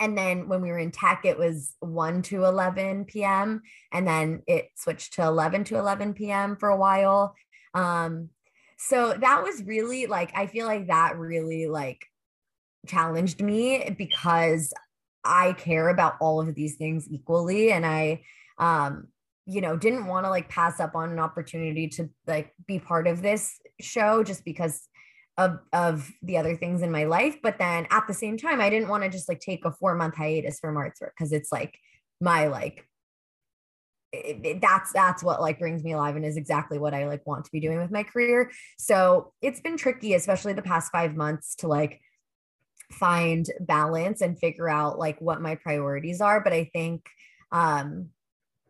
and 0.00 0.16
then 0.18 0.48
when 0.48 0.60
we 0.60 0.70
were 0.70 0.78
in 0.78 0.90
tech, 0.90 1.24
it 1.24 1.38
was 1.38 1.74
1 1.80 2.22
to 2.22 2.44
11 2.44 3.04
p.m. 3.04 3.62
And 3.92 4.06
then 4.06 4.42
it 4.46 4.68
switched 4.76 5.14
to 5.14 5.22
11 5.22 5.64
to 5.64 5.76
11 5.76 6.14
p.m. 6.14 6.56
for 6.56 6.68
a 6.68 6.76
while. 6.76 7.34
Um, 7.74 8.30
so 8.78 9.14
that 9.20 9.42
was 9.42 9.62
really 9.64 10.06
like, 10.06 10.30
I 10.36 10.46
feel 10.46 10.66
like 10.66 10.86
that 10.86 11.18
really 11.18 11.66
like 11.66 12.06
challenged 12.86 13.42
me 13.42 13.94
because 13.98 14.72
I 15.24 15.52
care 15.54 15.88
about 15.88 16.14
all 16.20 16.40
of 16.40 16.54
these 16.54 16.76
things 16.76 17.08
equally. 17.10 17.72
And 17.72 17.84
I, 17.84 18.22
um, 18.58 19.08
you 19.46 19.60
know, 19.60 19.76
didn't 19.76 20.06
want 20.06 20.26
to 20.26 20.30
like 20.30 20.48
pass 20.48 20.78
up 20.78 20.94
on 20.94 21.10
an 21.10 21.18
opportunity 21.18 21.88
to 21.88 22.08
like 22.26 22.52
be 22.66 22.78
part 22.78 23.06
of 23.06 23.20
this 23.20 23.58
show 23.80 24.22
just 24.22 24.44
because 24.44 24.88
of 25.38 25.58
of 25.72 26.10
the 26.22 26.36
other 26.36 26.56
things 26.56 26.82
in 26.82 26.92
my 26.92 27.04
life. 27.04 27.36
But 27.42 27.58
then 27.58 27.86
at 27.90 28.06
the 28.06 28.14
same 28.14 28.36
time, 28.36 28.60
I 28.60 28.70
didn't 28.70 28.88
want 28.88 29.04
to 29.04 29.10
just 29.10 29.28
like 29.28 29.40
take 29.40 29.64
a 29.64 29.72
four 29.72 29.94
month 29.94 30.16
hiatus 30.16 30.60
from 30.60 30.76
Artswork 30.76 31.10
because 31.16 31.32
it's 31.32 31.50
like 31.50 31.78
my 32.20 32.46
like 32.46 32.87
it, 34.12 34.40
it, 34.44 34.60
that's 34.60 34.92
that's 34.92 35.22
what 35.22 35.40
like 35.40 35.58
brings 35.58 35.84
me 35.84 35.92
alive 35.92 36.16
and 36.16 36.24
is 36.24 36.36
exactly 36.36 36.78
what 36.78 36.94
I 36.94 37.06
like 37.06 37.26
want 37.26 37.44
to 37.44 37.50
be 37.50 37.60
doing 37.60 37.78
with 37.78 37.90
my 37.90 38.02
career. 38.02 38.50
So 38.78 39.32
it's 39.42 39.60
been 39.60 39.76
tricky, 39.76 40.14
especially 40.14 40.54
the 40.54 40.62
past 40.62 40.90
five 40.90 41.14
months, 41.14 41.54
to 41.56 41.68
like 41.68 42.00
find 42.92 43.46
balance 43.60 44.22
and 44.22 44.38
figure 44.38 44.68
out 44.68 44.98
like 44.98 45.20
what 45.20 45.42
my 45.42 45.56
priorities 45.56 46.20
are. 46.20 46.42
But 46.42 46.54
I 46.54 46.70
think 46.72 47.06
um, 47.52 48.08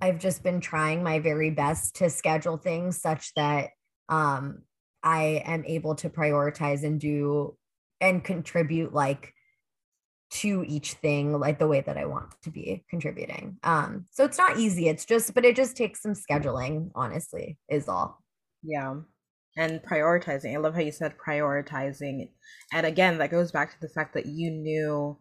I've 0.01 0.19
just 0.19 0.43
been 0.43 0.61
trying 0.61 1.03
my 1.03 1.21
very 1.21 1.51
best 1.51 1.97
to 1.97 2.11
schedule 2.11 2.57
things 2.57 3.01
such 3.01 3.33
that 3.35 3.71
um, 4.09 4.63
I 5.03 5.43
am 5.45 5.65
able 5.67 5.95
to 5.97 6.11
prioritize 6.11 6.83
and 6.83 7.01
do 7.01 7.57
and 8.01 8.23
contribute 8.23 8.93
like 8.93 9.33
to 10.31 10.65
each 10.67 10.95
thing 10.95 11.39
like 11.39 11.59
the 11.59 11.69
way 11.69 11.81
that 11.81 11.97
I 11.97 12.05
want 12.05 12.35
to 12.43 12.51
be 12.51 12.85
contributing. 12.91 13.59
Um, 13.63 14.07
so 14.11 14.25
it's 14.25 14.39
not 14.39 14.59
easy. 14.59 14.89
It's 14.89 15.05
just, 15.05 15.35
but 15.35 15.45
it 15.45 15.57
just 15.57 15.77
takes 15.77 16.03
some 16.03 16.13
scheduling, 16.13 16.91
honestly, 16.95 17.59
is 17.69 17.89
all. 17.89 18.23
Yeah. 18.63 18.97
And 19.57 19.81
prioritizing. 19.83 20.55
I 20.55 20.59
love 20.59 20.75
how 20.75 20.81
you 20.81 20.93
said 20.93 21.15
prioritizing. 21.19 22.29
And 22.73 22.87
again, 22.87 23.19
that 23.19 23.31
goes 23.31 23.51
back 23.51 23.73
to 23.73 23.81
the 23.81 23.89
fact 23.89 24.15
that 24.15 24.27
you 24.27 24.51
knew 24.51 25.19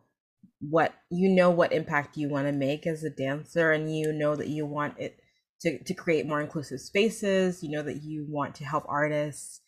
what 0.60 0.94
you 1.12 1.30
know 1.30 1.52
what 1.52 1.72
impact 1.72 2.18
you 2.18 2.30
want 2.30 2.48
to 2.48 2.52
make 2.52 2.88
as 2.88 3.04
a 3.04 3.10
dancer 3.10 3.72
and 3.72 3.96
you 3.96 4.12
know 4.12 4.36
that 4.36 4.48
you 4.48 4.66
want 4.66 4.98
it 4.98 5.20
to, 5.62 5.84
to 5.84 5.94
create 5.94 6.26
more 6.26 6.42
inclusive 6.42 6.80
spaces 6.80 7.62
you 7.62 7.70
know 7.70 7.84
that 7.84 8.02
you 8.02 8.26
want 8.28 8.56
to 8.56 8.66
help 8.66 8.84
artists 8.88 9.62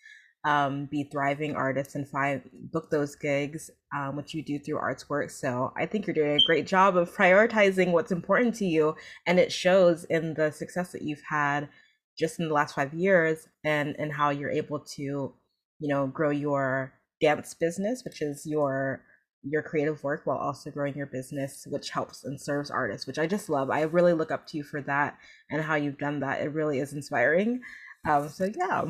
um, 0.45 0.85
be 0.85 1.03
thriving 1.03 1.55
artists 1.55 1.95
and 1.95 2.07
find 2.07 2.41
book 2.71 2.89
those 2.89 3.15
gigs, 3.15 3.69
um, 3.95 4.15
which 4.15 4.33
you 4.33 4.43
do 4.43 4.57
through 4.59 4.79
Artswork. 4.79 5.31
So 5.31 5.73
I 5.77 5.85
think 5.85 6.07
you're 6.07 6.13
doing 6.13 6.39
a 6.39 6.45
great 6.45 6.65
job 6.65 6.95
of 6.95 7.13
prioritizing 7.13 7.91
what's 7.91 8.11
important 8.11 8.55
to 8.55 8.65
you, 8.65 8.95
and 9.27 9.39
it 9.39 9.51
shows 9.51 10.05
in 10.05 10.33
the 10.35 10.51
success 10.51 10.91
that 10.93 11.01
you've 11.01 11.23
had 11.29 11.69
just 12.17 12.39
in 12.39 12.47
the 12.47 12.53
last 12.53 12.75
five 12.75 12.93
years, 12.93 13.47
and 13.63 13.95
and 13.99 14.13
how 14.13 14.29
you're 14.29 14.49
able 14.49 14.79
to, 14.79 15.01
you 15.01 15.33
know, 15.79 16.07
grow 16.07 16.29
your 16.29 16.93
dance 17.21 17.53
business, 17.53 18.03
which 18.05 18.21
is 18.21 18.45
your 18.45 19.03
your 19.43 19.61
creative 19.61 20.03
work 20.03 20.21
while 20.25 20.37
also 20.37 20.69
growing 20.69 20.93
your 20.95 21.05
business 21.05 21.65
which 21.69 21.91
helps 21.91 22.25
and 22.25 22.41
serves 22.41 22.69
artists 22.69 23.07
which 23.07 23.17
i 23.17 23.25
just 23.25 23.49
love. 23.49 23.69
I 23.69 23.83
really 23.83 24.11
look 24.11 24.31
up 24.31 24.45
to 24.47 24.57
you 24.57 24.63
for 24.63 24.81
that 24.81 25.17
and 25.49 25.61
how 25.61 25.75
you've 25.75 25.97
done 25.97 26.19
that. 26.19 26.41
It 26.41 26.53
really 26.53 26.79
is 26.79 26.91
inspiring 26.91 27.61
um, 28.07 28.29
so 28.29 28.49
yeah. 28.57 28.85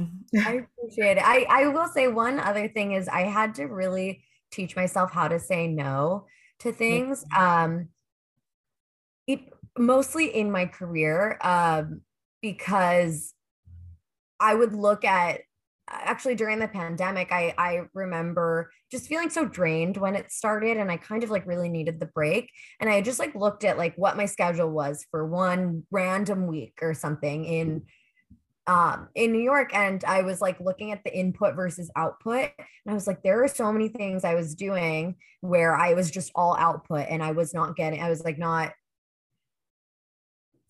I 0.46 0.66
appreciate 0.78 1.18
it. 1.18 1.24
I, 1.26 1.46
I 1.50 1.68
will 1.68 1.88
say 1.88 2.08
one 2.08 2.40
other 2.40 2.68
thing 2.68 2.94
is 2.94 3.08
I 3.08 3.22
had 3.22 3.56
to 3.56 3.66
really 3.66 4.24
teach 4.52 4.76
myself 4.76 5.12
how 5.12 5.28
to 5.28 5.40
say 5.40 5.68
no 5.68 6.26
to 6.60 6.72
things. 6.72 7.24
Mm-hmm. 7.34 7.44
Um, 7.44 7.90
it 9.28 9.42
mostly 9.78 10.28
in 10.36 10.52
my 10.52 10.66
career, 10.66 11.38
um, 11.42 12.02
because 12.42 13.34
I 14.40 14.56
would 14.56 14.74
look 14.74 15.04
at 15.04 15.42
actually 15.90 16.36
during 16.36 16.60
the 16.60 16.68
pandemic, 16.68 17.32
I 17.32 17.54
I 17.58 17.82
remember 17.94 18.72
just 18.92 19.08
feeling 19.08 19.30
so 19.30 19.46
drained 19.46 19.98
when 19.98 20.16
it 20.16 20.32
started 20.32 20.78
and 20.78 20.92
I 20.92 20.98
kind 20.98 21.24
of 21.24 21.30
like 21.30 21.46
really 21.46 21.70
needed 21.70 22.00
the 22.00 22.06
break. 22.08 22.50
And 22.80 22.90
I 22.90 23.02
just 23.02 23.20
like 23.20 23.36
looked 23.36 23.64
at 23.64 23.78
like 23.78 23.96
what 23.96 24.18
my 24.18 24.26
schedule 24.26 24.70
was 24.70 25.06
for 25.12 25.28
one 25.28 25.84
random 25.92 26.48
week 26.48 26.80
or 26.82 26.94
something 26.94 27.46
in 27.46 27.84
um, 28.70 29.10
in 29.16 29.32
New 29.32 29.42
York 29.42 29.74
and 29.74 30.04
I 30.04 30.22
was 30.22 30.42
like 30.42 30.60
looking 30.60 30.92
at 30.92 31.04
the 31.04 31.12
input 31.12 31.56
versus 31.56 31.90
output. 31.96 32.52
And 32.56 32.92
I 32.92 32.94
was 32.94 33.08
like, 33.08 33.24
there 33.24 33.44
are 33.44 33.48
so 33.48 33.74
many 33.74 33.88
things 33.88 34.24
I 34.24 34.36
was 34.36 34.54
doing 34.54 35.16
where 35.42 35.76
I 35.76 35.96
was 35.96 36.12
just 36.12 36.32
all 36.36 36.56
output 36.56 37.08
and 37.10 37.24
I 37.24 37.32
was 37.32 37.52
not 37.52 37.76
getting, 37.76 38.00
I 38.00 38.12
was 38.12 38.24
like 38.24 38.38
not 38.38 38.74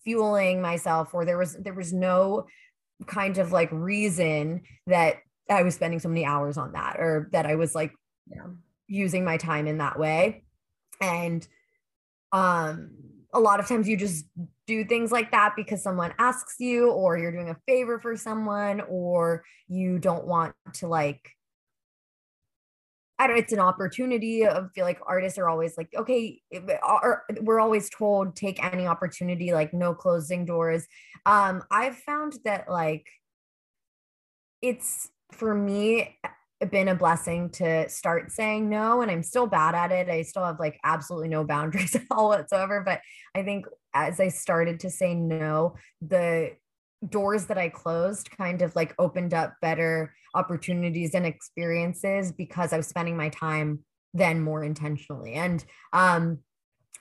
fueling 0.02 0.62
myself 0.62 1.12
or 1.12 1.26
there 1.26 1.36
was 1.36 1.56
there 1.56 1.74
was 1.74 1.92
no 1.92 2.46
kind 3.06 3.36
of 3.36 3.52
like 3.52 3.68
reason 3.70 4.62
that 4.86 5.16
I 5.50 5.62
was 5.62 5.74
spending 5.74 6.00
so 6.00 6.08
many 6.08 6.24
hours 6.24 6.56
on 6.56 6.72
that 6.72 6.96
or 6.98 7.28
that 7.32 7.44
I 7.44 7.56
was 7.56 7.74
like 7.74 7.92
yeah. 8.26 8.46
using 8.86 9.26
my 9.26 9.36
time 9.36 9.66
in 9.66 9.76
that 9.76 9.98
way. 9.98 10.44
And 11.02 11.46
um 12.32 12.92
a 13.32 13.40
lot 13.40 13.60
of 13.60 13.68
times 13.68 13.88
you 13.88 13.96
just 13.96 14.26
do 14.66 14.84
things 14.84 15.12
like 15.12 15.30
that 15.30 15.54
because 15.56 15.82
someone 15.82 16.12
asks 16.18 16.56
you 16.58 16.90
or 16.90 17.18
you're 17.18 17.32
doing 17.32 17.50
a 17.50 17.56
favor 17.66 17.98
for 17.98 18.16
someone 18.16 18.82
or 18.88 19.44
you 19.68 19.98
don't 19.98 20.26
want 20.26 20.54
to 20.74 20.86
like 20.86 21.30
I 23.20 23.26
don't 23.26 23.36
it's 23.36 23.52
an 23.52 23.58
opportunity. 23.58 24.46
I 24.46 24.62
feel 24.74 24.86
like 24.86 24.98
artists 25.06 25.38
are 25.38 25.46
always 25.46 25.76
like, 25.76 25.90
okay, 25.94 26.40
we're 27.42 27.60
always 27.60 27.90
told 27.90 28.34
take 28.34 28.64
any 28.64 28.86
opportunity, 28.86 29.52
like 29.52 29.74
no 29.74 29.92
closing 29.92 30.46
doors. 30.46 30.86
Um, 31.26 31.62
I've 31.70 31.98
found 31.98 32.38
that 32.46 32.70
like 32.70 33.06
it's 34.62 35.10
for 35.32 35.54
me 35.54 36.18
been 36.70 36.88
a 36.88 36.94
blessing 36.94 37.48
to 37.48 37.88
start 37.88 38.30
saying 38.30 38.68
no 38.68 39.00
and 39.00 39.10
i'm 39.10 39.22
still 39.22 39.46
bad 39.46 39.74
at 39.74 39.90
it 39.90 40.08
i 40.10 40.20
still 40.20 40.44
have 40.44 40.60
like 40.60 40.78
absolutely 40.84 41.28
no 41.28 41.42
boundaries 41.42 41.94
at 41.94 42.02
all 42.10 42.28
whatsoever 42.28 42.82
but 42.84 43.00
i 43.34 43.42
think 43.42 43.64
as 43.94 44.20
I 44.20 44.28
started 44.28 44.80
to 44.80 44.90
say 44.90 45.14
no, 45.14 45.74
the 46.00 46.52
doors 47.08 47.46
that 47.46 47.58
I 47.58 47.68
closed 47.68 48.30
kind 48.36 48.62
of 48.62 48.76
like 48.76 48.94
opened 48.98 49.34
up 49.34 49.54
better 49.60 50.14
opportunities 50.34 51.14
and 51.14 51.26
experiences 51.26 52.30
because 52.30 52.72
I 52.72 52.76
was 52.76 52.86
spending 52.86 53.16
my 53.16 53.30
time 53.30 53.80
then 54.12 54.40
more 54.40 54.62
intentionally. 54.62 55.34
And 55.34 55.64
um, 55.92 56.38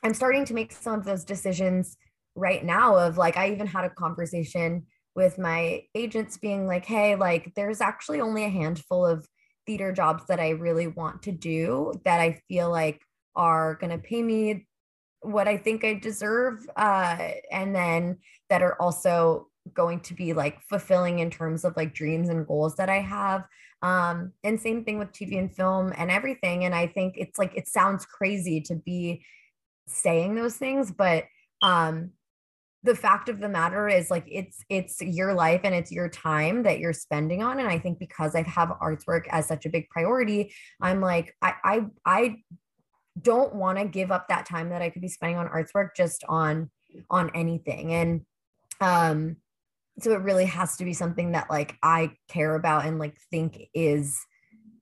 I'm 0.04 0.14
starting 0.14 0.46
to 0.46 0.54
make 0.54 0.72
some 0.72 1.00
of 1.00 1.06
those 1.06 1.26
decisions 1.26 1.98
right 2.36 2.64
now 2.64 2.96
of 2.96 3.18
like 3.18 3.36
I 3.36 3.52
even 3.52 3.68
had 3.68 3.84
a 3.84 3.90
conversation 3.90 4.86
with 5.16 5.38
my 5.38 5.84
agents 5.96 6.38
being 6.38 6.66
like, 6.66 6.86
hey, 6.86 7.16
like 7.16 7.54
there's 7.56 7.82
actually 7.82 8.22
only 8.22 8.46
a 8.46 8.50
handful 8.50 9.06
of 9.06 9.28
theater 9.70 9.92
jobs 9.92 10.24
that 10.28 10.40
I 10.40 10.50
really 10.50 10.88
want 10.88 11.22
to 11.24 11.32
do 11.32 11.94
that 12.04 12.20
I 12.20 12.42
feel 12.48 12.72
like 12.72 13.00
are 13.36 13.76
going 13.76 13.92
to 13.92 14.00
pay 14.00 14.24
me 14.24 14.66
what 15.22 15.48
I 15.48 15.58
think 15.58 15.84
I 15.84 15.94
deserve. 15.94 16.68
Uh, 16.76 17.34
and 17.52 17.76
then 17.76 18.18
that 18.50 18.64
are 18.64 18.82
also 18.82 19.48
going 19.76 20.00
to 20.00 20.16
be 20.16 20.34
like 20.34 20.60
fulfilling 20.64 21.20
in 21.20 21.30
terms 21.30 21.64
of 21.64 21.78
like 21.78 21.94
dreams 21.94 22.30
and 22.30 22.48
goals 22.48 22.78
that 22.78 22.90
I 22.90 23.02
have. 23.02 23.44
Um, 23.84 24.34
and 24.44 24.60
same 24.60 24.84
thing 24.84 24.98
with 24.98 25.12
TV 25.12 25.38
and 25.38 25.56
film 25.56 25.94
and 25.96 26.10
everything. 26.10 26.66
And 26.66 26.74
I 26.74 26.88
think 26.88 27.14
it's 27.16 27.38
like, 27.38 27.56
it 27.56 27.68
sounds 27.68 28.08
crazy 28.08 28.62
to 28.62 28.76
be 28.76 29.24
saying 29.86 30.34
those 30.34 30.58
things, 30.58 30.92
but 30.92 31.26
um, 31.62 32.10
the 32.84 32.96
fact 32.96 33.28
of 33.28 33.40
the 33.40 33.50
matter 33.50 33.90
is 33.90 34.10
like 34.10 34.26
it's 34.28 34.64
it's 34.70 35.02
your 35.02 35.34
life 35.34 35.62
and 35.64 35.76
it's 35.76 35.92
your 35.92 36.08
time 36.08 36.64
that 36.64 36.80
you're 36.80 36.94
spending 36.94 37.44
on 37.44 37.60
and 37.60 37.68
i 37.68 37.78
think 37.78 38.00
because 38.00 38.36
i 38.36 38.42
have 38.44 38.70
Artswork 38.82 39.26
as 39.30 39.48
such 39.48 39.66
a 39.66 39.70
big 39.70 39.90
priority 39.90 40.54
i'm 40.82 41.02
like 41.02 41.36
i 41.42 41.54
i 41.64 41.86
i 42.06 42.36
don't 43.22 43.54
want 43.54 43.78
to 43.78 43.86
give 43.86 44.12
up 44.12 44.30
that 44.30 44.46
time 44.46 44.70
that 44.70 44.82
i 44.82 44.90
could 44.90 45.02
be 45.02 45.10
spending 45.10 45.38
on 45.38 45.48
Artswork 45.48 45.90
just 45.96 46.24
on 46.30 46.70
on 47.10 47.32
anything. 47.34 47.94
And 47.94 48.22
um 48.82 49.38
so 50.00 50.12
it 50.12 50.22
really 50.22 50.46
has 50.46 50.78
to 50.78 50.86
be 50.86 50.94
something 50.94 51.34
that 51.34 51.50
like 51.50 51.76
i 51.84 52.12
care 52.30 52.56
about 52.56 52.86
and 52.86 53.00
like 53.00 53.18
think 53.32 53.60
is 53.74 54.18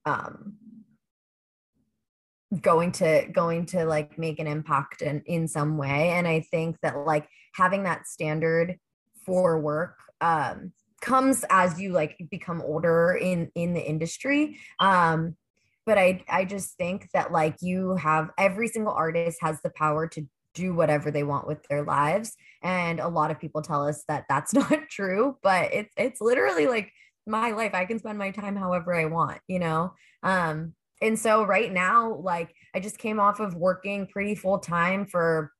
um 0.04 0.54
going 2.62 2.92
to 2.92 3.26
going 3.32 3.66
to 3.66 3.84
like 3.84 4.16
make 4.18 4.38
an 4.38 4.46
impact 4.46 5.02
in 5.02 5.22
in 5.26 5.48
some 5.48 5.76
way. 5.76 6.10
And 6.10 6.26
i 6.26 6.40
think 6.40 6.76
that 6.82 6.96
like 6.96 7.28
having 7.58 7.82
that 7.82 8.06
standard 8.06 8.78
for 9.26 9.60
work 9.60 9.96
um 10.20 10.72
comes 11.00 11.44
as 11.50 11.80
you 11.80 11.92
like 11.92 12.16
become 12.30 12.62
older 12.62 13.18
in 13.20 13.50
in 13.54 13.74
the 13.74 13.84
industry. 13.84 14.58
Um 14.80 15.36
but 15.86 15.96
i 15.96 16.22
i 16.28 16.44
just 16.44 16.76
think 16.76 17.08
that 17.14 17.32
like 17.32 17.56
you 17.60 17.96
have 17.96 18.30
every 18.36 18.68
single 18.68 18.92
artist 18.92 19.38
has 19.40 19.60
the 19.62 19.70
power 19.70 20.06
to 20.06 20.26
do 20.54 20.74
whatever 20.74 21.10
they 21.10 21.22
want 21.22 21.46
with 21.46 21.62
their 21.68 21.84
lives. 21.84 22.34
And 22.62 22.98
a 23.00 23.08
lot 23.08 23.30
of 23.30 23.38
people 23.38 23.62
tell 23.62 23.86
us 23.86 24.04
that 24.08 24.24
that's 24.28 24.54
not 24.60 24.88
true 24.90 25.36
but 25.42 25.72
it's 25.72 25.92
it's 25.96 26.20
literally 26.20 26.66
like 26.66 26.92
my 27.26 27.50
life. 27.50 27.74
I 27.74 27.84
can 27.84 27.98
spend 27.98 28.18
my 28.18 28.30
time 28.30 28.56
however 28.56 28.94
i 28.94 29.04
want 29.04 29.40
you 29.48 29.58
know? 29.58 29.92
Um 30.22 30.74
and 31.00 31.18
so 31.18 31.44
right 31.44 31.72
now 31.72 32.14
like 32.32 32.52
i 32.74 32.80
just 32.80 32.98
came 32.98 33.20
off 33.20 33.38
of 33.40 33.54
working 33.54 34.06
pretty 34.06 34.34
full 34.34 34.58
time 34.58 35.06
for 35.06 35.52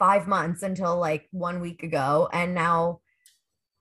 five 0.00 0.26
months 0.26 0.62
until 0.62 0.98
like 0.98 1.28
one 1.30 1.60
week 1.60 1.84
ago 1.84 2.28
and 2.32 2.54
now 2.54 3.00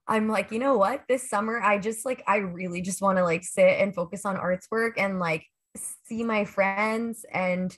i'm 0.07 0.27
like 0.27 0.51
you 0.51 0.59
know 0.59 0.77
what? 0.77 1.03
This 1.07 1.29
summer 1.29 1.59
i 1.61 1.79
just 1.79 2.05
like 2.05 2.21
i 2.27 2.37
really 2.37 2.81
just 2.81 3.01
want 3.01 3.17
to 3.17 3.23
like 3.23 3.43
sit 3.43 3.79
and 3.79 3.95
focus 3.95 4.25
on 4.25 4.37
Artswork 4.37 4.93
and 4.97 5.19
like 5.19 5.45
see 6.05 6.23
my 6.23 6.45
friends 6.45 7.25
and 7.33 7.75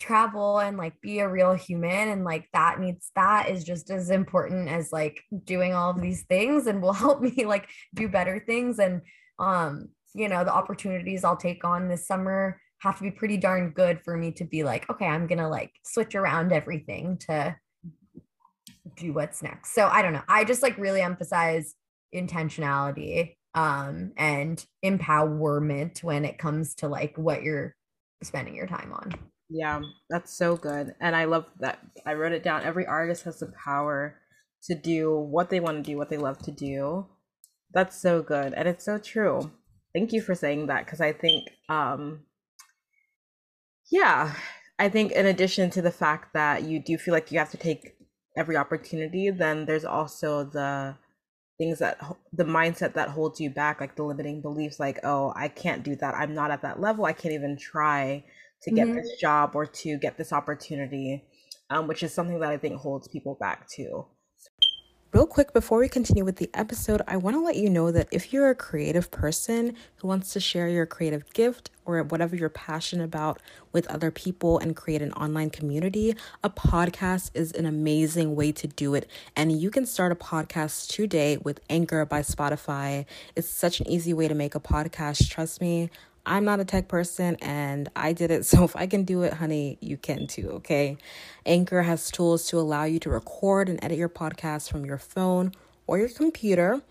travel 0.00 0.58
and 0.58 0.76
like 0.76 1.00
be 1.00 1.20
a 1.20 1.28
real 1.28 1.54
human 1.54 2.08
and 2.08 2.24
like 2.24 2.48
that 2.52 2.80
needs 2.80 3.12
that 3.14 3.48
is 3.48 3.62
just 3.62 3.88
as 3.88 4.10
important 4.10 4.68
as 4.68 4.90
like 4.90 5.22
doing 5.44 5.72
all 5.72 5.90
of 5.90 6.02
these 6.02 6.22
things 6.22 6.66
and 6.66 6.82
will 6.82 6.92
help 7.04 7.22
me 7.22 7.44
like 7.46 7.68
do 7.94 8.08
better 8.08 8.42
things. 8.44 8.78
And 8.80 9.02
um 9.38 9.88
you 10.14 10.28
know 10.28 10.44
the 10.44 10.52
opportunities 10.52 11.24
i'll 11.24 11.36
take 11.36 11.64
on 11.64 11.88
this 11.88 12.06
summer 12.06 12.60
have 12.82 12.96
to 12.96 13.04
be 13.04 13.10
pretty 13.10 13.36
darn 13.36 13.70
good 13.70 14.00
for 14.00 14.16
me 14.16 14.32
to 14.32 14.44
be 14.44 14.64
like 14.64 14.88
okay 14.90 15.06
i'm 15.06 15.26
gonna 15.26 15.48
like 15.48 15.72
switch 15.84 16.14
around 16.14 16.52
everything 16.52 17.16
to 17.18 17.54
do 18.96 19.12
what's 19.12 19.42
next. 19.42 19.74
So 19.74 19.88
i 19.88 20.02
don't 20.02 20.12
know. 20.12 20.22
I 20.28 20.44
just 20.44 20.62
like 20.62 20.76
really 20.78 21.00
emphasize 21.00 21.74
intentionality 22.14 23.36
um 23.54 24.12
and 24.16 24.64
empowerment 24.84 26.02
when 26.02 26.24
it 26.24 26.38
comes 26.38 26.74
to 26.74 26.88
like 26.88 27.16
what 27.16 27.42
you're 27.42 27.74
spending 28.22 28.54
your 28.54 28.66
time 28.66 28.92
on. 28.92 29.14
Yeah 29.48 29.80
that's 30.10 30.36
so 30.36 30.56
good 30.56 30.94
and 31.00 31.14
i 31.14 31.24
love 31.24 31.46
that. 31.60 31.78
I 32.06 32.14
wrote 32.14 32.32
it 32.32 32.42
down. 32.42 32.62
Every 32.62 32.86
artist 32.86 33.24
has 33.24 33.40
the 33.40 33.52
power 33.64 34.18
to 34.64 34.74
do 34.74 35.16
what 35.16 35.50
they 35.50 35.60
want 35.60 35.84
to 35.84 35.90
do 35.90 35.96
what 35.96 36.08
they 36.08 36.18
love 36.18 36.38
to 36.38 36.50
do. 36.50 37.06
That's 37.74 38.00
so 38.00 38.22
good 38.22 38.54
and 38.54 38.68
it's 38.68 38.84
so 38.84 38.98
true. 38.98 39.50
Thank 39.94 40.12
you 40.12 40.22
for 40.22 40.34
saying 40.34 40.66
that 40.66 40.86
because 40.86 41.02
I 41.02 41.12
think, 41.12 41.48
um, 41.68 42.20
yeah, 43.92 44.34
I 44.78 44.88
think 44.88 45.12
in 45.12 45.26
addition 45.26 45.68
to 45.70 45.82
the 45.82 45.90
fact 45.92 46.32
that 46.32 46.62
you 46.64 46.82
do 46.82 46.96
feel 46.96 47.12
like 47.12 47.30
you 47.30 47.38
have 47.38 47.50
to 47.50 47.58
take 47.58 47.94
every 48.36 48.56
opportunity, 48.56 49.30
then 49.30 49.66
there's 49.66 49.84
also 49.84 50.44
the 50.44 50.96
things 51.58 51.78
that 51.80 51.98
the 52.32 52.44
mindset 52.44 52.94
that 52.94 53.10
holds 53.10 53.38
you 53.38 53.50
back, 53.50 53.82
like 53.82 53.94
the 53.94 54.02
limiting 54.02 54.40
beliefs, 54.40 54.80
like, 54.80 54.98
oh, 55.04 55.34
I 55.36 55.48
can't 55.48 55.82
do 55.82 55.94
that. 55.96 56.14
I'm 56.14 56.34
not 56.34 56.50
at 56.50 56.62
that 56.62 56.80
level. 56.80 57.04
I 57.04 57.12
can't 57.12 57.34
even 57.34 57.58
try 57.58 58.24
to 58.62 58.70
get 58.70 58.86
mm-hmm. 58.86 58.96
this 58.96 59.12
job 59.20 59.52
or 59.54 59.66
to 59.66 59.98
get 59.98 60.16
this 60.16 60.32
opportunity, 60.32 61.24
um, 61.68 61.86
which 61.86 62.02
is 62.02 62.14
something 62.14 62.40
that 62.40 62.50
I 62.50 62.56
think 62.56 62.80
holds 62.80 63.08
people 63.08 63.36
back 63.38 63.68
too. 63.68 64.06
Real 65.12 65.26
quick, 65.26 65.52
before 65.52 65.78
we 65.78 65.90
continue 65.90 66.24
with 66.24 66.36
the 66.36 66.48
episode, 66.54 67.02
I 67.06 67.18
want 67.18 67.36
to 67.36 67.40
let 67.42 67.56
you 67.56 67.68
know 67.68 67.92
that 67.92 68.08
if 68.10 68.32
you're 68.32 68.48
a 68.48 68.54
creative 68.54 69.10
person 69.10 69.76
who 69.96 70.08
wants 70.08 70.32
to 70.32 70.40
share 70.40 70.68
your 70.68 70.86
creative 70.86 71.30
gift 71.34 71.70
or 71.84 72.02
whatever 72.02 72.34
you're 72.34 72.48
passionate 72.48 73.04
about 73.04 73.38
with 73.72 73.86
other 73.88 74.10
people 74.10 74.58
and 74.58 74.74
create 74.74 75.02
an 75.02 75.12
online 75.12 75.50
community, 75.50 76.16
a 76.42 76.48
podcast 76.48 77.30
is 77.34 77.52
an 77.52 77.66
amazing 77.66 78.34
way 78.34 78.52
to 78.52 78.66
do 78.66 78.94
it. 78.94 79.06
And 79.36 79.52
you 79.52 79.70
can 79.70 79.84
start 79.84 80.12
a 80.12 80.14
podcast 80.14 80.88
today 80.88 81.36
with 81.36 81.60
Anchor 81.68 82.06
by 82.06 82.22
Spotify. 82.22 83.04
It's 83.36 83.50
such 83.50 83.80
an 83.80 83.88
easy 83.90 84.14
way 84.14 84.28
to 84.28 84.34
make 84.34 84.54
a 84.54 84.60
podcast. 84.60 85.28
Trust 85.28 85.60
me, 85.60 85.90
I'm 86.24 86.44
not 86.44 86.60
a 86.60 86.64
tech 86.64 86.88
person 86.88 87.36
and 87.40 87.88
I 87.96 88.12
did 88.12 88.30
it. 88.30 88.44
So 88.52 88.64
if 88.64 88.76
I 88.76 88.86
can 88.86 89.04
do 89.04 89.22
it, 89.22 89.32
honey, 89.32 89.78
you 89.80 89.96
can 89.96 90.26
too, 90.26 90.50
okay? 90.56 90.98
Anchor 91.46 91.82
has 91.82 92.10
tools 92.10 92.46
to 92.48 92.58
allow 92.58 92.84
you 92.84 92.98
to 93.00 93.10
record 93.10 93.68
and 93.68 93.82
edit 93.82 93.96
your 93.96 94.10
podcast 94.10 94.70
from 94.70 94.84
your 94.84 94.98
phone 94.98 95.52
or 95.86 95.98
your 95.98 96.10
computer. 96.10 96.82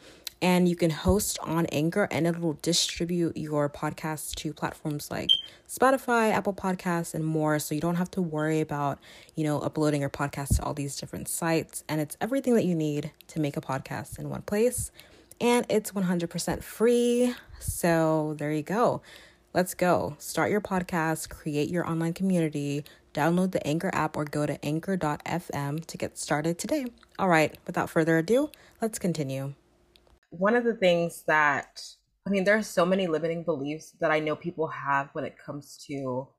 And 0.41 0.67
you 0.67 0.75
can 0.75 0.89
host 0.89 1.37
on 1.43 1.67
Anchor 1.67 2.07
and 2.09 2.25
it 2.25 2.39
will 2.39 2.57
distribute 2.63 3.37
your 3.37 3.69
podcast 3.69 4.33
to 4.37 4.53
platforms 4.53 5.11
like 5.11 5.29
Spotify, 5.69 6.31
Apple 6.31 6.53
Podcasts, 6.53 7.13
and 7.13 7.23
more. 7.23 7.59
So 7.59 7.75
you 7.75 7.81
don't 7.81 7.95
have 7.95 8.09
to 8.11 8.23
worry 8.23 8.59
about, 8.59 8.97
you 9.35 9.43
know, 9.43 9.59
uploading 9.59 10.01
your 10.01 10.09
podcast 10.09 10.55
to 10.55 10.63
all 10.63 10.73
these 10.73 10.95
different 10.95 11.27
sites. 11.27 11.83
And 11.87 12.01
it's 12.01 12.17
everything 12.19 12.55
that 12.55 12.65
you 12.65 12.73
need 12.73 13.11
to 13.27 13.39
make 13.39 13.55
a 13.55 13.61
podcast 13.61 14.17
in 14.17 14.29
one 14.31 14.41
place 14.41 14.91
and 15.41 15.65
it's 15.67 15.91
100% 15.91 16.63
free. 16.63 17.33
So 17.59 18.35
there 18.37 18.53
you 18.53 18.63
go. 18.63 19.01
Let's 19.53 19.73
go. 19.73 20.15
Start 20.17 20.51
your 20.51 20.61
podcast, 20.61 21.29
create 21.29 21.69
your 21.69 21.85
online 21.85 22.13
community, 22.13 22.85
download 23.13 23.51
the 23.51 23.65
Anchor 23.67 23.89
app, 23.93 24.15
or 24.15 24.23
go 24.23 24.45
to 24.45 24.63
anchor.fm 24.63 25.85
to 25.85 25.97
get 25.97 26.17
started 26.17 26.57
today. 26.57 26.85
All 27.19 27.27
right, 27.27 27.57
without 27.67 27.89
further 27.89 28.17
ado, 28.17 28.49
let's 28.81 28.97
continue. 28.97 29.53
One 30.29 30.55
of 30.55 30.63
the 30.63 30.75
things 30.75 31.23
that, 31.27 31.81
I 32.25 32.29
mean, 32.29 32.45
there 32.45 32.55
are 32.55 32.63
so 32.63 32.85
many 32.85 33.07
limiting 33.07 33.43
beliefs 33.43 33.93
that 33.99 34.11
I 34.11 34.19
know 34.19 34.37
people 34.37 34.67
have 34.67 35.09
when 35.11 35.25
it 35.25 35.35
comes 35.43 35.83
to 35.87 36.29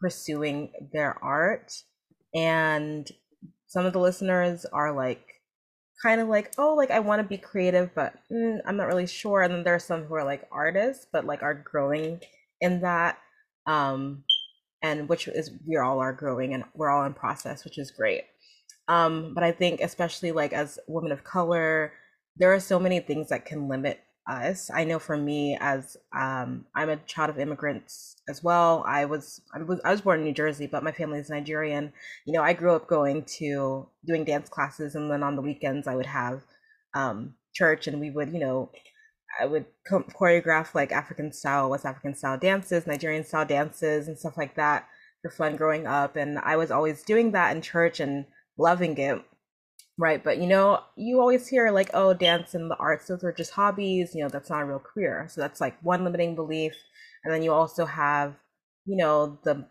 pursuing 0.00 0.72
their 0.94 1.22
art. 1.22 1.74
And 2.34 3.10
some 3.66 3.84
of 3.84 3.92
the 3.92 4.00
listeners 4.00 4.64
are 4.64 4.96
like, 4.96 5.29
kind 6.02 6.20
of 6.20 6.28
like, 6.28 6.52
oh, 6.58 6.74
like 6.74 6.90
I 6.90 7.00
want 7.00 7.20
to 7.20 7.28
be 7.28 7.36
creative, 7.36 7.90
but 7.94 8.14
mm, 8.32 8.58
I'm 8.66 8.76
not 8.76 8.86
really 8.86 9.06
sure. 9.06 9.42
And 9.42 9.52
then 9.52 9.64
there 9.64 9.74
are 9.74 9.78
some 9.78 10.04
who 10.04 10.14
are 10.14 10.24
like 10.24 10.48
artists, 10.50 11.06
but 11.12 11.24
like 11.26 11.42
are 11.42 11.54
growing 11.54 12.20
in 12.60 12.80
that. 12.80 13.18
Um, 13.66 14.24
and 14.82 15.08
which 15.08 15.28
is 15.28 15.50
we 15.66 15.76
all 15.76 15.98
are 15.98 16.12
growing 16.12 16.54
and 16.54 16.64
we're 16.74 16.90
all 16.90 17.04
in 17.04 17.12
process, 17.12 17.64
which 17.64 17.78
is 17.78 17.90
great. 17.90 18.24
Um, 18.88 19.34
but 19.34 19.44
I 19.44 19.52
think 19.52 19.80
especially 19.80 20.32
like 20.32 20.52
as 20.52 20.78
women 20.88 21.12
of 21.12 21.22
color, 21.22 21.92
there 22.36 22.52
are 22.52 22.60
so 22.60 22.78
many 22.78 23.00
things 23.00 23.28
that 23.28 23.44
can 23.44 23.68
limit 23.68 24.00
us. 24.28 24.70
I 24.72 24.84
know 24.84 24.98
for 24.98 25.16
me, 25.16 25.56
as 25.60 25.96
um, 26.16 26.66
I'm 26.74 26.88
a 26.90 26.96
child 26.96 27.30
of 27.30 27.38
immigrants 27.38 28.16
as 28.28 28.42
well. 28.42 28.84
I 28.86 29.04
was 29.06 29.40
I 29.54 29.62
was 29.62 29.80
I 29.84 29.90
was 29.90 30.00
born 30.02 30.20
in 30.20 30.24
New 30.26 30.32
Jersey, 30.34 30.66
but 30.66 30.84
my 30.84 30.92
family 30.92 31.18
is 31.18 31.30
Nigerian. 31.30 31.92
You 32.26 32.32
know, 32.34 32.42
I 32.42 32.52
grew 32.52 32.74
up 32.74 32.86
going 32.88 33.24
to 33.38 33.88
doing 34.06 34.24
dance 34.24 34.48
classes, 34.48 34.94
and 34.94 35.10
then 35.10 35.22
on 35.22 35.36
the 35.36 35.42
weekends 35.42 35.86
I 35.88 35.96
would 35.96 36.06
have 36.06 36.42
um, 36.94 37.34
church, 37.54 37.86
and 37.86 38.00
we 38.00 38.10
would 38.10 38.32
you 38.32 38.40
know 38.40 38.70
I 39.40 39.46
would 39.46 39.66
choreograph 39.88 40.74
like 40.74 40.92
African 40.92 41.32
style, 41.32 41.70
West 41.70 41.84
African 41.86 42.14
style 42.14 42.38
dances, 42.38 42.86
Nigerian 42.86 43.24
style 43.24 43.46
dances, 43.46 44.08
and 44.08 44.18
stuff 44.18 44.36
like 44.36 44.54
that. 44.56 44.88
for 45.22 45.30
fun 45.30 45.56
growing 45.56 45.86
up. 45.86 46.16
And 46.16 46.38
I 46.38 46.56
was 46.56 46.70
always 46.70 47.02
doing 47.02 47.32
that 47.32 47.54
in 47.54 47.62
church 47.62 48.00
and 48.00 48.26
loving 48.58 48.96
it. 48.98 49.22
Right. 50.00 50.24
But, 50.24 50.38
you 50.38 50.46
know, 50.46 50.80
you 50.96 51.20
always 51.20 51.46
hear 51.46 51.70
like, 51.70 51.90
oh, 51.92 52.14
dance 52.14 52.54
and 52.54 52.70
the 52.70 52.76
arts, 52.76 53.06
those 53.08 53.22
are 53.22 53.32
just 53.32 53.50
hobbies. 53.52 54.14
You 54.14 54.22
know, 54.22 54.30
that's 54.30 54.48
not 54.48 54.62
a 54.62 54.64
real 54.64 54.78
career. 54.78 55.26
So 55.28 55.42
that's 55.42 55.60
like 55.60 55.76
one 55.82 56.04
limiting 56.04 56.34
belief. 56.34 56.72
And 57.22 57.34
then 57.34 57.42
you 57.42 57.52
also 57.52 57.84
have, 57.84 58.34
you 58.86 58.96
know, 58.96 59.38
the 59.44 59.66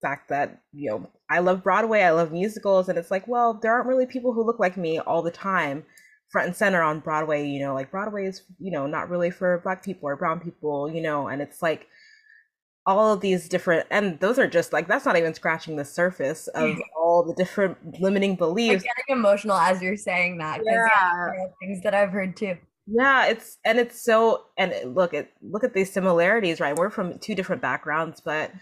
fact 0.00 0.30
that, 0.30 0.62
you 0.72 0.90
know, 0.90 1.10
I 1.28 1.40
love 1.40 1.62
Broadway, 1.62 2.00
I 2.02 2.12
love 2.12 2.32
musicals. 2.32 2.88
And 2.88 2.98
it's 2.98 3.10
like, 3.10 3.28
well, 3.28 3.52
there 3.60 3.72
aren't 3.74 3.88
really 3.88 4.06
people 4.06 4.32
who 4.32 4.42
look 4.42 4.58
like 4.58 4.78
me 4.78 5.00
all 5.00 5.20
the 5.22 5.30
time 5.30 5.84
front 6.30 6.46
and 6.48 6.56
center 6.56 6.80
on 6.82 7.00
Broadway. 7.00 7.46
You 7.46 7.60
know, 7.60 7.74
like 7.74 7.90
Broadway 7.90 8.24
is, 8.26 8.44
you 8.58 8.70
know, 8.70 8.86
not 8.86 9.10
really 9.10 9.30
for 9.30 9.58
Black 9.58 9.84
people 9.84 10.08
or 10.08 10.16
Brown 10.16 10.40
people, 10.40 10.90
you 10.90 11.02
know, 11.02 11.28
and 11.28 11.42
it's 11.42 11.60
like, 11.60 11.88
all 12.88 13.12
of 13.12 13.20
these 13.20 13.50
different 13.50 13.86
and 13.90 14.18
those 14.20 14.38
are 14.38 14.48
just 14.48 14.72
like 14.72 14.88
that's 14.88 15.04
not 15.04 15.18
even 15.18 15.34
scratching 15.34 15.76
the 15.76 15.84
surface 15.84 16.48
of 16.48 16.74
all 16.96 17.22
the 17.22 17.34
different 17.34 17.76
limiting 18.00 18.34
beliefs. 18.34 18.82
I'm 18.82 18.92
getting 18.96 19.20
emotional 19.20 19.58
as 19.58 19.82
you're 19.82 19.96
saying 19.96 20.38
that 20.38 20.62
yeah. 20.64 20.86
yeah. 20.86 21.46
things 21.60 21.82
that 21.82 21.94
i've 21.94 22.10
heard 22.10 22.34
too. 22.34 22.56
Yeah 22.86 23.26
it's 23.26 23.58
and 23.66 23.78
it's 23.78 24.02
so 24.02 24.44
and 24.56 24.72
look 24.94 25.12
at 25.12 25.30
look 25.42 25.64
at 25.64 25.74
these 25.74 25.92
similarities 25.92 26.60
right? 26.60 26.74
We're 26.74 26.88
from 26.88 27.18
two 27.18 27.34
different 27.34 27.60
backgrounds 27.60 28.22
but 28.24 28.52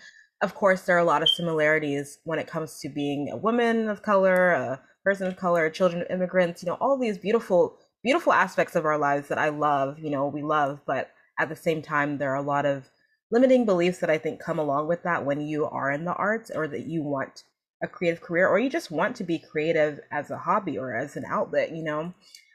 of 0.43 0.57
course 0.57 0.83
there 0.83 0.97
are 0.97 1.01
a 1.01 1.05
lot 1.05 1.23
of 1.23 1.29
similarities 1.29 2.19
when 2.25 2.41
it 2.41 2.49
comes 2.49 2.81
to 2.81 2.89
being 2.89 3.31
a 3.31 3.37
woman 3.37 3.89
of 3.89 4.03
color 4.03 4.51
a 4.51 4.81
person 5.05 5.29
of 5.29 5.37
color 5.37 5.71
children 5.71 6.03
of 6.03 6.11
immigrants 6.11 6.65
you 6.65 6.67
know 6.67 6.77
all 6.81 6.99
these 6.99 7.17
beautiful 7.17 7.79
beautiful 8.03 8.33
aspects 8.33 8.75
of 8.75 8.85
our 8.85 8.99
lives 8.99 9.29
that 9.29 9.39
i 9.39 9.49
love 9.49 9.99
you 9.99 10.11
know 10.11 10.27
we 10.27 10.43
love 10.43 10.81
but 10.85 11.11
at 11.39 11.49
the 11.49 11.57
same 11.57 11.81
time 11.81 12.19
there 12.19 12.33
are 12.33 12.37
a 12.37 12.43
lot 12.43 12.67
of 12.67 12.91
limiting 13.31 13.65
beliefs 13.65 13.99
that 13.99 14.11
I 14.11 14.19
think 14.19 14.41
come 14.41 14.59
along 14.59 14.89
with 14.89 15.03
that 15.03 15.25
when 15.25 15.41
you 15.41 15.67
are 15.67 15.91
in 15.91 16.05
the 16.05 16.15
arts 16.15 16.51
or 16.55 16.69
that 16.69 16.87
you 16.87 17.03
want 17.03 17.45
a 17.83 17.87
creative 17.87 18.23
career 18.23 18.49
or 18.49 18.59
you 18.59 18.71
just 18.71 18.91
want 18.91 19.17
to 19.17 19.25
be 19.25 19.39
creative 19.39 20.01
as 20.11 20.31
a 20.31 20.39
hobby 20.39 20.79
or 20.79 20.97
as 20.97 21.17
an 21.17 21.25
outlet, 21.29 21.75
you 21.75 21.83
know? 21.83 22.15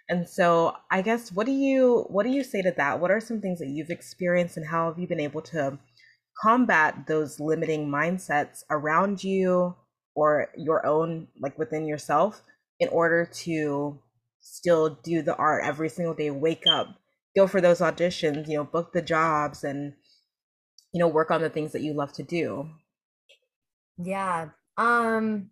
And 0.09 0.28
so 0.28 0.76
I 0.89 1.01
guess 1.01 1.32
what 1.32 1.45
do 1.45 1.51
you 1.51 2.05
what 2.09 2.24
do 2.24 2.30
you 2.30 2.43
say 2.43 2.61
to 2.61 2.74
that? 2.78 2.99
What 2.99 3.11
are 3.11 3.19
some 3.19 3.39
things 3.39 3.59
that 3.59 3.69
you've 3.69 3.89
experienced 3.89 4.57
and 4.57 4.67
how 4.67 4.88
have 4.89 4.99
you 4.99 5.07
been 5.07 5.19
able 5.19 5.41
to 5.43 5.80
combat 6.41 7.05
those 7.07 7.39
limiting 7.39 7.88
mindsets 7.88 8.63
around 8.69 9.24
you 9.24 9.76
or 10.15 10.49
your 10.57 10.86
own 10.86 11.28
like 11.39 11.57
within 11.57 11.86
yourself 11.86 12.41
in 12.80 12.89
order 12.89 13.26
to 13.26 13.99
still 14.41 14.97
do 15.03 15.22
the 15.22 15.36
art 15.36 15.63
every 15.63 15.88
single 15.88 16.15
day, 16.15 16.32
wake 16.32 16.63
up, 16.67 16.88
go 17.36 17.47
for 17.47 17.61
those 17.61 17.80
auditions, 17.80 18.47
you 18.47 18.57
know, 18.57 18.63
book 18.63 18.91
the 18.91 19.01
jobs 19.01 19.63
and 19.63 19.93
you 20.94 21.00
know 21.00 21.08
work 21.08 21.32
on 21.32 21.42
the 21.42 21.50
things 21.50 21.72
that 21.72 21.82
you 21.82 21.94
love 21.94 22.12
to 22.14 22.24
do 22.24 22.70
yeah 23.98 24.50
um 24.78 25.50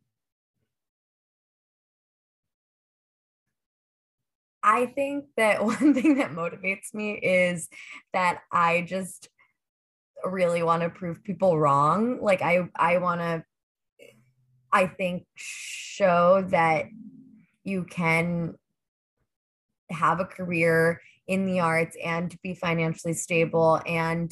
I 4.62 4.88
think 4.88 5.26
that 5.38 5.64
one 5.66 5.94
thing 5.94 6.18
that 6.18 6.32
motivates 6.32 6.94
me 6.94 7.14
is 7.14 7.70
that 8.14 8.42
I 8.52 8.82
just 8.88 9.30
really 10.24 10.64
want 10.64 10.84
to 10.84 10.90
prove 10.90 11.24
people 11.24 11.58
wrong. 11.58 12.20
Like 12.22 12.42
I 12.42 12.70
I 12.76 12.98
want 12.98 13.22
to 13.22 13.44
I 14.72 14.88
think 14.88 15.26
show 15.36 16.46
that 16.50 16.86
you 17.64 17.84
can 17.86 18.56
have 19.90 20.20
a 20.20 20.26
career 20.26 21.02
in 21.28 21.46
the 21.46 21.60
arts 21.60 21.96
and 22.04 22.36
be 22.44 22.54
financially 22.54 23.14
stable 23.14 23.82
and 23.86 24.32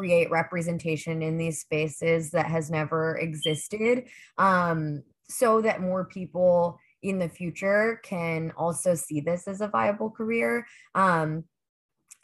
create 0.00 0.30
representation 0.30 1.20
in 1.20 1.36
these 1.36 1.60
spaces 1.60 2.30
that 2.30 2.46
has 2.46 2.70
never 2.70 3.18
existed 3.18 4.06
um, 4.38 5.02
so 5.28 5.60
that 5.60 5.82
more 5.82 6.06
people 6.06 6.78
in 7.02 7.18
the 7.18 7.28
future 7.28 8.00
can 8.02 8.50
also 8.56 8.94
see 8.94 9.20
this 9.20 9.46
as 9.46 9.60
a 9.60 9.68
viable 9.68 10.08
career. 10.10 10.66
Um, 10.94 11.44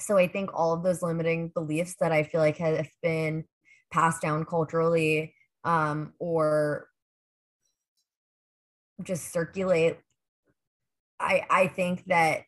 so 0.00 0.16
I 0.16 0.26
think 0.26 0.48
all 0.54 0.72
of 0.72 0.82
those 0.82 1.02
limiting 1.02 1.48
beliefs 1.48 1.96
that 2.00 2.12
I 2.12 2.22
feel 2.22 2.40
like 2.40 2.56
have 2.56 2.88
been 3.02 3.44
passed 3.92 4.22
down 4.22 4.46
culturally 4.46 5.34
um, 5.64 6.14
or 6.18 6.88
just 9.02 9.30
circulate. 9.34 9.98
I 11.20 11.44
I 11.50 11.66
think 11.66 12.04
that 12.06 12.44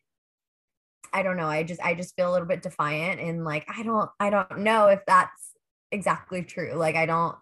I 1.13 1.23
don't 1.23 1.37
know. 1.37 1.47
I 1.47 1.63
just 1.63 1.81
I 1.81 1.93
just 1.93 2.15
feel 2.15 2.29
a 2.29 2.33
little 2.33 2.47
bit 2.47 2.61
defiant 2.61 3.19
and 3.19 3.43
like 3.43 3.65
I 3.67 3.83
don't 3.83 4.09
I 4.19 4.29
don't 4.29 4.59
know 4.59 4.87
if 4.87 5.01
that's 5.05 5.53
exactly 5.91 6.43
true. 6.43 6.73
Like 6.73 6.95
I 6.95 7.05
don't 7.05 7.35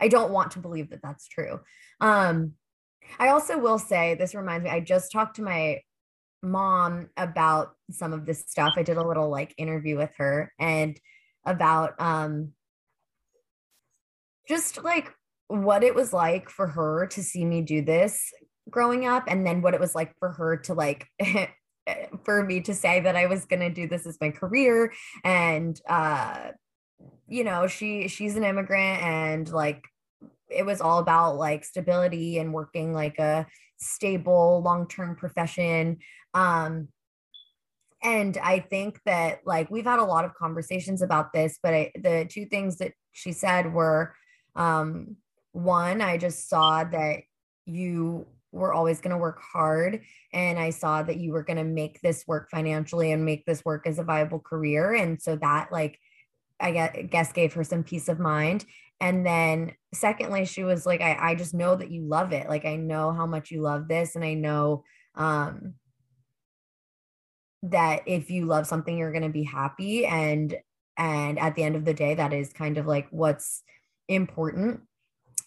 I 0.00 0.08
don't 0.08 0.32
want 0.32 0.52
to 0.52 0.58
believe 0.58 0.90
that 0.90 1.02
that's 1.02 1.28
true. 1.28 1.60
Um 2.00 2.52
I 3.18 3.28
also 3.28 3.58
will 3.58 3.78
say 3.78 4.14
this 4.14 4.34
reminds 4.34 4.64
me 4.64 4.70
I 4.70 4.80
just 4.80 5.12
talked 5.12 5.36
to 5.36 5.42
my 5.42 5.80
mom 6.42 7.10
about 7.16 7.74
some 7.90 8.12
of 8.12 8.26
this 8.26 8.44
stuff. 8.46 8.74
I 8.76 8.82
did 8.82 8.96
a 8.96 9.06
little 9.06 9.28
like 9.28 9.54
interview 9.58 9.96
with 9.96 10.10
her 10.16 10.52
and 10.58 10.98
about 11.44 12.00
um 12.00 12.52
just 14.48 14.82
like 14.82 15.12
what 15.48 15.82
it 15.82 15.94
was 15.94 16.12
like 16.12 16.48
for 16.48 16.66
her 16.66 17.06
to 17.08 17.22
see 17.22 17.44
me 17.44 17.62
do 17.62 17.82
this 17.82 18.32
growing 18.68 19.04
up 19.04 19.24
and 19.26 19.46
then 19.46 19.62
what 19.62 19.74
it 19.74 19.80
was 19.80 19.94
like 19.94 20.14
for 20.18 20.30
her 20.30 20.56
to 20.56 20.74
like 20.74 21.06
for 22.24 22.44
me 22.44 22.60
to 22.62 22.74
say 22.74 23.00
that 23.00 23.16
I 23.16 23.26
was 23.26 23.44
going 23.44 23.60
to 23.60 23.70
do 23.70 23.88
this 23.88 24.06
as 24.06 24.18
my 24.20 24.30
career. 24.30 24.92
And 25.24 25.80
uh 25.88 26.52
you 27.28 27.44
know 27.44 27.66
she 27.66 28.08
she's 28.08 28.36
an 28.36 28.44
immigrant 28.44 29.02
and 29.02 29.48
like 29.50 29.84
it 30.48 30.66
was 30.66 30.80
all 30.80 30.98
about 30.98 31.36
like 31.36 31.64
stability 31.64 32.38
and 32.38 32.52
working 32.52 32.92
like 32.92 33.18
a 33.18 33.46
stable 33.78 34.62
long-term 34.62 35.16
profession. 35.16 35.98
Um 36.34 36.88
and 38.02 38.38
i 38.38 38.58
think 38.58 39.00
that 39.04 39.40
like 39.44 39.70
we've 39.70 39.84
had 39.84 39.98
a 39.98 40.04
lot 40.04 40.24
of 40.24 40.34
conversations 40.34 41.02
about 41.02 41.32
this 41.32 41.58
but 41.62 41.74
I, 41.74 41.92
the 41.94 42.26
two 42.28 42.46
things 42.46 42.78
that 42.78 42.92
she 43.12 43.32
said 43.32 43.72
were 43.72 44.14
um 44.56 45.16
one 45.52 46.00
i 46.00 46.16
just 46.16 46.48
saw 46.48 46.84
that 46.84 47.20
you 47.66 48.26
were 48.52 48.72
always 48.72 49.00
going 49.00 49.12
to 49.12 49.18
work 49.18 49.40
hard 49.40 50.00
and 50.32 50.58
i 50.58 50.70
saw 50.70 51.02
that 51.02 51.18
you 51.18 51.32
were 51.32 51.42
going 51.42 51.56
to 51.56 51.64
make 51.64 52.00
this 52.00 52.24
work 52.26 52.50
financially 52.50 53.12
and 53.12 53.24
make 53.24 53.44
this 53.46 53.64
work 53.64 53.86
as 53.86 53.98
a 53.98 54.04
viable 54.04 54.40
career 54.40 54.94
and 54.94 55.20
so 55.22 55.36
that 55.36 55.70
like 55.70 55.98
i 56.60 57.06
guess 57.10 57.32
gave 57.32 57.54
her 57.54 57.64
some 57.64 57.82
peace 57.82 58.08
of 58.08 58.18
mind. 58.18 58.64
And 59.00 59.24
then 59.24 59.72
secondly 59.94 60.44
she 60.44 60.62
was 60.62 60.84
like 60.84 61.00
i, 61.00 61.30
I 61.30 61.34
just 61.34 61.54
know 61.54 61.74
that 61.74 61.90
you 61.90 62.02
love 62.02 62.32
it. 62.32 62.48
Like 62.48 62.64
i 62.64 62.76
know 62.76 63.12
how 63.12 63.26
much 63.26 63.50
you 63.50 63.62
love 63.62 63.88
this 63.88 64.14
and 64.14 64.24
i 64.24 64.34
know 64.34 64.84
um 65.14 65.74
that 67.62 68.02
if 68.06 68.30
you 68.30 68.46
love 68.46 68.66
something 68.66 68.96
you're 68.96 69.12
going 69.12 69.22
to 69.22 69.28
be 69.28 69.44
happy. 69.44 70.06
And 70.06 70.54
and 70.96 71.38
at 71.38 71.54
the 71.54 71.62
end 71.62 71.76
of 71.76 71.84
the 71.84 71.94
day 71.94 72.14
that 72.14 72.32
is 72.32 72.52
kind 72.52 72.78
of 72.78 72.86
like 72.86 73.08
what's 73.10 73.62
important. 74.08 74.80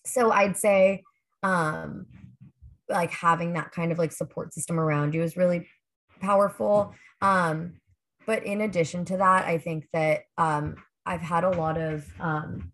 So 0.06 0.32
i'd 0.32 0.58
say 0.58 1.04
um 1.44 2.08
like 2.90 3.12
having 3.12 3.54
that 3.54 3.72
kind 3.72 3.92
of 3.92 3.98
like 3.98 4.12
support 4.12 4.54
system 4.54 4.80
around 4.80 5.14
you 5.14 5.24
is 5.24 5.38
really 5.38 5.68
powerful. 6.22 6.94
Um 7.22 7.76
but 8.26 8.46
in 8.46 8.62
addition 8.62 9.06
to 9.06 9.18
that 9.18 9.46
i 9.46 9.58
think 9.58 9.88
that 9.94 10.22
um 10.38 10.76
i've 11.06 11.22
had 11.22 11.44
a 11.44 11.50
lot 11.50 11.78
of 11.78 12.06
um 12.20 12.72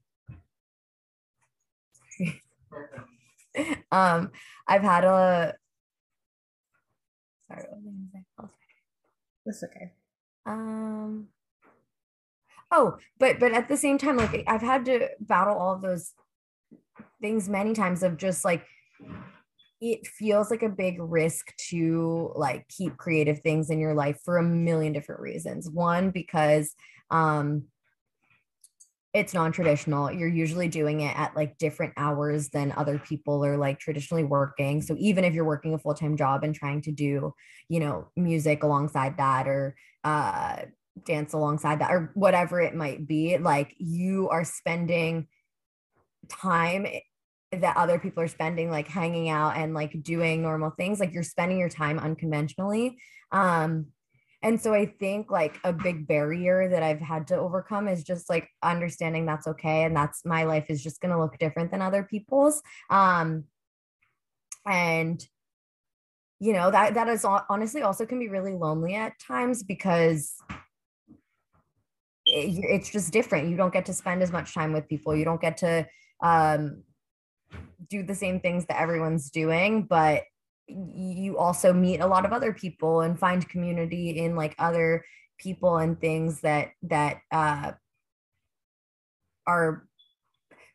um 3.91 4.31
i've 4.67 4.81
had 4.81 5.03
a 5.03 5.55
sorry 7.47 7.63
what 7.69 7.81
was 7.83 7.93
I 8.39 8.45
that's 9.45 9.63
okay. 9.63 9.93
Um 10.45 11.29
oh 12.71 12.97
but 13.17 13.39
but 13.39 13.51
at 13.51 13.67
the 13.67 13.77
same 13.77 13.97
time 13.97 14.17
like 14.17 14.43
i've 14.47 14.61
had 14.61 14.85
to 14.85 15.09
battle 15.19 15.57
all 15.57 15.73
of 15.73 15.81
those 15.81 16.13
things 17.21 17.49
many 17.49 17.73
times 17.73 18.03
of 18.03 18.17
just 18.17 18.45
like 18.45 18.63
it 19.81 20.05
feels 20.05 20.51
like 20.51 20.63
a 20.63 20.69
big 20.69 20.97
risk 20.99 21.55
to 21.69 22.31
like 22.35 22.67
keep 22.67 22.97
creative 22.97 23.39
things 23.39 23.69
in 23.69 23.79
your 23.79 23.93
life 23.93 24.19
for 24.23 24.37
a 24.37 24.43
million 24.43 24.93
different 24.93 25.21
reasons. 25.21 25.69
One, 25.69 26.11
because 26.11 26.75
um 27.11 27.63
it's 29.13 29.33
non-traditional 29.33 30.11
you're 30.11 30.27
usually 30.27 30.67
doing 30.67 31.01
it 31.01 31.17
at 31.17 31.35
like 31.35 31.57
different 31.57 31.93
hours 31.97 32.49
than 32.49 32.71
other 32.77 32.99
people 32.99 33.43
are 33.43 33.57
like 33.57 33.79
traditionally 33.79 34.23
working 34.23 34.81
so 34.81 34.95
even 34.99 35.23
if 35.23 35.33
you're 35.33 35.45
working 35.45 35.73
a 35.73 35.79
full-time 35.79 36.15
job 36.15 36.43
and 36.43 36.53
trying 36.53 36.81
to 36.81 36.91
do 36.91 37.33
you 37.69 37.79
know 37.79 38.07
music 38.15 38.61
alongside 38.61 39.17
that 39.17 39.47
or 39.47 39.75
uh 40.03 40.57
dance 41.05 41.33
alongside 41.33 41.79
that 41.79 41.91
or 41.91 42.11
whatever 42.13 42.61
it 42.61 42.75
might 42.75 43.07
be 43.07 43.37
like 43.37 43.73
you 43.79 44.29
are 44.29 44.43
spending 44.43 45.27
time 46.27 46.85
that 47.51 47.77
other 47.77 47.97
people 47.97 48.21
are 48.21 48.27
spending 48.27 48.69
like 48.69 48.87
hanging 48.87 49.29
out 49.29 49.57
and 49.57 49.73
like 49.73 50.03
doing 50.03 50.41
normal 50.41 50.69
things 50.71 50.99
like 50.99 51.13
you're 51.13 51.23
spending 51.23 51.57
your 51.57 51.69
time 51.69 51.97
unconventionally 51.97 52.97
um 53.31 53.87
and 54.41 54.59
so 54.59 54.73
I 54.73 54.85
think 54.85 55.29
like 55.29 55.59
a 55.63 55.73
big 55.73 56.07
barrier 56.07 56.69
that 56.69 56.81
I've 56.81 57.01
had 57.01 57.27
to 57.27 57.35
overcome 57.35 57.87
is 57.87 58.03
just 58.03 58.29
like 58.29 58.49
understanding 58.63 59.25
that's 59.25 59.47
okay 59.47 59.83
and 59.83 59.95
that's 59.95 60.23
my 60.25 60.43
life 60.43 60.65
is 60.69 60.81
just 60.81 61.01
going 61.01 61.11
to 61.13 61.19
look 61.19 61.37
different 61.39 61.71
than 61.71 61.81
other 61.81 62.03
people's. 62.03 62.61
Um, 62.89 63.45
and 64.65 65.25
you 66.39 66.53
know 66.53 66.71
that 66.71 66.93
that 66.93 67.09
is 67.09 67.25
honestly 67.25 67.81
also 67.81 68.05
can 68.05 68.17
be 68.17 68.29
really 68.29 68.53
lonely 68.53 68.95
at 68.95 69.19
times 69.19 69.61
because 69.61 70.35
it, 72.25 72.63
it's 72.63 72.89
just 72.89 73.11
different. 73.11 73.49
You 73.49 73.57
don't 73.57 73.73
get 73.73 73.85
to 73.87 73.93
spend 73.93 74.21
as 74.21 74.31
much 74.31 74.53
time 74.53 74.71
with 74.71 74.87
people. 74.87 75.13
You 75.13 75.25
don't 75.25 75.41
get 75.41 75.57
to 75.57 75.85
um, 76.21 76.83
do 77.89 78.03
the 78.03 78.15
same 78.15 78.39
things 78.39 78.65
that 78.65 78.79
everyone's 78.79 79.29
doing, 79.29 79.83
but 79.83 80.23
you 80.67 81.37
also 81.37 81.73
meet 81.73 81.99
a 81.99 82.07
lot 82.07 82.25
of 82.25 82.31
other 82.33 82.53
people 82.53 83.01
and 83.01 83.19
find 83.19 83.47
community 83.49 84.19
in 84.19 84.35
like 84.35 84.55
other 84.59 85.03
people 85.39 85.77
and 85.77 85.99
things 85.99 86.41
that 86.41 86.71
that 86.83 87.21
uh, 87.31 87.71
are 89.47 89.87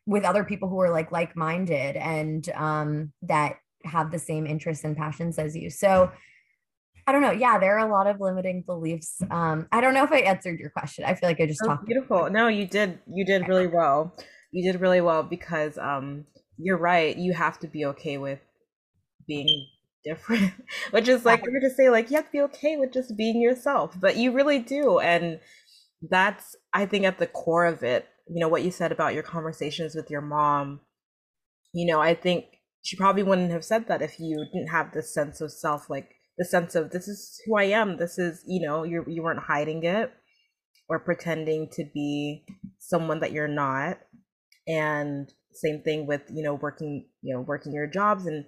with 0.05 0.23
other 0.23 0.43
people 0.43 0.69
who 0.69 0.79
are 0.79 0.91
like 0.91 1.11
like-minded 1.11 1.95
and 1.95 2.49
um, 2.49 3.13
that 3.21 3.55
have 3.85 4.11
the 4.11 4.19
same 4.19 4.45
interests 4.45 4.83
and 4.83 4.97
passions 4.97 5.39
as 5.39 5.55
you. 5.55 5.69
So 5.69 6.11
i 7.07 7.11
don't 7.11 7.21
know. 7.21 7.31
Yeah 7.31 7.59
there 7.59 7.77
are 7.77 7.87
a 7.87 7.91
lot 7.91 8.07
of 8.07 8.19
limiting 8.19 8.63
beliefs. 8.63 9.21
Um, 9.29 9.67
i 9.71 9.79
don't 9.79 9.93
know 9.93 10.03
if 10.03 10.11
i 10.11 10.19
answered 10.19 10.59
your 10.59 10.71
question. 10.71 11.05
I 11.05 11.13
feel 11.13 11.29
like 11.29 11.39
i 11.39 11.45
just 11.45 11.61
oh, 11.63 11.67
talked 11.67 11.85
beautiful. 11.85 12.29
No 12.29 12.47
you 12.47 12.65
did 12.67 12.99
you 13.07 13.23
did 13.23 13.47
really 13.47 13.67
well. 13.67 14.15
You 14.51 14.71
did 14.71 14.81
really 14.81 15.01
well 15.01 15.21
because 15.23 15.77
um, 15.77 16.25
you're 16.57 16.77
right 16.77 17.17
you 17.17 17.33
have 17.33 17.59
to 17.59 17.67
be 17.67 17.85
okay 17.85 18.17
with 18.17 18.39
being 19.27 19.67
different 20.03 20.53
which 20.91 21.07
is 21.07 21.25
like 21.25 21.43
we're 21.45 21.59
to 21.59 21.69
say 21.69 21.89
like 21.89 22.09
you 22.09 22.15
have 22.15 22.25
to 22.25 22.31
be 22.31 22.41
okay 22.41 22.77
with 22.77 22.93
just 22.93 23.17
being 23.17 23.41
yourself 23.41 23.95
but 23.99 24.15
you 24.15 24.31
really 24.31 24.59
do 24.59 24.99
and 24.99 25.39
that's 26.09 26.55
i 26.73 26.85
think 26.85 27.05
at 27.05 27.17
the 27.17 27.27
core 27.27 27.65
of 27.65 27.83
it 27.83 28.07
you 28.27 28.39
know 28.39 28.47
what 28.47 28.63
you 28.63 28.71
said 28.71 28.91
about 28.91 29.13
your 29.13 29.23
conversations 29.23 29.95
with 29.95 30.09
your 30.09 30.21
mom. 30.21 30.79
You 31.73 31.85
know 31.87 32.01
i 32.01 32.13
think 32.13 32.45
she 32.81 32.95
probably 32.95 33.23
wouldn't 33.23 33.51
have 33.51 33.65
said 33.65 33.87
that 33.87 34.01
if 34.01 34.19
you 34.19 34.45
didn't 34.53 34.69
have 34.69 34.93
this 34.93 35.13
sense 35.13 35.41
of 35.41 35.51
self 35.51 35.89
like 35.89 36.11
the 36.37 36.45
sense 36.45 36.75
of 36.75 36.91
this 36.91 37.07
is 37.07 37.41
who 37.45 37.55
i 37.57 37.63
am. 37.63 37.97
This 37.97 38.17
is 38.17 38.43
you 38.47 38.65
know 38.65 38.83
you 38.83 39.03
you 39.07 39.23
weren't 39.23 39.43
hiding 39.43 39.83
it 39.83 40.11
or 40.87 40.99
pretending 40.99 41.69
to 41.71 41.85
be 41.93 42.45
someone 42.77 43.19
that 43.21 43.31
you're 43.31 43.47
not 43.47 43.97
and 44.67 45.33
same 45.57 45.81
thing 45.81 46.05
with 46.05 46.21
you 46.29 46.43
know 46.43 46.53
working 46.53 47.05
you 47.21 47.33
know 47.33 47.41
working 47.41 47.73
your 47.73 47.87
jobs 47.87 48.25
and 48.25 48.45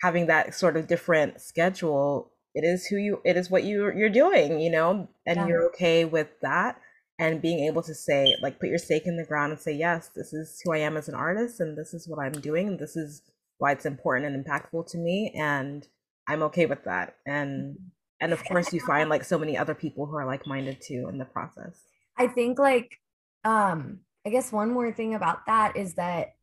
having 0.00 0.26
that 0.26 0.54
sort 0.54 0.76
of 0.76 0.86
different 0.86 1.40
schedule 1.40 2.32
it 2.54 2.64
is 2.64 2.86
who 2.86 2.96
you 2.96 3.20
it 3.24 3.36
is 3.36 3.50
what 3.50 3.64
you 3.64 3.92
you're 3.96 4.08
doing 4.08 4.60
you 4.60 4.70
know 4.70 5.08
and 5.26 5.36
yeah. 5.36 5.46
you're 5.46 5.66
okay 5.66 6.04
with 6.04 6.28
that 6.42 6.80
and 7.18 7.42
being 7.42 7.66
able 7.66 7.82
to 7.82 7.94
say 7.94 8.36
like 8.40 8.60
put 8.60 8.68
your 8.68 8.78
stake 8.78 9.06
in 9.06 9.16
the 9.16 9.24
ground 9.24 9.52
and 9.52 9.60
say 9.60 9.72
yes 9.72 10.10
this 10.14 10.32
is 10.32 10.60
who 10.64 10.72
i 10.72 10.78
am 10.78 10.96
as 10.96 11.08
an 11.08 11.14
artist 11.14 11.60
and 11.60 11.76
this 11.76 11.92
is 11.92 12.08
what 12.08 12.18
i'm 12.18 12.32
doing 12.32 12.68
and 12.68 12.78
this 12.78 12.96
is 12.96 13.22
why 13.58 13.72
it's 13.72 13.86
important 13.86 14.32
and 14.32 14.44
impactful 14.44 14.88
to 14.88 14.98
me 14.98 15.32
and 15.36 15.88
i'm 16.28 16.42
okay 16.42 16.66
with 16.66 16.84
that. 16.84 17.16
And 17.26 17.76
and 18.20 18.32
of 18.32 18.44
course 18.44 18.72
you 18.72 18.80
find 18.80 19.08
like 19.08 19.24
so 19.24 19.38
many 19.38 19.56
other 19.56 19.74
people 19.74 20.06
who 20.06 20.16
are 20.16 20.26
like-minded 20.26 20.80
too 20.80 21.08
in 21.10 21.18
the 21.18 21.24
process. 21.24 21.80
I 22.16 22.28
think 22.28 22.58
like 22.58 23.00
um 23.44 24.00
i 24.28 24.30
guess 24.30 24.52
one 24.52 24.70
more 24.70 24.92
thing 24.92 25.14
about 25.14 25.46
that 25.46 25.74
is 25.74 25.94
that 25.94 26.34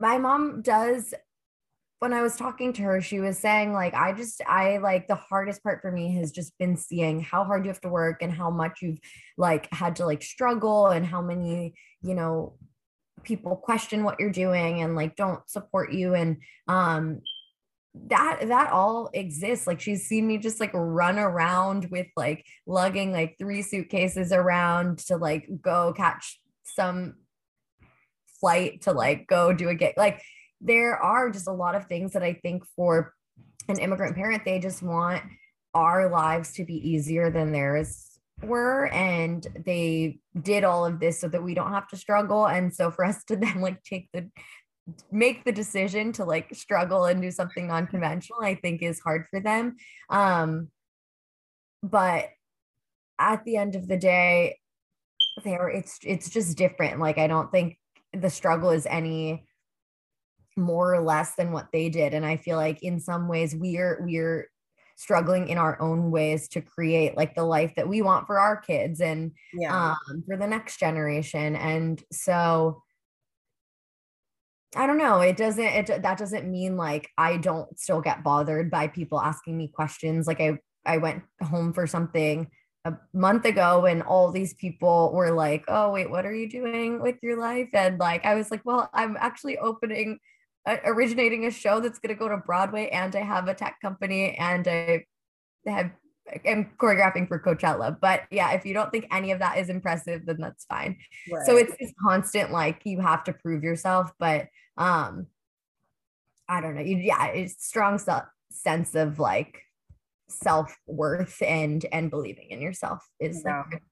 my 0.00 0.18
mom 0.18 0.60
does 0.60 1.14
when 2.00 2.14
I 2.14 2.22
was 2.22 2.34
talking 2.34 2.72
to 2.72 2.82
her, 2.82 3.02
she 3.02 3.20
was 3.20 3.38
saying, 3.38 3.74
like, 3.74 3.92
I 3.92 4.14
just, 4.14 4.40
I 4.46 4.78
like 4.78 5.06
the 5.06 5.16
hardest 5.16 5.62
part 5.62 5.82
for 5.82 5.92
me 5.92 6.14
has 6.14 6.32
just 6.32 6.56
been 6.58 6.74
seeing 6.74 7.20
how 7.20 7.44
hard 7.44 7.66
you 7.66 7.70
have 7.70 7.82
to 7.82 7.90
work 7.90 8.22
and 8.22 8.32
how 8.32 8.48
much 8.50 8.80
you've 8.80 9.00
like 9.36 9.70
had 9.70 9.96
to 9.96 10.06
like 10.06 10.22
struggle 10.22 10.86
and 10.86 11.04
how 11.04 11.20
many, 11.20 11.74
you 12.00 12.14
know, 12.14 12.54
people 13.22 13.54
question 13.54 14.02
what 14.02 14.18
you're 14.18 14.30
doing 14.30 14.80
and 14.80 14.96
like 14.96 15.14
don't 15.14 15.46
support 15.46 15.92
you. 15.92 16.14
And, 16.14 16.38
um, 16.68 17.20
that 17.94 18.40
that 18.46 18.70
all 18.70 19.10
exists 19.14 19.66
like 19.66 19.80
she's 19.80 20.06
seen 20.06 20.24
me 20.24 20.38
just 20.38 20.60
like 20.60 20.70
run 20.72 21.18
around 21.18 21.88
with 21.90 22.06
like 22.16 22.46
lugging 22.64 23.12
like 23.12 23.34
three 23.36 23.62
suitcases 23.62 24.32
around 24.32 24.98
to 24.98 25.16
like 25.16 25.48
go 25.60 25.92
catch 25.92 26.40
some 26.64 27.14
flight 28.40 28.82
to 28.82 28.92
like 28.92 29.26
go 29.26 29.52
do 29.52 29.68
a 29.68 29.74
gig. 29.74 29.94
Like 29.96 30.22
there 30.60 30.96
are 30.96 31.30
just 31.30 31.46
a 31.46 31.52
lot 31.52 31.74
of 31.74 31.86
things 31.86 32.14
that 32.14 32.22
I 32.22 32.34
think 32.34 32.64
for 32.74 33.12
an 33.68 33.78
immigrant 33.78 34.16
parent, 34.16 34.44
they 34.44 34.58
just 34.58 34.82
want 34.82 35.22
our 35.74 36.10
lives 36.10 36.54
to 36.54 36.64
be 36.64 36.74
easier 36.74 37.30
than 37.30 37.52
theirs 37.52 38.06
were 38.42 38.86
and 38.86 39.46
they 39.66 40.18
did 40.40 40.64
all 40.64 40.86
of 40.86 40.98
this 40.98 41.20
so 41.20 41.28
that 41.28 41.42
we 41.42 41.54
don't 41.54 41.72
have 41.72 41.86
to 41.86 41.96
struggle 41.96 42.46
and 42.46 42.74
so 42.74 42.90
for 42.90 43.04
us 43.04 43.22
to 43.24 43.36
then 43.36 43.60
like 43.60 43.82
take 43.82 44.08
the 44.12 44.28
make 45.10 45.44
the 45.44 45.52
decision 45.52 46.12
to 46.12 46.24
like 46.24 46.54
struggle 46.54 47.04
and 47.04 47.20
do 47.22 47.30
something 47.30 47.66
non-conventional 47.66 48.40
i 48.42 48.54
think 48.54 48.82
is 48.82 49.00
hard 49.00 49.26
for 49.30 49.40
them. 49.40 49.76
Um 50.08 50.68
but 51.82 52.28
at 53.18 53.44
the 53.44 53.56
end 53.56 53.74
of 53.74 53.88
the 53.88 53.96
day 53.96 54.58
there 55.44 55.68
it's 55.68 55.98
it's 56.02 56.28
just 56.28 56.56
different. 56.56 57.00
Like 57.00 57.18
i 57.18 57.26
don't 57.26 57.50
think 57.50 57.78
the 58.12 58.30
struggle 58.30 58.70
is 58.70 58.86
any 58.86 59.44
more 60.56 60.94
or 60.94 61.00
less 61.00 61.34
than 61.36 61.52
what 61.52 61.68
they 61.72 61.88
did. 61.88 62.14
And 62.14 62.26
i 62.26 62.36
feel 62.36 62.56
like 62.56 62.82
in 62.82 63.00
some 63.00 63.28
ways 63.28 63.54
we're 63.54 63.98
we're 64.02 64.48
struggling 65.00 65.48
in 65.48 65.56
our 65.56 65.80
own 65.80 66.10
ways 66.10 66.46
to 66.46 66.60
create 66.60 67.16
like 67.16 67.34
the 67.34 67.42
life 67.42 67.74
that 67.74 67.88
we 67.88 68.02
want 68.02 68.26
for 68.26 68.38
our 68.38 68.58
kids 68.58 69.00
and 69.00 69.32
yeah. 69.54 69.92
um, 69.92 70.22
for 70.26 70.36
the 70.36 70.46
next 70.46 70.78
generation. 70.78 71.56
And 71.56 72.02
so 72.12 72.82
i 74.76 74.86
don't 74.86 74.98
know 74.98 75.20
it 75.20 75.36
doesn't 75.36 75.64
it 75.64 76.02
that 76.02 76.18
doesn't 76.18 76.50
mean 76.50 76.76
like 76.76 77.08
i 77.18 77.36
don't 77.36 77.78
still 77.78 78.00
get 78.00 78.22
bothered 78.22 78.70
by 78.70 78.86
people 78.86 79.20
asking 79.20 79.56
me 79.56 79.68
questions 79.68 80.26
like 80.26 80.40
i 80.40 80.58
i 80.86 80.96
went 80.96 81.22
home 81.42 81.72
for 81.72 81.86
something 81.86 82.48
a 82.86 82.94
month 83.12 83.44
ago 83.44 83.84
and 83.84 84.02
all 84.02 84.32
these 84.32 84.54
people 84.54 85.12
were 85.12 85.32
like, 85.32 85.64
"Oh, 85.68 85.92
wait, 85.92 86.10
what 86.10 86.24
are 86.24 86.34
you 86.34 86.48
doing 86.48 87.02
with 87.02 87.16
your 87.22 87.38
life?" 87.38 87.68
And 87.74 87.98
like 87.98 88.24
I 88.24 88.34
was 88.34 88.50
like, 88.50 88.62
"Well, 88.64 88.88
I'm 88.94 89.18
actually 89.20 89.58
opening 89.58 90.18
uh, 90.66 90.76
originating 90.84 91.46
a 91.46 91.50
show 91.50 91.80
that's 91.80 91.98
going 91.98 92.14
to 92.14 92.18
go 92.18 92.28
to 92.28 92.36
Broadway 92.36 92.88
and 92.90 93.14
I 93.16 93.20
have 93.20 93.48
a 93.48 93.54
tech 93.54 93.80
company 93.80 94.36
and 94.36 94.66
I 94.68 95.04
have 95.66 95.90
am 96.44 96.70
choreographing 96.78 97.28
for 97.28 97.38
Coachella. 97.38 97.98
But 98.00 98.22
yeah, 98.30 98.52
if 98.52 98.64
you 98.64 98.74
don't 98.74 98.90
think 98.90 99.06
any 99.10 99.32
of 99.32 99.38
that 99.40 99.58
is 99.58 99.68
impressive, 99.68 100.26
then 100.26 100.38
that's 100.38 100.64
fine. 100.64 100.96
Right. 101.32 101.46
So 101.46 101.56
it's 101.56 101.74
this 101.78 101.92
constant 102.02 102.52
like 102.52 102.82
you 102.84 103.00
have 103.00 103.24
to 103.24 103.32
prove 103.32 103.62
yourself, 103.62 104.12
but 104.18 104.48
um 104.76 105.26
I 106.48 106.60
don't 106.60 106.74
know. 106.74 106.82
You, 106.82 106.96
yeah, 106.96 107.26
it's 107.26 107.64
strong 107.64 107.98
self 107.98 108.24
sense 108.50 108.94
of 108.94 109.18
like 109.18 109.62
self-worth 110.28 111.42
and 111.42 111.86
and 111.92 112.10
believing 112.10 112.48
in 112.50 112.60
yourself 112.60 113.04
is 113.18 113.44
like 113.44 113.82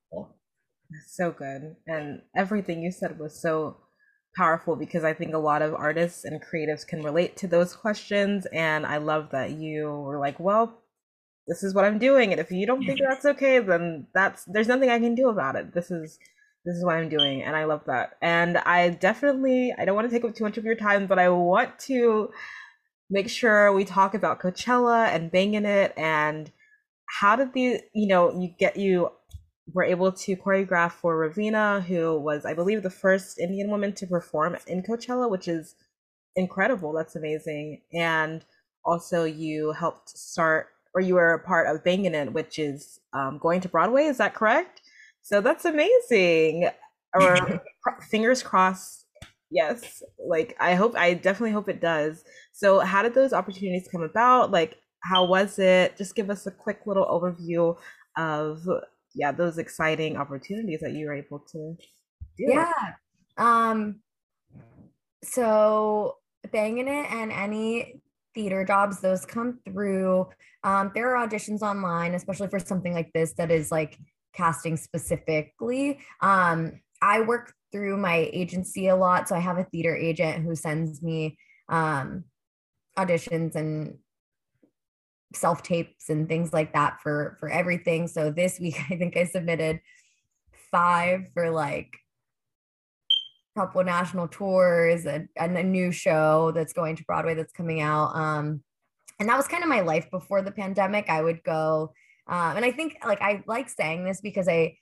so 1.07 1.31
good 1.31 1.77
and 1.87 2.23
everything 2.37 2.83
you 2.83 2.91
said 2.91 3.19
was 3.19 3.41
so 3.41 3.77
powerful 4.37 4.77
because 4.77 5.05
i 5.05 5.13
think 5.13 5.35
a 5.35 5.39
lot 5.39 5.63
of 5.63 5.75
artists 5.75 6.25
and 6.25 6.41
creatives 6.43 6.87
can 6.87 7.03
relate 7.03 7.37
to 7.37 7.47
those 7.47 7.75
questions 7.75 8.47
and 8.53 8.87
i 8.87 8.97
love 8.99 9.29
that 9.31 9.51
you 9.51 9.91
were 9.91 10.19
like 10.19 10.39
well 10.39 10.81
this 11.49 11.63
is 11.63 11.75
what 11.75 11.85
i'm 11.85 11.99
doing 11.99 12.31
and 12.33 12.41
if 12.41 12.51
you 12.51 12.67
don't 12.67 12.85
think 12.85 13.01
that's 13.01 13.25
okay 13.25 13.59
then 13.59 14.07
that's 14.15 14.45
there's 14.45 14.69
nothing 14.69 14.91
i 14.91 14.99
can 14.99 15.15
do 15.15 15.29
about 15.29 15.57
it 15.57 15.75
this 15.75 15.91
is 15.91 16.19
this 16.65 16.77
is 16.77 16.85
what 16.85 16.97
i'm 16.97 17.09
doing 17.09 17.43
and 17.43 17.57
i 17.57 17.65
love 17.65 17.83
that 17.87 18.17
and 18.23 18.59
i 18.59 18.91
definitely 18.91 19.75
i 19.79 19.85
don't 19.85 19.97
want 19.97 20.09
to 20.09 20.15
take 20.15 20.25
up 20.25 20.35
too 20.35 20.45
much 20.45 20.59
of 20.59 20.65
your 20.65 20.77
time 20.77 21.07
but 21.07 21.19
i 21.19 21.29
want 21.29 21.79
to 21.79 22.31
make 23.11 23.29
sure 23.29 23.73
we 23.73 23.85
talk 23.85 24.15
about 24.15 24.41
Coachella 24.41 25.09
and 25.09 25.33
Bhangin' 25.33 25.65
It 25.65 25.95
and 25.97 26.51
how 27.21 27.37
did 27.37 27.53
the 27.53 27.81
you 27.95 28.07
know 28.07 28.39
you 28.39 28.51
get 28.59 28.77
you 28.77 29.11
were 29.75 29.85
able 29.85 30.13
to 30.13 30.37
choreograph 30.37 30.93
for 30.93 31.17
Raveena, 31.17 31.83
who 31.83 32.19
was 32.19 32.45
I 32.45 32.55
believe 32.55 32.83
the 32.83 32.91
first 32.91 33.39
Indian 33.39 33.71
woman 33.71 33.93
to 33.95 34.07
perform 34.07 34.57
in 34.67 34.83
Coachella, 34.83 35.31
which 35.31 35.49
is 35.49 35.75
incredible. 36.37 36.93
That's 36.93 37.17
amazing. 37.17 37.83
And 37.93 38.45
also 38.85 39.25
you 39.25 39.73
helped 39.73 40.11
start 40.11 40.69
or 40.95 41.01
you 41.01 41.15
were 41.15 41.35
a 41.35 41.39
part 41.39 41.67
of 41.67 41.85
Bhangin' 41.85 42.15
It, 42.15 42.33
which 42.33 42.59
is 42.59 43.01
um, 43.13 43.39
going 43.39 43.61
to 43.61 43.69
Broadway. 43.69 44.05
Is 44.05 44.19
that 44.19 44.35
correct? 44.35 44.83
So 45.23 45.41
that's 45.41 45.65
amazing. 45.65 46.69
Or 47.15 47.63
fingers 48.11 48.43
crossed 48.43 49.07
yes 49.51 50.03
like 50.19 50.57
i 50.61 50.75
hope 50.75 50.95
i 50.97 51.15
definitely 51.15 51.51
hope 51.51 51.69
it 51.69 51.81
does 51.81 52.25
so 52.53 52.81
how 52.81 53.03
did 53.03 53.15
those 53.15 53.33
opportunities 53.33 53.89
come 53.91 54.03
about 54.03 54.51
like 54.51 54.77
how 55.03 55.25
was 55.25 55.59
it 55.59 55.97
just 55.97 56.15
give 56.15 56.29
us 56.29 56.47
a 56.47 56.51
quick 56.51 56.81
little 56.87 57.07
overview 57.07 57.77
of 58.17 58.61
yeah 59.15 59.33
those 59.33 59.59
exciting 59.59 60.17
opportunities 60.17 60.81
that 60.81 60.93
you 60.93 61.07
were 61.07 61.15
able 61.15 61.39
to 61.39 61.77
do 62.37 62.45
yeah 62.47 62.73
um 63.39 64.01
so 65.23 66.17
Bhangin' 66.49 66.87
It 66.87 67.11
and 67.11 67.33
any 67.33 68.01
theater 68.39 68.65
jobs, 68.65 69.01
those 69.01 69.27
come 69.27 69.59
through. 69.65 70.29
Um, 70.63 70.93
there 70.95 71.17
are 71.17 71.27
auditions 71.27 71.61
online, 71.61 72.15
especially 72.15 72.47
for 72.47 72.61
something 72.61 72.95
like 72.95 73.13
this 73.13 73.33
that 73.33 73.51
is 73.51 73.73
like 73.73 73.99
casting 74.33 74.77
specifically. 74.77 75.99
Um, 76.21 76.81
I 77.03 77.23
work 77.23 77.53
through 77.73 77.97
my 77.97 78.31
agency 78.33 78.87
a 78.87 78.95
lot. 78.95 79.29
So 79.29 79.35
I 79.35 79.41
have 79.41 79.59
a 79.59 79.65
theater 79.65 79.97
agent 79.97 80.45
who 80.45 80.55
sends 80.55 81.03
me 81.03 81.37
um, 81.69 82.25
auditions 82.97 83.57
and 83.57 83.99
self 85.35 85.65
tapes 85.65 86.09
and 86.09 86.29
things 86.29 86.53
like 86.53 86.75
that 86.75 87.01
for 87.03 87.37
for 87.41 87.49
everything. 87.49 88.07
So 88.07 88.31
this 88.31 88.61
week 88.61 88.79
I 88.91 88.97
think 88.97 89.17
I 89.17 89.25
submitted 89.25 89.81
five 90.71 91.27
for 91.35 91.51
like 91.51 91.91
couple 93.57 93.83
national 93.85 94.29
tours 94.29 95.07
and, 95.07 95.29
and 95.37 95.57
a 95.57 95.63
new 95.63 95.91
show 95.91 96.53
that's 96.53 96.73
going 96.73 96.97
to 96.97 97.05
Broadway 97.05 97.35
that's 97.35 97.53
coming 97.53 97.81
out. 97.81 98.15
Um, 98.15 98.63
and 99.19 99.29
that 99.29 99.37
was 99.37 99.49
kind 99.49 99.63
of 99.63 99.69
my 99.69 99.81
life 99.81 100.11
before 100.11 100.43
the 100.43 100.53
pandemic. 100.53 101.09
I 101.09 101.23
would 101.23 101.43
go, 101.43 101.93
um, 102.29 102.57
and 102.57 102.65
I 102.65 102.71
think 102.71 102.99
like 103.05 103.21
I 103.21 103.43
like 103.47 103.69
saying 103.69 104.05
this 104.05 104.21
because 104.21 104.49
I 104.49 104.77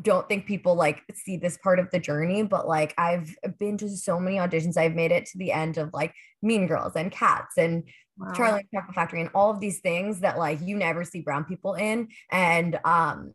don't 0.00 0.28
think 0.28 0.46
people 0.46 0.74
like 0.74 1.02
see 1.14 1.36
this 1.36 1.58
part 1.58 1.78
of 1.78 1.90
the 1.90 1.98
journey, 1.98 2.42
but 2.42 2.68
like 2.68 2.94
I've 2.96 3.34
been 3.58 3.76
to 3.78 3.88
so 3.88 4.20
many 4.20 4.36
auditions. 4.36 4.76
I've 4.76 4.94
made 4.94 5.12
it 5.12 5.26
to 5.26 5.38
the 5.38 5.52
end 5.52 5.78
of 5.78 5.90
like 5.92 6.14
Mean 6.42 6.66
Girls 6.66 6.92
and 6.96 7.10
Cats 7.10 7.56
and 7.56 7.84
wow. 8.18 8.32
Charlie 8.34 8.66
Chocolate 8.72 8.94
Factory 8.94 9.20
and 9.20 9.30
all 9.34 9.50
of 9.50 9.60
these 9.60 9.80
things 9.80 10.20
that 10.20 10.38
like 10.38 10.60
you 10.60 10.76
never 10.76 11.04
see 11.04 11.20
brown 11.20 11.44
people 11.44 11.74
in. 11.74 12.08
And 12.30 12.78
um 12.84 13.32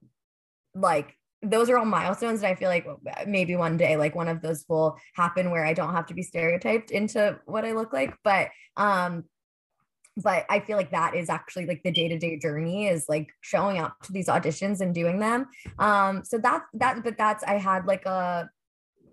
like 0.73 1.15
those 1.49 1.69
are 1.69 1.77
all 1.77 1.85
milestones 1.85 2.41
and 2.41 2.47
I 2.47 2.55
feel 2.55 2.69
like 2.69 2.87
maybe 3.27 3.55
one 3.55 3.77
day 3.77 3.97
like 3.97 4.15
one 4.15 4.27
of 4.27 4.41
those 4.41 4.65
will 4.67 4.97
happen 5.13 5.51
where 5.51 5.65
I 5.65 5.73
don't 5.73 5.93
have 5.93 6.07
to 6.07 6.13
be 6.13 6.23
stereotyped 6.23 6.91
into 6.91 7.39
what 7.45 7.65
I 7.65 7.71
look 7.73 7.93
like. 7.93 8.15
But 8.23 8.49
um 8.77 9.25
but 10.17 10.45
I 10.49 10.61
feel 10.61 10.77
like 10.77 10.91
that 10.91 11.13
is 11.13 11.29
actually 11.29 11.65
like 11.65 11.83
the 11.83 11.91
day-to-day 11.91 12.39
journey 12.39 12.87
is 12.87 13.09
like 13.09 13.31
showing 13.41 13.79
up 13.79 13.99
to 14.03 14.13
these 14.13 14.27
auditions 14.27 14.79
and 14.79 14.95
doing 14.95 15.19
them. 15.19 15.47
Um, 15.77 16.23
so 16.23 16.37
that's 16.37 16.63
that, 16.75 17.03
but 17.03 17.17
that's 17.17 17.43
I 17.43 17.55
had 17.57 17.85
like 17.85 18.05
a 18.05 18.49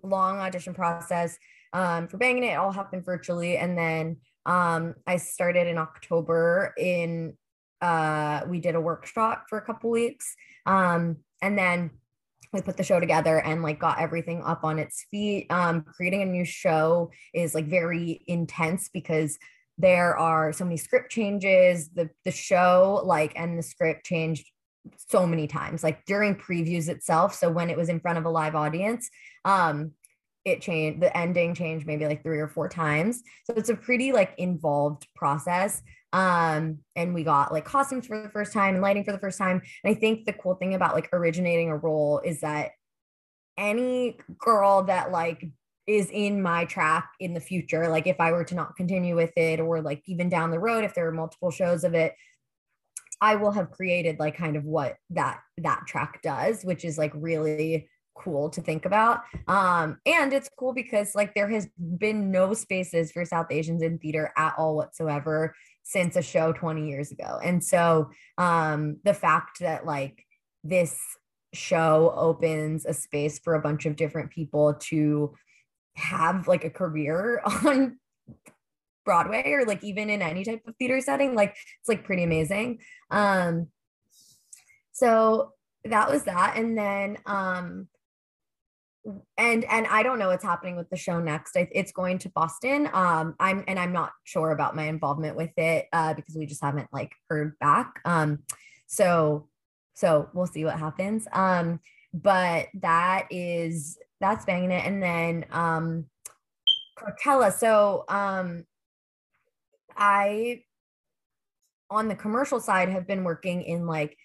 long 0.01 0.39
audition 0.39 0.73
process 0.73 1.37
um 1.73 2.07
for 2.07 2.17
Bhangin' 2.17 2.43
It. 2.43 2.53
it 2.53 2.57
all 2.57 2.71
happened 2.71 3.05
virtually. 3.05 3.57
And 3.57 3.77
then 3.77 4.17
um 4.45 4.95
I 5.07 5.17
started 5.17 5.67
in 5.67 5.77
October 5.77 6.73
in 6.77 7.37
uh 7.81 8.41
we 8.47 8.59
did 8.59 8.75
a 8.75 8.81
workshop 8.81 9.45
for 9.49 9.57
a 9.57 9.65
couple 9.65 9.89
weeks. 9.89 10.35
Um 10.65 11.17
and 11.41 11.57
then 11.57 11.91
we 12.53 12.61
put 12.61 12.77
the 12.77 12.83
show 12.83 12.99
together 12.99 13.39
and 13.39 13.63
like 13.63 13.79
got 13.79 13.99
everything 13.99 14.41
up 14.43 14.63
on 14.63 14.79
its 14.79 15.05
feet. 15.09 15.47
Um 15.49 15.81
creating 15.81 16.21
a 16.21 16.25
new 16.25 16.45
show 16.45 17.11
is 17.33 17.55
like 17.55 17.65
very 17.67 18.23
intense 18.27 18.89
because 18.89 19.37
there 19.77 20.17
are 20.17 20.53
so 20.53 20.63
many 20.63 20.77
script 20.77 21.11
changes 21.11 21.89
the 21.89 22.09
the 22.25 22.31
show 22.31 23.01
like 23.03 23.33
and 23.35 23.57
the 23.57 23.63
script 23.63 24.05
changed 24.05 24.49
so 24.97 25.25
many 25.25 25.47
times 25.47 25.83
like 25.83 26.05
during 26.05 26.35
previews 26.35 26.89
itself. 26.89 27.33
So 27.33 27.49
when 27.49 27.69
it 27.69 27.77
was 27.77 27.89
in 27.89 27.99
front 27.99 28.17
of 28.17 28.25
a 28.25 28.29
live 28.29 28.55
audience 28.55 29.09
um 29.45 29.91
it 30.45 30.61
changed 30.61 31.01
the 31.01 31.15
ending 31.17 31.55
changed 31.55 31.87
maybe 31.87 32.05
like 32.05 32.21
three 32.21 32.39
or 32.39 32.49
four 32.49 32.69
times. 32.69 33.23
So 33.45 33.53
it's 33.55 33.69
a 33.69 33.75
pretty 33.75 34.11
like 34.11 34.33
involved 34.37 35.07
process 35.15 35.81
um 36.13 36.77
and 36.95 37.13
we 37.13 37.23
got 37.23 37.51
like 37.51 37.65
costumes 37.65 38.05
for 38.05 38.21
the 38.21 38.29
first 38.29 38.53
time 38.53 38.75
and 38.75 38.83
lighting 38.83 39.03
for 39.03 39.11
the 39.11 39.19
first 39.19 39.37
time. 39.37 39.61
And 39.83 39.95
i 39.95 39.99
think 39.99 40.25
the 40.25 40.33
cool 40.33 40.55
thing 40.55 40.75
about 40.75 40.93
like 40.93 41.09
originating 41.11 41.69
a 41.69 41.77
role 41.77 42.19
is 42.23 42.41
that 42.41 42.71
any 43.57 44.17
girl 44.37 44.83
that 44.83 45.11
like 45.11 45.45
is 45.85 46.09
in 46.11 46.41
my 46.41 46.65
track 46.65 47.09
in 47.19 47.33
the 47.33 47.39
future 47.41 47.89
like 47.89 48.07
if 48.07 48.15
i 48.19 48.31
were 48.31 48.45
to 48.45 48.55
not 48.55 48.75
continue 48.77 49.15
with 49.15 49.33
it 49.37 49.59
or 49.59 49.81
like 49.81 50.01
even 50.07 50.29
down 50.29 50.49
the 50.49 50.59
road 50.59 50.83
if 50.83 50.95
there 50.95 51.07
are 51.07 51.11
multiple 51.11 51.51
shows 51.51 51.83
of 51.83 51.93
it 51.93 52.15
i 53.21 53.35
will 53.35 53.51
have 53.51 53.69
created 53.69 54.17
like 54.17 54.35
kind 54.37 54.55
of 54.55 54.63
what 54.63 54.95
that 55.09 55.41
that 55.57 55.83
track 55.85 56.21
does 56.23 56.63
which 56.63 56.85
is 56.85 56.97
like 56.97 57.11
really 57.15 57.87
cool 58.15 58.49
to 58.49 58.61
think 58.61 58.85
about. 58.85 59.21
Um 59.47 59.97
and 60.05 60.33
it's 60.33 60.49
cool 60.57 60.73
because 60.73 61.15
like 61.15 61.33
there 61.33 61.49
has 61.49 61.67
been 61.97 62.31
no 62.31 62.53
spaces 62.53 63.11
for 63.11 63.25
south 63.25 63.47
asians 63.49 63.81
in 63.81 63.97
theater 63.97 64.31
at 64.37 64.53
all 64.57 64.75
whatsoever 64.75 65.55
since 65.83 66.15
a 66.15 66.21
show 66.21 66.53
20 66.53 66.87
years 66.87 67.11
ago 67.11 67.39
and 67.43 67.63
so 67.63 68.09
um 68.37 68.97
the 69.03 69.13
fact 69.13 69.59
that 69.59 69.85
like 69.85 70.25
this 70.63 70.97
show 71.53 72.13
opens 72.15 72.85
a 72.85 72.93
space 72.93 73.39
for 73.39 73.53
a 73.53 73.61
bunch 73.61 73.85
of 73.85 73.95
different 73.95 74.31
people 74.31 74.73
to 74.75 75.33
have 75.95 76.47
like 76.47 76.63
a 76.63 76.69
career 76.69 77.41
on 77.65 77.99
Broadway 79.05 79.43
or 79.51 79.65
like 79.65 79.83
even 79.83 80.09
in 80.09 80.21
any 80.21 80.43
type 80.43 80.61
of 80.67 80.75
theater 80.77 81.01
setting. 81.01 81.35
Like 81.35 81.51
it's 81.51 81.89
like 81.89 82.03
pretty 82.03 82.23
amazing. 82.23 82.79
Um 83.11 83.67
so 84.91 85.51
that 85.85 86.09
was 86.09 86.23
that. 86.23 86.55
And 86.57 86.77
then 86.77 87.17
um 87.25 87.87
and 89.37 89.65
and 89.65 89.87
I 89.87 90.03
don't 90.03 90.19
know 90.19 90.29
what's 90.29 90.43
happening 90.43 90.75
with 90.75 90.89
the 90.89 90.97
show 90.97 91.19
next. 91.19 91.55
It's 91.55 91.91
going 91.91 92.19
to 92.19 92.29
Boston. 92.29 92.89
Um 92.93 93.35
I'm 93.39 93.63
and 93.67 93.77
I'm 93.77 93.91
not 93.91 94.11
sure 94.23 94.51
about 94.51 94.75
my 94.75 94.83
involvement 94.83 95.35
with 95.35 95.51
it 95.57 95.87
uh 95.91 96.13
because 96.13 96.35
we 96.35 96.45
just 96.45 96.63
haven't 96.63 96.87
like 96.93 97.11
heard 97.29 97.57
back. 97.59 97.99
Um 98.05 98.39
so 98.87 99.49
so 99.93 100.29
we'll 100.33 100.47
see 100.47 100.65
what 100.65 100.79
happens. 100.79 101.27
Um 101.33 101.79
but 102.13 102.67
that 102.75 103.27
is 103.29 103.97
that's 104.21 104.45
Bhangin' 104.45 104.71
It. 104.71 104.85
And 104.85 105.03
then 105.03 105.45
um 105.51 106.05
Coachella. 106.97 107.51
So 107.51 108.05
um 108.07 108.65
I 109.97 110.63
on 111.89 112.07
the 112.07 112.15
commercial 112.15 112.59
side 112.59 112.89
have 112.89 113.05
been 113.05 113.23
working 113.23 113.63
in 113.63 113.85
like 113.85 114.17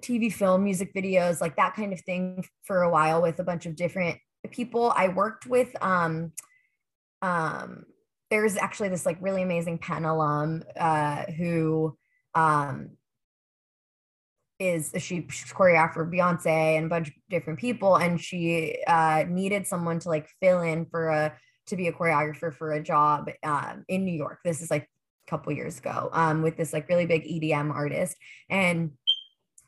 TV 0.00 0.32
film, 0.32 0.64
music 0.64 0.94
videos, 0.94 1.40
like 1.40 1.56
that 1.56 1.74
kind 1.74 1.92
of 1.92 2.00
thing 2.00 2.44
for 2.64 2.82
a 2.82 2.90
while 2.90 3.22
with 3.22 3.38
a 3.38 3.44
bunch 3.44 3.66
of 3.66 3.76
different 3.76 4.18
people. 4.50 4.92
I 4.96 5.08
worked 5.08 5.46
with 5.46 5.74
um 5.82 6.32
um 7.22 7.84
there's 8.30 8.56
actually 8.56 8.88
this 8.88 9.06
like 9.06 9.18
really 9.20 9.42
amazing 9.42 9.78
Penn 9.78 10.04
alum 10.04 10.62
uh 10.78 11.24
who 11.32 11.96
um 12.34 12.90
is 14.58 14.92
she 14.98 15.26
she's 15.30 15.52
choreographed 15.52 15.94
for 15.94 16.06
Beyonce 16.06 16.76
and 16.76 16.86
a 16.86 16.88
bunch 16.88 17.08
of 17.08 17.14
different 17.28 17.58
people, 17.58 17.96
and 17.96 18.20
she 18.20 18.78
uh, 18.86 19.24
needed 19.28 19.66
someone 19.66 19.98
to 20.00 20.08
like 20.08 20.28
fill 20.40 20.62
in 20.62 20.86
for 20.86 21.08
a 21.08 21.36
to 21.66 21.76
be 21.76 21.88
a 21.88 21.92
choreographer 21.92 22.54
for 22.54 22.72
a 22.72 22.82
job 22.82 23.28
um, 23.42 23.84
in 23.88 24.04
New 24.04 24.14
York. 24.14 24.38
This 24.44 24.62
is 24.62 24.70
like 24.70 24.84
a 24.84 25.30
couple 25.30 25.52
years 25.52 25.78
ago 25.78 26.10
um, 26.12 26.42
with 26.42 26.56
this 26.56 26.72
like 26.72 26.88
really 26.88 27.06
big 27.06 27.24
EDM 27.24 27.70
artist, 27.70 28.16
and 28.48 28.92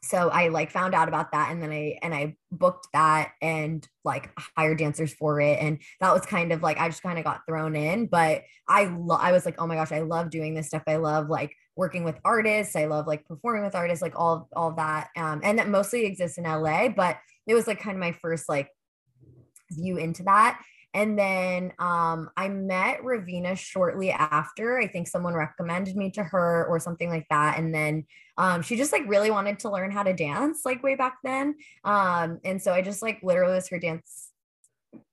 so 0.02 0.28
I 0.28 0.48
like 0.48 0.70
found 0.70 0.94
out 0.94 1.08
about 1.08 1.32
that 1.32 1.50
and 1.50 1.62
then 1.62 1.70
I 1.70 1.98
and 2.02 2.14
I 2.14 2.36
booked 2.50 2.88
that 2.92 3.32
and 3.42 3.86
like 4.04 4.30
hired 4.56 4.78
dancers 4.78 5.12
for 5.12 5.40
it 5.40 5.58
and 5.60 5.78
that 6.00 6.12
was 6.14 6.24
kind 6.24 6.52
of 6.52 6.62
like 6.62 6.78
I 6.78 6.88
just 6.88 7.02
kind 7.02 7.18
of 7.18 7.24
got 7.24 7.42
thrown 7.46 7.74
in 7.74 8.06
but 8.06 8.42
I 8.68 8.84
lo- 8.84 9.18
I 9.20 9.32
was 9.32 9.44
like 9.44 9.56
oh 9.58 9.66
my 9.66 9.74
gosh 9.74 9.92
I 9.92 10.00
love 10.00 10.30
doing 10.30 10.54
this 10.54 10.68
stuff 10.68 10.82
I 10.86 10.96
love 10.96 11.28
like 11.28 11.54
working 11.76 12.04
with 12.04 12.18
artists 12.24 12.76
I 12.76 12.86
love 12.86 13.06
like 13.06 13.24
performing 13.26 13.64
with 13.64 13.74
artists 13.74 14.02
like 14.02 14.18
all 14.18 14.48
all 14.54 14.72
that 14.72 15.08
um 15.16 15.40
and 15.42 15.58
that 15.58 15.68
mostly 15.68 16.04
exists 16.04 16.38
in 16.38 16.44
LA 16.44 16.88
but 16.88 17.18
it 17.46 17.54
was 17.54 17.66
like 17.66 17.80
kind 17.80 17.96
of 17.96 18.00
my 18.00 18.12
first 18.12 18.48
like 18.48 18.68
view 19.70 19.96
into 19.96 20.22
that 20.24 20.60
and 20.94 21.18
then 21.18 21.72
um, 21.78 22.30
I 22.36 22.48
met 22.48 23.02
Raveena 23.02 23.56
shortly 23.56 24.10
after. 24.10 24.78
I 24.78 24.86
think 24.86 25.06
someone 25.06 25.34
recommended 25.34 25.96
me 25.96 26.10
to 26.12 26.24
her 26.24 26.66
or 26.66 26.80
something 26.80 27.10
like 27.10 27.26
that. 27.30 27.58
And 27.58 27.74
then 27.74 28.06
um, 28.38 28.62
she 28.62 28.76
just 28.76 28.92
like 28.92 29.02
really 29.06 29.30
wanted 29.30 29.58
to 29.60 29.70
learn 29.70 29.90
how 29.90 30.02
to 30.02 30.14
dance 30.14 30.62
like 30.64 30.82
way 30.82 30.94
back 30.94 31.18
then. 31.22 31.56
Um, 31.84 32.40
and 32.44 32.62
so 32.62 32.72
I 32.72 32.80
just 32.80 33.02
like 33.02 33.20
literally 33.22 33.54
was 33.54 33.68
her 33.68 33.78
dance 33.78 34.30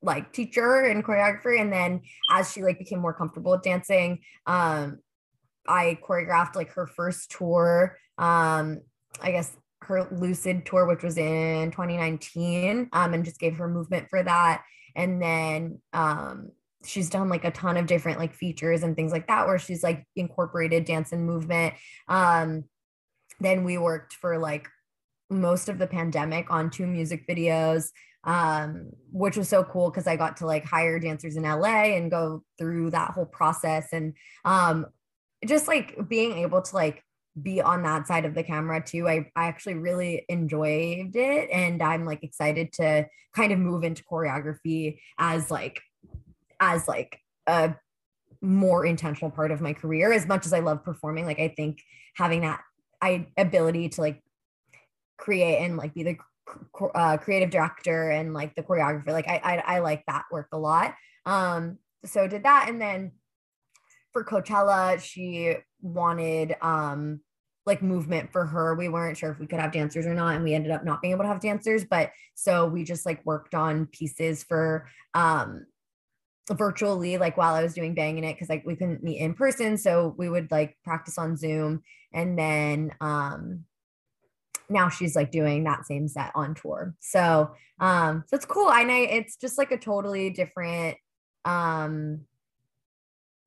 like 0.02 0.32
teacher 0.32 0.82
and 0.86 1.04
choreographer. 1.04 1.60
And 1.60 1.74
then 1.74 2.02
as 2.32 2.52
she 2.52 2.64
like 2.64 2.80
became 2.80 3.00
more 3.00 3.14
comfortable 3.14 3.52
with 3.52 3.64
dancing, 3.64 4.20
um, 4.46 5.00
I 5.68 6.00
choreographed 6.08 6.56
like 6.56 6.72
her 6.74 6.88
first 6.88 7.32
tour. 7.32 7.98
Um, 8.18 8.82
I 9.22 9.32
guess 9.32 9.58
her 9.82 10.08
lucid 10.12 10.66
tour, 10.66 10.86
which 10.86 11.04
was 11.04 11.18
in 11.18 11.72
2019, 11.72 12.90
um, 12.94 13.14
and 13.14 13.26
just 13.26 13.40
gave 13.40 13.58
her 13.58 13.68
movement 13.68 14.08
for 14.10 14.24
that 14.24 14.64
and 14.96 15.22
then 15.22 15.80
um 15.94 16.52
she's 16.84 17.10
done 17.10 17.30
like 17.30 17.44
a 17.44 17.52
ton 17.52 17.78
of 17.78 17.88
different 17.88 18.20
like 18.20 18.34
features 18.34 18.84
and 18.84 18.96
things 18.96 19.12
like 19.12 19.28
that 19.28 19.48
where 19.48 19.58
she's 19.58 19.84
like 19.84 20.06
incorporated 20.16 20.86
dance 20.86 21.12
and 21.12 21.26
movement 21.26 21.74
um 22.08 22.64
then 23.40 23.64
we 23.64 23.78
worked 23.78 24.14
for 24.14 24.38
like 24.38 24.68
most 25.30 25.70
of 25.70 25.78
the 25.78 25.88
pandemic 25.88 26.52
on 26.52 26.70
two 26.70 26.86
music 26.86 27.28
videos 27.28 27.90
um 28.26 28.90
which 29.12 29.38
was 29.38 29.50
so 29.50 29.64
cool 29.64 29.90
because 29.90 30.08
i 30.08 30.16
got 30.16 30.38
to 30.38 30.46
like 30.46 30.66
hire 30.66 31.00
dancers 31.00 31.36
in 31.36 31.44
la 31.44 31.84
and 31.84 32.12
go 32.12 32.44
through 32.58 32.90
that 32.90 33.12
whole 33.12 33.26
process 33.26 33.90
and 33.92 34.14
um 34.46 34.86
just 35.46 35.68
like 35.68 35.96
being 36.08 36.34
able 36.34 36.62
to 36.62 36.76
like 36.76 37.04
be 37.42 37.62
on 37.62 37.84
that 37.84 38.08
side 38.08 38.26
of 38.26 38.34
the 38.34 38.44
camera 38.44 38.82
too. 38.82 39.08
I, 39.08 39.30
I 39.36 39.48
actually 39.48 39.76
really 39.76 40.26
enjoyed 40.30 41.16
it 41.16 41.50
and 41.52 41.82
I'm 41.82 42.06
like 42.06 42.24
excited 42.24 42.72
to 42.74 43.08
kind 43.34 43.52
of 43.52 43.60
move 43.60 43.84
into 43.84 44.04
choreography 44.04 45.00
as 45.18 45.52
like 45.52 45.82
as 46.60 46.88
like 46.88 47.20
a 47.48 47.76
more 48.42 48.86
intentional 48.86 49.32
part 49.32 49.52
of 49.52 49.60
my 49.60 49.74
career 49.74 50.14
as 50.14 50.26
much 50.26 50.46
as 50.46 50.54
I 50.54 50.60
love 50.60 50.84
performing. 50.84 51.26
Like 51.26 51.40
I 51.40 51.50
think 51.50 51.82
having 52.16 52.42
that 52.42 52.62
I 53.06 53.28
ability 53.38 53.90
to 53.90 54.02
like 54.02 54.24
create 55.18 55.58
and 55.60 55.78
like 55.78 55.94
be 55.94 56.04
the 56.04 56.18
uh, 56.96 57.18
creative 57.18 57.50
director 57.50 58.10
and 58.10 58.34
like 58.34 58.56
the 58.56 58.64
choreographer, 58.64 59.10
like 59.10 59.28
I, 59.28 59.42
I 59.44 59.76
I 59.76 59.80
like 59.80 60.04
that 60.08 60.26
work 60.32 60.48
a 60.52 60.58
lot. 60.58 60.96
Um, 61.26 61.78
so 62.04 62.28
did 62.28 62.44
that, 62.44 62.68
and 62.70 62.82
then 62.82 63.12
for 64.12 64.24
Coachella, 64.24 65.00
she 65.00 65.56
wanted 65.82 66.56
um 66.62 67.20
like 67.66 67.82
movement 67.82 68.32
for 68.32 68.46
her. 68.46 68.76
We 68.76 68.90
weren't 68.90 69.18
sure 69.18 69.32
if 69.32 69.40
we 69.40 69.48
could 69.48 69.60
have 69.60 69.72
dancers 69.72 70.06
or 70.06 70.14
not, 70.14 70.36
and 70.36 70.44
we 70.44 70.54
ended 70.54 70.72
up 70.72 70.84
not 70.84 71.02
being 71.02 71.14
able 71.14 71.24
to 71.24 71.30
have 71.30 71.40
dancers. 71.40 71.86
But 71.86 72.12
so 72.34 72.66
we 72.66 72.84
just 72.84 73.06
like 73.06 73.26
worked 73.26 73.54
on 73.54 73.88
pieces 73.88 74.44
for 74.44 74.88
um 75.14 75.66
virtually 76.52 77.18
like 77.18 77.38
while 77.38 77.56
I 77.56 77.64
was 77.64 77.74
doing 77.74 77.96
Bhangin' 77.96 78.24
It 78.24 78.36
because 78.36 78.50
like 78.50 78.66
we 78.66 78.76
couldn't 78.76 79.04
meet 79.04 79.20
in 79.20 79.34
person. 79.34 79.78
So 79.78 80.14
we 80.18 80.30
would 80.30 80.52
like 80.52 80.78
practice 80.84 81.18
on 81.18 81.38
Zoom 81.38 81.82
and 82.14 82.38
then 82.38 82.92
um 83.02 83.66
now 84.68 84.90
she's 84.90 85.16
like 85.16 85.32
doing 85.32 85.64
that 85.64 85.86
same 85.86 86.08
set 86.08 86.32
on 86.36 86.56
tour. 86.56 86.96
So 87.00 87.52
um 87.80 88.24
so 88.28 88.36
it's 88.36 88.46
cool. 88.46 88.68
I 88.70 88.84
know 88.84 88.96
it's 88.96 89.36
just 89.36 89.58
like 89.58 89.72
a 89.72 89.78
totally 89.78 90.30
different 90.30 90.98
um 91.46 92.22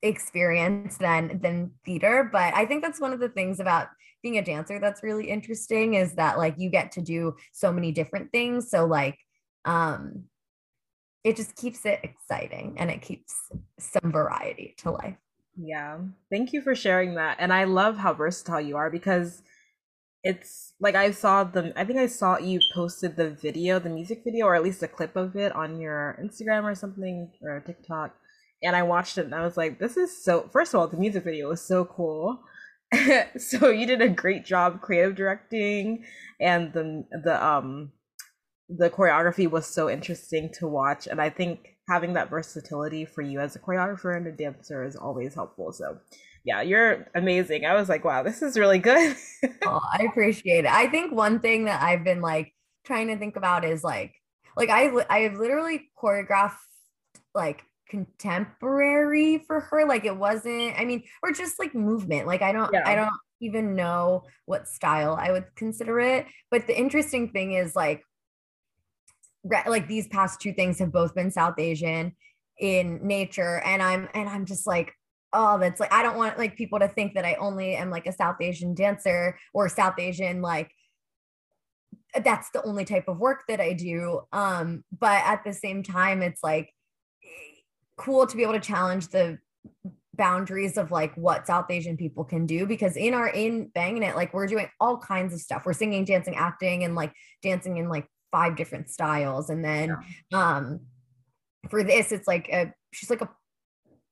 experience 0.03 0.96
than 0.99 1.40
than 1.40 1.72
theater 1.84 2.28
but 2.30 2.55
i 2.55 2.64
think 2.64 2.84
that's 2.84 3.01
one 3.01 3.12
of 3.12 3.18
the 3.18 3.28
things 3.28 3.59
about 3.59 3.88
being 4.22 4.38
a 4.38 4.44
dancer 4.44 4.78
that's 4.78 5.03
really 5.03 5.28
interesting 5.28 5.94
is 5.94 6.14
that 6.14 6.38
like 6.38 6.55
you 6.57 6.70
get 6.70 6.92
to 6.92 7.03
do 7.03 7.34
so 7.53 7.72
many 7.72 7.90
different 7.90 8.30
things 8.30 8.70
so 8.70 8.86
like 8.86 9.18
um 9.64 10.22
it 11.24 11.36
just 11.36 11.56
keeps 11.56 11.84
it 11.84 12.00
exciting 12.02 12.76
and 12.78 12.90
it 12.90 13.02
keeps 13.02 13.34
some 13.78 14.12
variety 14.12 14.74
to 14.78 14.90
life. 14.90 15.16
Yeah. 15.56 15.98
Thank 16.30 16.52
you 16.52 16.62
for 16.62 16.74
sharing 16.74 17.14
that. 17.16 17.36
And 17.40 17.52
i 17.52 17.64
love 17.64 17.96
how 17.96 18.14
versatile 18.14 18.60
you 18.60 18.76
are 18.76 18.90
because 18.90 19.42
it's 20.24 20.74
like 20.80 20.96
i 20.96 21.12
saw 21.12 21.44
the 21.44 21.72
i 21.76 21.84
think 21.84 21.98
i 21.98 22.06
saw 22.06 22.36
you 22.38 22.58
posted 22.74 23.14
the 23.14 23.30
video 23.30 23.78
the 23.78 23.88
music 23.88 24.22
video 24.24 24.46
or 24.46 24.56
at 24.56 24.64
least 24.64 24.82
a 24.82 24.88
clip 24.88 25.14
of 25.14 25.36
it 25.36 25.52
on 25.52 25.78
your 25.78 26.18
instagram 26.20 26.64
or 26.64 26.74
something 26.74 27.30
or 27.42 27.60
tiktok. 27.60 28.14
And 28.62 28.74
I 28.74 28.82
watched 28.82 29.18
it 29.18 29.24
and 29.24 29.34
I 29.34 29.44
was 29.44 29.56
like, 29.56 29.78
this 29.78 29.96
is 29.96 30.24
so 30.24 30.48
first 30.52 30.74
of 30.74 30.80
all, 30.80 30.88
the 30.88 30.96
music 30.96 31.24
video 31.24 31.48
was 31.48 31.62
so 31.62 31.84
cool. 31.84 32.40
so 33.38 33.68
you 33.68 33.86
did 33.86 34.00
a 34.00 34.08
great 34.08 34.44
job 34.44 34.80
creative 34.80 35.14
directing 35.14 36.04
and 36.40 36.72
the 36.72 37.04
the 37.22 37.44
um 37.44 37.92
the 38.68 38.90
choreography 38.90 39.50
was 39.50 39.66
so 39.66 39.88
interesting 39.88 40.50
to 40.52 40.66
watch 40.66 41.06
and 41.06 41.20
I 41.20 41.30
think 41.30 41.76
having 41.88 42.12
that 42.14 42.28
versatility 42.28 43.04
for 43.04 43.22
you 43.22 43.40
as 43.40 43.56
a 43.56 43.58
choreographer 43.58 44.16
and 44.16 44.26
a 44.26 44.32
dancer 44.32 44.84
is 44.84 44.94
always 44.94 45.34
helpful. 45.34 45.72
So 45.72 45.98
yeah, 46.44 46.60
you're 46.60 47.06
amazing. 47.14 47.64
I 47.64 47.74
was 47.74 47.88
like, 47.88 48.04
wow, 48.04 48.22
this 48.22 48.42
is 48.42 48.58
really 48.58 48.78
good. 48.78 49.16
oh, 49.66 49.80
I 49.92 50.04
appreciate 50.04 50.64
it. 50.64 50.70
I 50.70 50.88
think 50.88 51.12
one 51.12 51.40
thing 51.40 51.64
that 51.64 51.82
I've 51.82 52.04
been 52.04 52.20
like 52.20 52.54
trying 52.84 53.08
to 53.08 53.16
think 53.16 53.36
about 53.36 53.64
is 53.64 53.82
like 53.82 54.14
like 54.56 54.70
I 54.70 54.90
I've 55.08 55.38
literally 55.38 55.88
choreographed 56.00 56.56
like 57.34 57.62
contemporary 57.88 59.38
for 59.46 59.60
her 59.60 59.86
like 59.86 60.04
it 60.04 60.14
wasn't 60.14 60.78
i 60.78 60.84
mean 60.84 61.02
or 61.22 61.32
just 61.32 61.58
like 61.58 61.74
movement 61.74 62.26
like 62.26 62.42
i 62.42 62.52
don't 62.52 62.70
yeah. 62.70 62.82
i 62.84 62.94
don't 62.94 63.08
even 63.40 63.74
know 63.74 64.24
what 64.44 64.68
style 64.68 65.16
i 65.18 65.32
would 65.32 65.46
consider 65.56 65.98
it 65.98 66.26
but 66.50 66.66
the 66.66 66.78
interesting 66.78 67.30
thing 67.30 67.52
is 67.52 67.74
like 67.74 68.04
like 69.45 69.89
these 69.89 70.09
past 70.09 70.41
two 70.41 70.53
things 70.53 70.78
have 70.78 70.93
both 70.93 71.14
been 71.14 71.30
south 71.30 71.59
asian 71.59 72.14
in 72.59 72.99
nature 73.07 73.61
and 73.64 73.82
i'm 73.82 74.09
and 74.14 74.28
i'm 74.28 74.45
just 74.45 74.66
like 74.66 74.93
oh 75.32 75.59
that's 75.59 75.80
like 75.80 75.93
i 75.93 76.03
don't 76.03 76.16
want 76.16 76.39
like 76.39 76.57
people 76.57 76.78
to 76.78 76.89
think 76.89 77.14
that 77.14 77.24
i 77.24 77.34
only 77.34 77.74
am 77.74 77.91
like 77.91 78.07
a 78.07 78.12
south 78.12 78.36
asian 78.41 78.74
dancer 78.74 79.39
or 79.55 79.68
south 79.68 79.99
asian 79.99 80.43
like 80.43 80.70
that's 82.24 82.51
the 82.51 82.62
only 82.64 82.84
type 82.84 83.07
of 83.07 83.18
work 83.18 83.43
that 83.49 83.61
i 83.61 83.72
do 83.72 84.20
um 84.32 84.82
but 84.99 85.22
at 85.24 85.45
the 85.45 85.53
same 85.53 85.82
time 85.82 86.22
it's 86.22 86.43
like 86.43 86.70
cool 87.97 88.26
to 88.26 88.36
be 88.36 88.43
able 88.43 88.55
to 88.55 88.61
challenge 88.61 89.09
the 89.09 89.39
boundaries 90.18 90.76
of 90.76 90.91
like 90.91 91.14
what 91.14 91.47
South 91.47 91.70
Asian 91.70 91.97
people 91.97 92.24
can 92.24 92.45
do 92.45 92.66
because 92.66 92.97
in 92.97 93.14
our 93.14 93.28
in 93.28 93.70
Bhangin' 93.74 94.03
It, 94.03 94.16
like 94.16 94.34
we're 94.34 94.47
doing 94.47 94.68
all 94.80 94.99
kinds 94.99 95.32
of 95.32 95.41
stuff. 95.41 95.64
We're 95.64 95.72
singing, 95.72 96.05
dancing, 96.05 96.34
acting, 96.34 96.84
and 96.84 96.95
like 96.95 97.12
dancing 97.43 97.78
in 97.78 97.89
like 97.89 98.07
five 98.31 98.57
different 98.57 98.91
styles. 98.91 99.51
And 99.51 99.64
then 99.64 99.97
yeah. 100.31 100.57
um 100.57 100.81
for 101.70 101.83
this, 101.83 102.12
it's 102.12 102.29
like 102.29 102.49
a 102.49 102.72
she's 102.93 103.11
like 103.11 103.20
a 103.20 103.29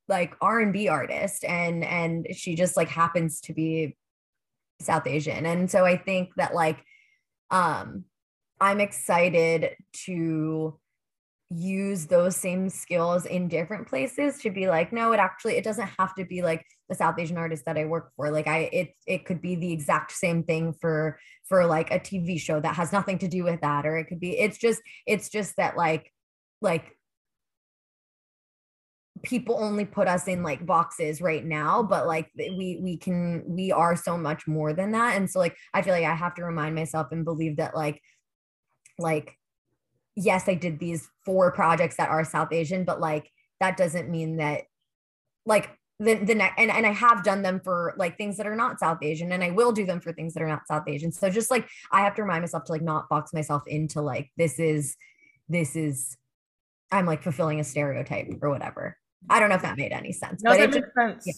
like 0.08 0.34
R&B 0.40 0.88
artist 0.88 1.44
and 1.44 1.84
and 1.84 2.26
she 2.32 2.54
just 2.54 2.76
like 2.76 2.88
happens 2.88 3.40
to 3.42 3.52
be 3.52 3.96
South 4.80 5.06
Asian. 5.06 5.46
And 5.46 5.70
so 5.70 5.84
I 5.84 5.96
think 5.96 6.30
that 6.36 6.54
like 6.54 6.78
um 7.50 8.04
I'm 8.60 8.80
excited 8.80 9.70
to 10.06 10.78
use 11.50 12.06
those 12.06 12.36
same 12.36 12.68
skills 12.68 13.24
in 13.24 13.46
different 13.46 13.86
places 13.86 14.38
to 14.38 14.50
be 14.50 14.66
like 14.66 14.92
no 14.92 15.12
it 15.12 15.20
actually 15.20 15.56
it 15.56 15.62
doesn't 15.62 15.88
have 15.96 16.12
to 16.12 16.24
be 16.24 16.42
like 16.42 16.66
the 16.88 16.94
south 16.94 17.16
asian 17.20 17.36
artist 17.36 17.64
that 17.64 17.78
i 17.78 17.84
work 17.84 18.10
for. 18.16 18.32
Like 18.32 18.48
i 18.48 18.68
it 18.72 18.90
it 19.06 19.24
could 19.24 19.40
be 19.40 19.54
the 19.54 19.72
exact 19.72 20.10
same 20.10 20.42
thing 20.42 20.74
for 20.80 21.18
for 21.48 21.64
like 21.64 21.92
a 21.92 22.00
tv 22.00 22.40
show 22.40 22.58
that 22.58 22.74
has 22.74 22.92
nothing 22.92 23.18
to 23.18 23.28
do 23.28 23.44
with 23.44 23.60
that 23.60 23.86
or 23.86 23.96
it 23.96 24.06
could 24.06 24.18
be 24.18 24.36
it's 24.36 24.58
just 24.58 24.82
it's 25.06 25.28
just 25.28 25.56
that 25.56 25.76
like 25.76 26.12
like 26.60 26.96
people 29.22 29.56
only 29.58 29.84
put 29.84 30.08
us 30.08 30.26
in 30.26 30.42
like 30.42 30.66
boxes 30.66 31.20
right 31.20 31.44
now 31.44 31.82
but 31.82 32.08
like 32.08 32.28
we 32.36 32.80
we 32.82 32.96
can 32.96 33.44
we 33.46 33.70
are 33.70 33.96
so 33.96 34.18
much 34.18 34.46
more 34.48 34.72
than 34.72 34.92
that. 34.92 35.16
And 35.16 35.30
so 35.30 35.38
like 35.38 35.56
i 35.72 35.80
feel 35.80 35.94
like 35.94 36.04
i 36.04 36.14
have 36.14 36.34
to 36.34 36.44
remind 36.44 36.74
myself 36.74 37.08
and 37.12 37.24
believe 37.24 37.58
that 37.58 37.76
like 37.76 38.02
like 38.98 39.36
yes, 40.16 40.48
I 40.48 40.54
did 40.54 40.78
these 40.78 41.08
four 41.24 41.52
projects 41.52 41.96
that 41.96 42.08
are 42.08 42.24
South 42.24 42.52
Asian, 42.52 42.84
but 42.84 43.00
like 43.00 43.30
that 43.60 43.76
doesn't 43.76 44.10
mean 44.10 44.38
that 44.38 44.62
like 45.44 45.70
the 45.98 46.14
the 46.14 46.34
next 46.34 46.58
and, 46.58 46.70
and 46.70 46.86
I 46.86 46.92
have 46.92 47.22
done 47.22 47.42
them 47.42 47.60
for 47.60 47.94
like 47.96 48.18
things 48.18 48.36
that 48.36 48.46
are 48.46 48.56
not 48.56 48.80
South 48.80 48.98
Asian 49.02 49.32
and 49.32 49.42
I 49.42 49.50
will 49.50 49.72
do 49.72 49.86
them 49.86 50.00
for 50.00 50.12
things 50.12 50.34
that 50.34 50.42
are 50.42 50.48
not 50.48 50.66
South 50.66 50.84
Asian. 50.88 51.12
So 51.12 51.30
just 51.30 51.50
like 51.50 51.68
I 51.90 52.00
have 52.00 52.14
to 52.16 52.22
remind 52.22 52.42
myself 52.42 52.64
to 52.64 52.72
like 52.72 52.82
not 52.82 53.08
box 53.08 53.32
myself 53.32 53.62
into 53.66 54.00
like 54.00 54.30
this 54.36 54.58
is 54.58 54.96
this 55.48 55.76
is 55.76 56.16
I'm 56.92 57.06
like 57.06 57.22
fulfilling 57.22 57.60
a 57.60 57.64
stereotype 57.64 58.28
or 58.42 58.50
whatever. 58.50 58.96
I 59.28 59.40
don't 59.40 59.48
know 59.48 59.56
if 59.56 59.62
that 59.62 59.76
made 59.76 59.92
any 59.92 60.12
sense. 60.12 60.42
No, 60.42 60.56
that 60.56 60.70
makes 60.70 60.88
sense. 60.96 61.24
Yeah. 61.26 61.32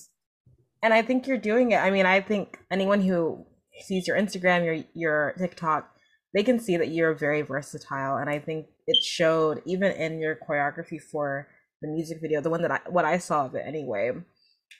And 0.82 0.94
I 0.94 1.02
think 1.02 1.26
you're 1.26 1.38
doing 1.38 1.72
it. 1.72 1.76
I 1.76 1.90
mean, 1.90 2.06
I 2.06 2.20
think 2.20 2.58
anyone 2.70 3.00
who 3.00 3.46
sees 3.80 4.06
your 4.06 4.16
Instagram, 4.16 4.64
your 4.64 4.84
your 4.94 5.34
TikTok, 5.38 5.97
they 6.34 6.42
can 6.42 6.58
see 6.58 6.76
that 6.76 6.88
you're 6.88 7.14
very 7.14 7.42
versatile 7.42 8.16
and 8.16 8.28
i 8.28 8.38
think 8.38 8.66
it 8.86 9.02
showed 9.02 9.62
even 9.64 9.92
in 9.92 10.18
your 10.18 10.36
choreography 10.36 11.00
for 11.00 11.48
the 11.82 11.88
music 11.88 12.20
video 12.20 12.40
the 12.40 12.50
one 12.50 12.62
that 12.62 12.70
i 12.70 12.80
what 12.88 13.04
i 13.04 13.18
saw 13.18 13.46
of 13.46 13.54
it 13.54 13.64
anyway. 13.66 14.12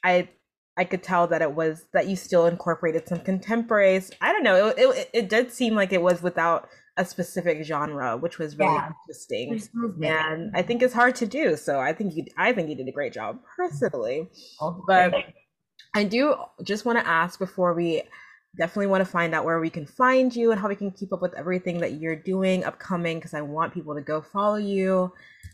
I 0.05 0.29
i 0.77 0.85
could 0.85 1.03
tell 1.03 1.27
that 1.29 1.43
it 1.43 1.53
was 1.53 1.87
that 1.93 2.09
you 2.09 2.17
still 2.17 2.47
incorporated 2.47 3.09
some 3.09 3.21
contemporaries. 3.21 4.11
I 4.21 4.33
don't 4.33 4.43
know 4.43 4.69
it, 4.69 4.75
it, 4.79 5.11
it 5.13 5.29
did 5.29 5.53
seem 5.53 5.75
like 5.75 5.93
it 5.93 6.03
was 6.03 6.23
without 6.23 6.69
a 6.97 7.05
specific 7.05 7.65
genre 7.65 8.17
which 8.17 8.39
was 8.39 8.59
really 8.59 8.75
yeah. 8.75 8.91
interesting 9.01 9.63
and 10.03 10.51
i 10.57 10.63
think 10.63 10.83
it's 10.83 10.93
hard 10.93 11.15
to 11.15 11.27
do 11.27 11.55
so 11.55 11.79
i 11.79 11.93
think 11.93 12.17
you 12.17 12.25
i 12.37 12.53
think 12.53 12.69
you 12.69 12.75
did 12.75 12.89
a 12.89 12.93
great 12.93 13.13
job 13.13 13.39
personally. 13.57 14.29
Oh, 14.61 14.83
but 14.85 15.15
i 15.95 16.03
do 16.03 16.35
just 16.65 16.85
want 16.85 16.99
to 16.99 17.07
ask 17.07 17.39
before 17.39 17.73
we 17.73 18.03
definitely 18.59 18.89
want 18.89 19.05
to 19.05 19.11
find 19.11 19.35
out 19.35 19.45
where 19.45 19.61
we 19.61 19.71
can 19.71 19.87
find 19.87 20.35
you 20.35 20.51
and 20.51 20.61
how 20.61 20.69
we 20.69 20.77
can 20.77 20.91
keep 20.91 21.13
up 21.13 21.23
with 21.23 21.35
everything 21.35 21.79
that 21.79 21.95
you're 21.95 22.17
doing 22.17 22.65
upcoming 22.65 23.19
because 23.19 23.33
I 23.33 23.41
want 23.41 23.73
people 23.73 23.95
to 23.95 24.01
go 24.01 24.21
follow 24.21 24.57
you 24.57 25.13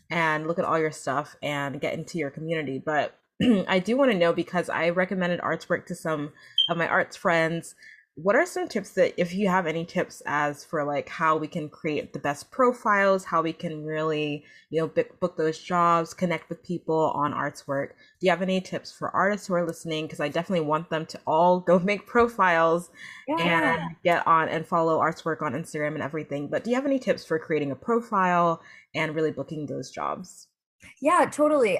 and 0.09 0.47
look 0.47 0.59
at 0.59 0.65
all 0.65 0.79
your 0.79 0.91
stuff 0.91 1.35
and 1.41 1.79
get 1.79 1.93
into 1.93 2.17
your 2.17 2.31
community. 2.31 2.81
But 2.83 3.17
I 3.67 3.79
do 3.79 3.95
want 3.95 4.11
to 4.11 4.17
know 4.17 4.33
because 4.33 4.69
I 4.69 4.89
recommended 4.89 5.39
Artswork 5.39 5.85
to 5.87 5.95
some 5.95 6.33
of 6.69 6.77
my 6.77 6.87
arts 6.87 7.15
friends 7.15 7.75
what 8.17 8.35
are 8.35 8.45
some 8.45 8.67
tips 8.67 8.91
that 8.91 9.13
if 9.19 9.33
you 9.33 9.49
have 9.49 9.67
any 9.67 9.83
tips 9.83 10.23
as 10.25 10.63
for 10.63 10.85
like 10.85 11.09
how 11.09 11.35
we 11.35 11.47
can 11.47 11.67
create 11.67 12.13
the 12.13 12.19
best 12.19 12.49
profiles 12.49 13.25
how 13.25 13.41
we 13.41 13.51
can 13.51 13.83
really 13.83 14.43
you 14.69 14.79
know 14.79 14.87
book, 14.87 15.19
book 15.19 15.35
those 15.35 15.59
jobs 15.59 16.13
connect 16.13 16.47
with 16.47 16.63
people 16.63 17.11
on 17.13 17.33
Artswork? 17.33 17.89
Do 17.89 18.25
you 18.25 18.29
have 18.29 18.41
any 18.41 18.61
tips 18.61 18.89
for 18.89 19.09
artists 19.09 19.47
who 19.47 19.53
are 19.55 19.67
listening? 19.67 20.05
Because 20.05 20.21
i 20.21 20.29
definitely 20.29 20.65
want 20.65 20.89
them 20.89 21.05
to 21.07 21.19
all 21.27 21.59
go 21.67 21.77
make 21.77 22.07
profiles 22.07 22.89
yeah. 23.27 23.73
and 23.75 23.95
get 24.03 24.25
on 24.25 24.47
and 24.47 24.65
follow 24.65 24.99
Artswork 24.99 25.41
on 25.41 25.53
instagram 25.53 25.95
and 25.95 26.03
everything 26.03 26.47
but 26.47 26.63
do 26.63 26.69
you 26.69 26.75
have 26.77 26.85
any 26.85 26.99
tips 26.99 27.25
for 27.25 27.37
creating 27.37 27.71
a 27.71 27.75
profile 27.75 28.61
and 28.93 29.13
really 29.13 29.31
booking 29.31 29.65
those 29.65 29.91
jobs? 29.91 30.47
Yeah 31.01 31.29
totally 31.29 31.79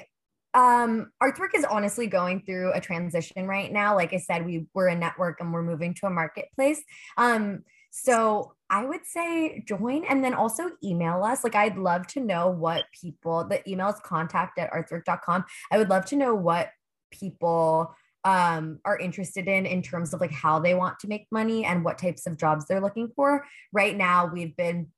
um 0.56 1.12
Artswork 1.22 1.54
is 1.54 1.64
honestly 1.64 2.06
going 2.06 2.40
through 2.40 2.72
a 2.72 2.80
transition 2.80 3.46
right 3.46 3.70
now. 3.70 3.94
Like 3.94 4.12
i 4.12 4.18
said 4.18 4.44
we 4.44 4.66
were 4.74 4.88
a 4.88 4.96
network 4.96 5.40
and 5.40 5.52
we're 5.52 5.62
moving 5.62 5.94
to 5.94 6.06
a 6.06 6.10
marketplace. 6.10 6.82
Um 7.16 7.62
so 7.90 8.54
i 8.68 8.84
would 8.84 9.06
say 9.06 9.62
join 9.66 10.04
and 10.06 10.24
then 10.24 10.34
also 10.34 10.70
email 10.82 11.22
us. 11.22 11.44
Like 11.44 11.54
i'd 11.54 11.76
love 11.76 12.06
to 12.08 12.20
know 12.20 12.48
what 12.48 12.84
people 13.00 13.44
the 13.44 13.68
email 13.70 13.90
is 13.90 14.00
contact 14.02 14.58
at 14.58 14.72
artwork.com 14.72 15.44
i 15.70 15.78
would 15.78 15.90
love 15.90 16.06
to 16.06 16.16
know 16.16 16.34
what 16.34 16.70
people 17.10 17.94
um, 18.26 18.80
are 18.84 18.98
interested 18.98 19.46
in 19.46 19.66
in 19.66 19.82
terms 19.82 20.12
of 20.12 20.20
like 20.20 20.32
how 20.32 20.58
they 20.58 20.74
want 20.74 20.98
to 20.98 21.06
make 21.06 21.28
money 21.30 21.64
and 21.64 21.84
what 21.84 21.96
types 21.96 22.26
of 22.26 22.36
jobs 22.36 22.66
they're 22.66 22.80
looking 22.80 23.12
for. 23.14 23.46
Right 23.72 23.96
now, 23.96 24.26
we've 24.26 24.56
been 24.56 24.88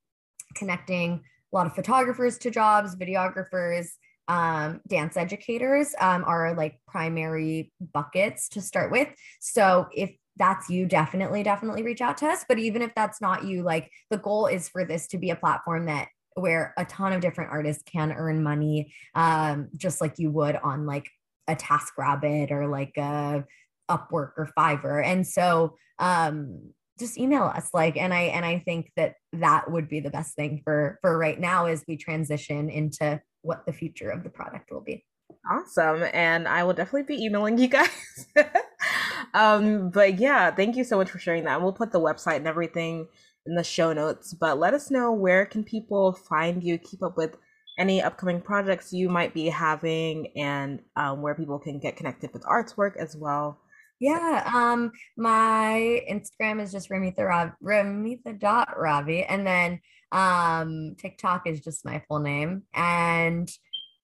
connecting 0.54 1.22
a 1.52 1.56
lot 1.56 1.66
of 1.66 1.74
photographers 1.74 2.38
to 2.38 2.50
jobs, 2.50 2.96
videographers, 2.96 3.88
um, 4.28 4.80
dance 4.86 5.16
educators 5.16 5.94
um, 6.00 6.24
are 6.24 6.54
like 6.54 6.80
primary 6.86 7.72
buckets 7.92 8.48
to 8.50 8.60
start 8.60 8.92
with. 8.92 9.08
So 9.40 9.86
if 9.92 10.14
that's 10.36 10.70
you, 10.70 10.86
definitely, 10.86 11.42
definitely 11.42 11.82
reach 11.82 12.00
out 12.00 12.18
to 12.18 12.26
us. 12.26 12.44
But 12.48 12.58
even 12.58 12.82
if 12.82 12.94
that's 12.94 13.20
not 13.20 13.44
you, 13.44 13.62
like 13.62 13.90
the 14.10 14.18
goal 14.18 14.46
is 14.46 14.68
for 14.68 14.84
this 14.84 15.08
to 15.08 15.18
be 15.18 15.30
a 15.30 15.36
platform 15.36 15.86
that 15.86 16.08
where 16.34 16.72
a 16.78 16.84
ton 16.84 17.12
of 17.12 17.20
different 17.20 17.50
artists 17.50 17.82
can 17.82 18.12
earn 18.12 18.42
money, 18.42 18.92
um, 19.14 19.68
just 19.76 20.00
like 20.00 20.18
you 20.18 20.30
would 20.30 20.56
on 20.56 20.86
like 20.86 21.08
a 21.48 21.56
TaskRabbit 21.56 22.52
or 22.52 22.68
like 22.68 22.96
a 22.96 23.44
Upwork 23.90 24.32
or 24.36 24.50
Fiverr. 24.56 25.04
And 25.04 25.26
so 25.26 25.76
um, 25.98 26.72
just 26.98 27.16
email 27.16 27.44
us 27.44 27.70
like 27.72 27.96
and 27.96 28.12
i 28.12 28.22
and 28.22 28.44
i 28.44 28.58
think 28.58 28.90
that 28.96 29.14
that 29.32 29.70
would 29.70 29.88
be 29.88 30.00
the 30.00 30.10
best 30.10 30.34
thing 30.34 30.60
for 30.64 30.98
for 31.00 31.16
right 31.16 31.38
now 31.38 31.66
as 31.66 31.84
we 31.86 31.96
transition 31.96 32.68
into 32.68 33.20
what 33.42 33.64
the 33.66 33.72
future 33.72 34.10
of 34.10 34.22
the 34.22 34.30
product 34.30 34.70
will 34.70 34.80
be 34.80 35.04
awesome 35.50 36.04
and 36.12 36.48
i 36.48 36.62
will 36.62 36.72
definitely 36.72 37.16
be 37.16 37.22
emailing 37.22 37.58
you 37.58 37.68
guys 37.68 37.88
um 39.34 39.90
but 39.90 40.18
yeah 40.18 40.50
thank 40.50 40.76
you 40.76 40.84
so 40.84 40.96
much 40.96 41.10
for 41.10 41.18
sharing 41.18 41.44
that 41.44 41.60
we'll 41.60 41.72
put 41.72 41.92
the 41.92 42.00
website 42.00 42.36
and 42.36 42.46
everything 42.46 43.06
in 43.46 43.54
the 43.54 43.64
show 43.64 43.92
notes 43.92 44.34
but 44.34 44.58
let 44.58 44.74
us 44.74 44.90
know 44.90 45.12
where 45.12 45.44
can 45.46 45.62
people 45.62 46.12
find 46.12 46.62
you 46.62 46.78
keep 46.78 47.02
up 47.02 47.16
with 47.16 47.36
any 47.78 48.02
upcoming 48.02 48.40
projects 48.40 48.92
you 48.92 49.08
might 49.08 49.32
be 49.32 49.46
having 49.46 50.26
and 50.36 50.80
um, 50.96 51.22
where 51.22 51.34
people 51.34 51.58
can 51.58 51.78
get 51.78 51.96
connected 51.96 52.32
with 52.32 52.42
Artswork 52.42 52.96
as 52.96 53.16
well 53.16 53.60
yeah. 54.00 54.48
Um, 54.54 54.92
my 55.16 56.04
Instagram 56.10 56.62
is 56.62 56.70
just 56.72 56.88
Ramita 56.88 57.26
Rav 57.26 57.50
Ramita 57.62 58.38
dot 58.38 58.78
Ravi. 58.78 59.24
And 59.24 59.46
then 59.46 59.80
um 60.12 60.94
TikTok 60.98 61.46
is 61.46 61.60
just 61.60 61.84
my 61.84 62.02
full 62.08 62.20
name. 62.20 62.62
And 62.74 63.50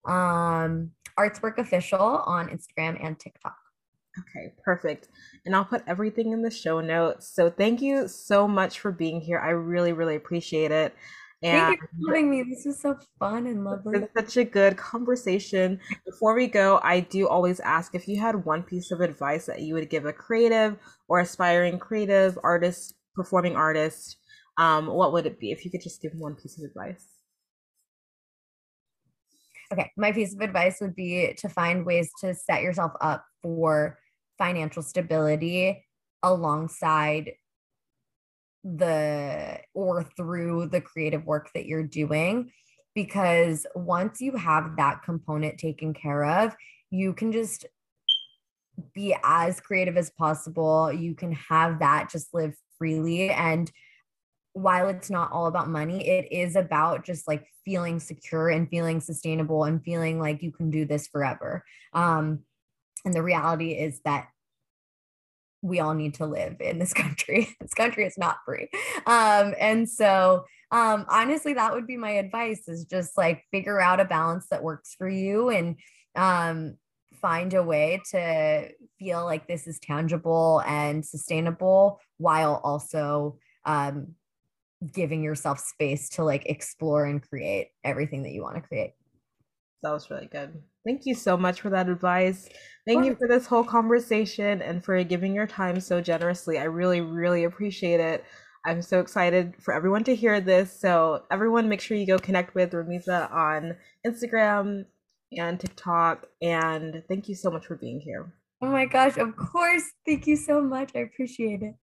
um 0.06 0.90
Artswork 1.18 1.58
Official 1.58 2.00
on 2.00 2.48
Instagram 2.48 3.02
and 3.02 3.18
TikTok. 3.18 3.56
Okay, 4.18 4.52
perfect. 4.62 5.08
And 5.44 5.56
I'll 5.56 5.64
put 5.64 5.82
everything 5.86 6.32
in 6.32 6.42
the 6.42 6.50
show 6.50 6.80
notes. 6.80 7.28
So 7.34 7.50
thank 7.50 7.80
you 7.80 8.06
so 8.08 8.46
much 8.46 8.80
for 8.80 8.92
being 8.92 9.20
here. 9.20 9.38
I 9.38 9.50
really, 9.50 9.92
really 9.92 10.14
appreciate 10.14 10.70
it. 10.70 10.94
And 11.42 11.66
Thank 11.66 11.80
you 11.82 11.88
for 12.06 12.12
having 12.12 12.30
me. 12.30 12.42
This 12.42 12.64
was 12.64 12.80
so 12.80 12.96
fun 13.18 13.46
and 13.46 13.64
lovely. 13.64 13.98
It's 13.98 14.12
such 14.16 14.36
a 14.38 14.44
good 14.44 14.76
conversation. 14.76 15.78
Before 16.06 16.34
we 16.34 16.46
go, 16.46 16.80
I 16.82 17.00
do 17.00 17.28
always 17.28 17.60
ask 17.60 17.94
if 17.94 18.08
you 18.08 18.18
had 18.18 18.44
one 18.44 18.62
piece 18.62 18.90
of 18.90 19.00
advice 19.00 19.46
that 19.46 19.60
you 19.60 19.74
would 19.74 19.90
give 19.90 20.06
a 20.06 20.12
creative 20.12 20.76
or 21.08 21.20
aspiring 21.20 21.78
creative 21.78 22.38
artist, 22.42 22.94
performing 23.14 23.56
artist, 23.56 24.16
um, 24.58 24.86
what 24.86 25.12
would 25.12 25.26
it 25.26 25.38
be 25.38 25.50
if 25.50 25.64
you 25.64 25.70
could 25.70 25.82
just 25.82 26.00
give 26.00 26.12
one 26.14 26.34
piece 26.34 26.58
of 26.58 26.64
advice? 26.64 27.04
Okay, 29.72 29.90
my 29.96 30.12
piece 30.12 30.34
of 30.34 30.40
advice 30.40 30.78
would 30.80 30.94
be 30.94 31.34
to 31.38 31.48
find 31.48 31.84
ways 31.84 32.10
to 32.20 32.34
set 32.34 32.62
yourself 32.62 32.92
up 33.00 33.24
for 33.42 33.98
financial 34.38 34.82
stability 34.82 35.84
alongside 36.22 37.32
the 38.64 39.58
or 39.74 40.02
through 40.16 40.66
the 40.66 40.80
creative 40.80 41.24
work 41.26 41.50
that 41.54 41.66
you're 41.66 41.82
doing 41.82 42.50
because 42.94 43.66
once 43.74 44.20
you 44.20 44.34
have 44.36 44.76
that 44.76 45.02
component 45.02 45.58
taken 45.58 45.92
care 45.92 46.24
of 46.24 46.56
you 46.90 47.12
can 47.12 47.30
just 47.30 47.66
be 48.94 49.14
as 49.22 49.60
creative 49.60 49.98
as 49.98 50.10
possible 50.10 50.90
you 50.90 51.14
can 51.14 51.32
have 51.32 51.80
that 51.80 52.08
just 52.10 52.32
live 52.32 52.54
freely 52.78 53.28
and 53.28 53.70
while 54.54 54.88
it's 54.88 55.10
not 55.10 55.30
all 55.32 55.46
about 55.46 55.68
money 55.68 56.08
it 56.08 56.32
is 56.32 56.56
about 56.56 57.04
just 57.04 57.28
like 57.28 57.46
feeling 57.64 58.00
secure 58.00 58.48
and 58.48 58.68
feeling 58.70 59.00
sustainable 59.00 59.64
and 59.64 59.84
feeling 59.84 60.18
like 60.18 60.42
you 60.42 60.52
can 60.52 60.70
do 60.70 60.84
this 60.84 61.06
forever 61.08 61.64
um 61.92 62.40
and 63.04 63.14
the 63.14 63.22
reality 63.22 63.72
is 63.72 64.00
that 64.04 64.28
we 65.64 65.80
all 65.80 65.94
need 65.94 66.14
to 66.14 66.26
live 66.26 66.56
in 66.60 66.78
this 66.78 66.92
country. 66.94 67.48
this 67.60 67.74
country 67.74 68.04
is 68.04 68.18
not 68.18 68.38
free. 68.44 68.68
Um, 69.06 69.54
and 69.58 69.88
so 69.88 70.44
um, 70.70 71.06
honestly, 71.08 71.54
that 71.54 71.72
would 71.72 71.86
be 71.86 71.96
my 71.96 72.10
advice 72.10 72.68
is 72.68 72.84
just 72.84 73.16
like 73.16 73.44
figure 73.50 73.80
out 73.80 74.00
a 74.00 74.04
balance 74.04 74.46
that 74.50 74.62
works 74.62 74.94
for 74.96 75.08
you 75.08 75.48
and 75.48 75.76
um, 76.16 76.76
find 77.20 77.54
a 77.54 77.62
way 77.62 78.02
to 78.10 78.68
feel 78.98 79.24
like 79.24 79.48
this 79.48 79.66
is 79.66 79.78
tangible 79.78 80.62
and 80.66 81.04
sustainable 81.04 82.00
while 82.18 82.60
also 82.62 83.38
um, 83.64 84.14
giving 84.92 85.22
yourself 85.22 85.58
space 85.58 86.08
to 86.10 86.24
like 86.24 86.46
explore 86.46 87.06
and 87.06 87.26
create 87.28 87.68
everything 87.84 88.22
that 88.22 88.32
you 88.32 88.42
want 88.42 88.56
to 88.56 88.62
create. 88.62 88.94
That 89.82 89.92
was 89.92 90.10
really 90.10 90.26
good. 90.26 90.62
Thank 90.86 91.06
you 91.06 91.14
so 91.14 91.36
much 91.36 91.60
for 91.60 91.70
that 91.70 91.88
advice. 91.88 92.48
Thank 92.86 93.04
you 93.04 93.14
for 93.14 93.28
this 93.28 93.46
whole 93.46 93.64
conversation 93.64 94.60
and 94.62 94.84
for 94.84 95.02
giving 95.04 95.34
your 95.34 95.46
time 95.46 95.80
so 95.80 96.00
generously. 96.00 96.58
I 96.58 96.64
really, 96.64 97.00
really 97.00 97.44
appreciate 97.44 98.00
it. 98.00 98.24
I'm 98.66 98.80
so 98.80 99.00
excited 99.00 99.54
for 99.60 99.74
everyone 99.74 100.04
to 100.04 100.14
hear 100.14 100.40
this. 100.40 100.78
So, 100.78 101.24
everyone, 101.30 101.68
make 101.68 101.80
sure 101.80 101.96
you 101.96 102.06
go 102.06 102.18
connect 102.18 102.54
with 102.54 102.72
Ramita 102.72 103.30
on 103.30 103.76
Instagram 104.06 104.86
and 105.32 105.60
TikTok. 105.60 106.26
And 106.40 107.02
thank 107.08 107.28
you 107.28 107.34
so 107.34 107.50
much 107.50 107.66
for 107.66 107.76
being 107.76 108.00
here. 108.00 108.32
Oh 108.62 108.68
my 108.68 108.86
gosh, 108.86 109.18
of 109.18 109.36
course. 109.36 109.84
Thank 110.06 110.26
you 110.26 110.36
so 110.36 110.62
much. 110.62 110.92
I 110.94 111.00
appreciate 111.00 111.62
it. 111.62 111.74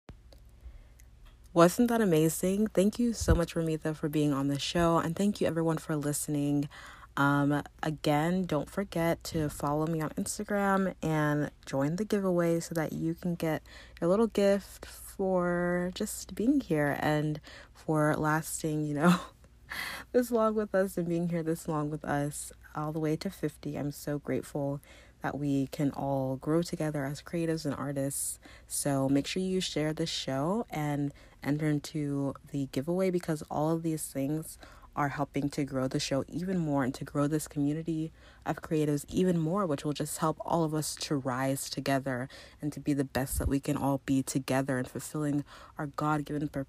Wasn't 1.53 1.89
that 1.89 1.99
amazing? 1.99 2.67
Thank 2.67 2.97
you 2.97 3.11
so 3.11 3.35
much, 3.35 3.55
Ramita, 3.55 3.93
for 3.93 4.07
being 4.07 4.31
on 4.31 4.47
the 4.47 4.57
show. 4.57 4.99
And 4.99 5.17
thank 5.17 5.41
you, 5.41 5.47
everyone, 5.47 5.77
for 5.79 5.97
listening. 5.97 6.69
Um, 7.17 7.61
again, 7.83 8.45
don't 8.45 8.69
forget 8.69 9.21
to 9.25 9.49
follow 9.49 9.85
me 9.85 9.99
on 9.99 10.11
Instagram 10.11 10.95
and 11.03 11.51
join 11.65 11.97
the 11.97 12.05
giveaway 12.05 12.61
so 12.61 12.73
that 12.75 12.93
you 12.93 13.15
can 13.15 13.35
get 13.35 13.63
a 14.01 14.07
little 14.07 14.27
gift 14.27 14.85
for 14.85 15.91
just 15.93 16.35
being 16.35 16.61
here 16.61 16.95
and 17.01 17.41
for 17.73 18.15
lasting, 18.15 18.85
you 18.85 18.93
know, 18.93 19.19
this 20.13 20.31
long 20.31 20.55
with 20.55 20.73
us 20.73 20.97
and 20.97 21.09
being 21.09 21.27
here 21.27 21.43
this 21.43 21.67
long 21.67 21.89
with 21.89 22.05
us 22.05 22.53
all 22.75 22.93
the 22.93 22.99
way 22.99 23.17
to 23.17 23.29
50. 23.29 23.75
I'm 23.75 23.91
so 23.91 24.19
grateful 24.19 24.79
that 25.21 25.37
we 25.37 25.67
can 25.67 25.91
all 25.91 26.37
grow 26.37 26.61
together 26.61 27.05
as 27.05 27.21
creatives 27.21 27.65
and 27.65 27.75
artists. 27.75 28.39
So 28.67 29.07
make 29.09 29.27
sure 29.27 29.41
you 29.41 29.61
share 29.61 29.93
this 29.93 30.09
show 30.09 30.65
and 30.69 31.13
enter 31.43 31.67
into 31.67 32.33
the 32.51 32.67
giveaway 32.71 33.09
because 33.09 33.43
all 33.49 33.71
of 33.71 33.83
these 33.83 34.03
things 34.07 34.57
are 34.95 35.09
helping 35.09 35.49
to 35.49 35.63
grow 35.63 35.87
the 35.87 35.99
show 35.99 36.23
even 36.27 36.57
more 36.57 36.83
and 36.83 36.93
to 36.93 37.05
grow 37.05 37.27
this 37.27 37.47
community 37.47 38.11
of 38.45 38.61
creatives 38.61 39.05
even 39.07 39.39
more, 39.39 39.65
which 39.65 39.85
will 39.85 39.93
just 39.93 40.17
help 40.17 40.37
all 40.41 40.63
of 40.63 40.73
us 40.73 40.95
to 40.95 41.15
rise 41.15 41.69
together 41.69 42.27
and 42.61 42.73
to 42.73 42.79
be 42.79 42.93
the 42.93 43.03
best 43.03 43.39
that 43.39 43.47
we 43.47 43.59
can 43.59 43.77
all 43.77 44.01
be 44.05 44.21
together 44.21 44.77
and 44.77 44.87
fulfilling 44.87 45.45
our 45.77 45.87
God 45.87 46.25
given 46.25 46.47
per- 46.49 46.65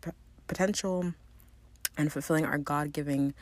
potential 0.47 1.15
and 1.97 2.13
fulfilling 2.13 2.45
our 2.45 2.59
God 2.59 2.93
giving 2.93 3.35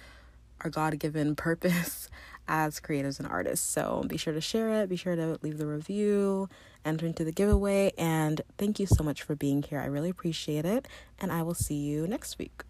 our 0.63 0.71
God 0.71 0.99
given 0.99 1.37
purpose 1.49 2.09
as 2.51 2.81
creatives 2.81 3.21
and 3.21 3.29
artists. 3.29 3.67
So 3.67 4.05
be 4.07 4.17
sure 4.17 4.35
to 4.35 4.41
share 4.41 4.83
it, 4.83 4.89
be 4.89 4.97
sure 4.97 5.15
to 5.15 5.39
leave 5.41 5.57
the 5.57 5.67
review, 5.67 6.49
enter 6.85 7.07
into 7.07 7.25
the 7.25 7.33
giveaway, 7.33 7.93
and 7.97 8.43
thank 8.59 8.81
you 8.81 8.87
so 8.87 9.05
much 9.05 9.23
for 9.23 9.37
being 9.37 9.63
here. 9.63 9.79
I 9.81 9.87
really 9.87 10.11
appreciate 10.11 10.65
it, 10.65 10.89
and 11.19 11.31
I 11.33 11.43
will 11.43 11.55
see 11.55 11.77
you 11.77 12.07
next 12.09 12.39
week. 12.39 12.65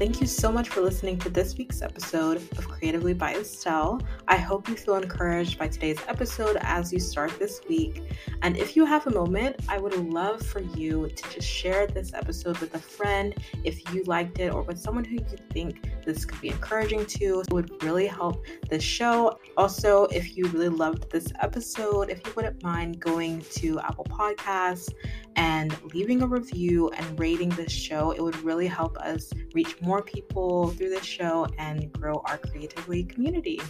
Thank 0.00 0.22
you 0.22 0.26
so 0.26 0.50
much 0.50 0.70
for 0.70 0.80
listening 0.80 1.18
to 1.18 1.28
this 1.28 1.58
week's 1.58 1.82
episode 1.82 2.38
of 2.56 2.66
Creatively 2.66 3.12
by 3.12 3.34
Estelle. 3.34 4.00
I 4.28 4.38
hope 4.38 4.66
you 4.66 4.74
feel 4.74 4.94
encouraged 4.94 5.58
by 5.58 5.68
today's 5.68 5.98
episode 6.08 6.56
as 6.62 6.90
you 6.90 6.98
start 6.98 7.38
this 7.38 7.60
week. 7.68 8.02
And 8.40 8.56
if 8.56 8.76
you 8.76 8.86
have 8.86 9.06
a 9.06 9.10
moment, 9.10 9.56
I 9.68 9.76
would 9.76 9.94
love 10.10 10.40
for 10.40 10.60
you 10.60 11.10
to 11.10 11.30
just 11.30 11.46
share 11.46 11.86
this 11.86 12.14
episode 12.14 12.56
with 12.60 12.74
a 12.74 12.78
friend 12.78 13.34
if 13.62 13.92
you 13.92 14.02
liked 14.04 14.38
it 14.38 14.54
or 14.54 14.62
with 14.62 14.78
someone 14.78 15.04
who 15.04 15.16
you 15.16 15.36
think 15.50 15.86
this 16.06 16.24
could 16.24 16.40
be 16.40 16.48
encouraging 16.48 17.04
to. 17.04 17.40
It 17.40 17.52
would 17.52 17.82
really 17.82 18.06
help 18.06 18.46
the 18.70 18.80
show. 18.80 19.38
Also, 19.58 20.04
if 20.04 20.34
you 20.34 20.46
really 20.46 20.70
loved 20.70 21.10
this 21.10 21.30
episode, 21.40 22.08
if 22.08 22.26
you 22.26 22.32
wouldn't 22.34 22.62
mind 22.62 23.00
going 23.00 23.42
to 23.56 23.78
Apple 23.80 24.06
Podcasts 24.06 24.88
and 25.36 25.76
leaving 25.94 26.22
a 26.22 26.26
review 26.26 26.90
and 26.90 27.18
rating 27.18 27.50
this 27.50 27.70
show, 27.70 28.12
it 28.12 28.22
would 28.22 28.36
really 28.42 28.66
help 28.66 28.96
us 28.98 29.30
reach 29.54 29.80
more 29.80 29.89
more 29.90 30.02
people 30.02 30.68
through 30.68 30.88
this 30.88 31.04
show 31.04 31.48
and 31.58 31.92
grow 31.92 32.22
our 32.26 32.38
creatively 32.38 33.02
community. 33.02 33.60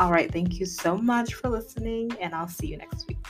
All 0.00 0.10
right, 0.10 0.28
thank 0.28 0.58
you 0.58 0.66
so 0.66 0.96
much 0.96 1.34
for 1.34 1.48
listening, 1.48 2.10
and 2.20 2.34
I'll 2.34 2.48
see 2.48 2.66
you 2.66 2.78
next 2.78 3.06
week. 3.06 3.24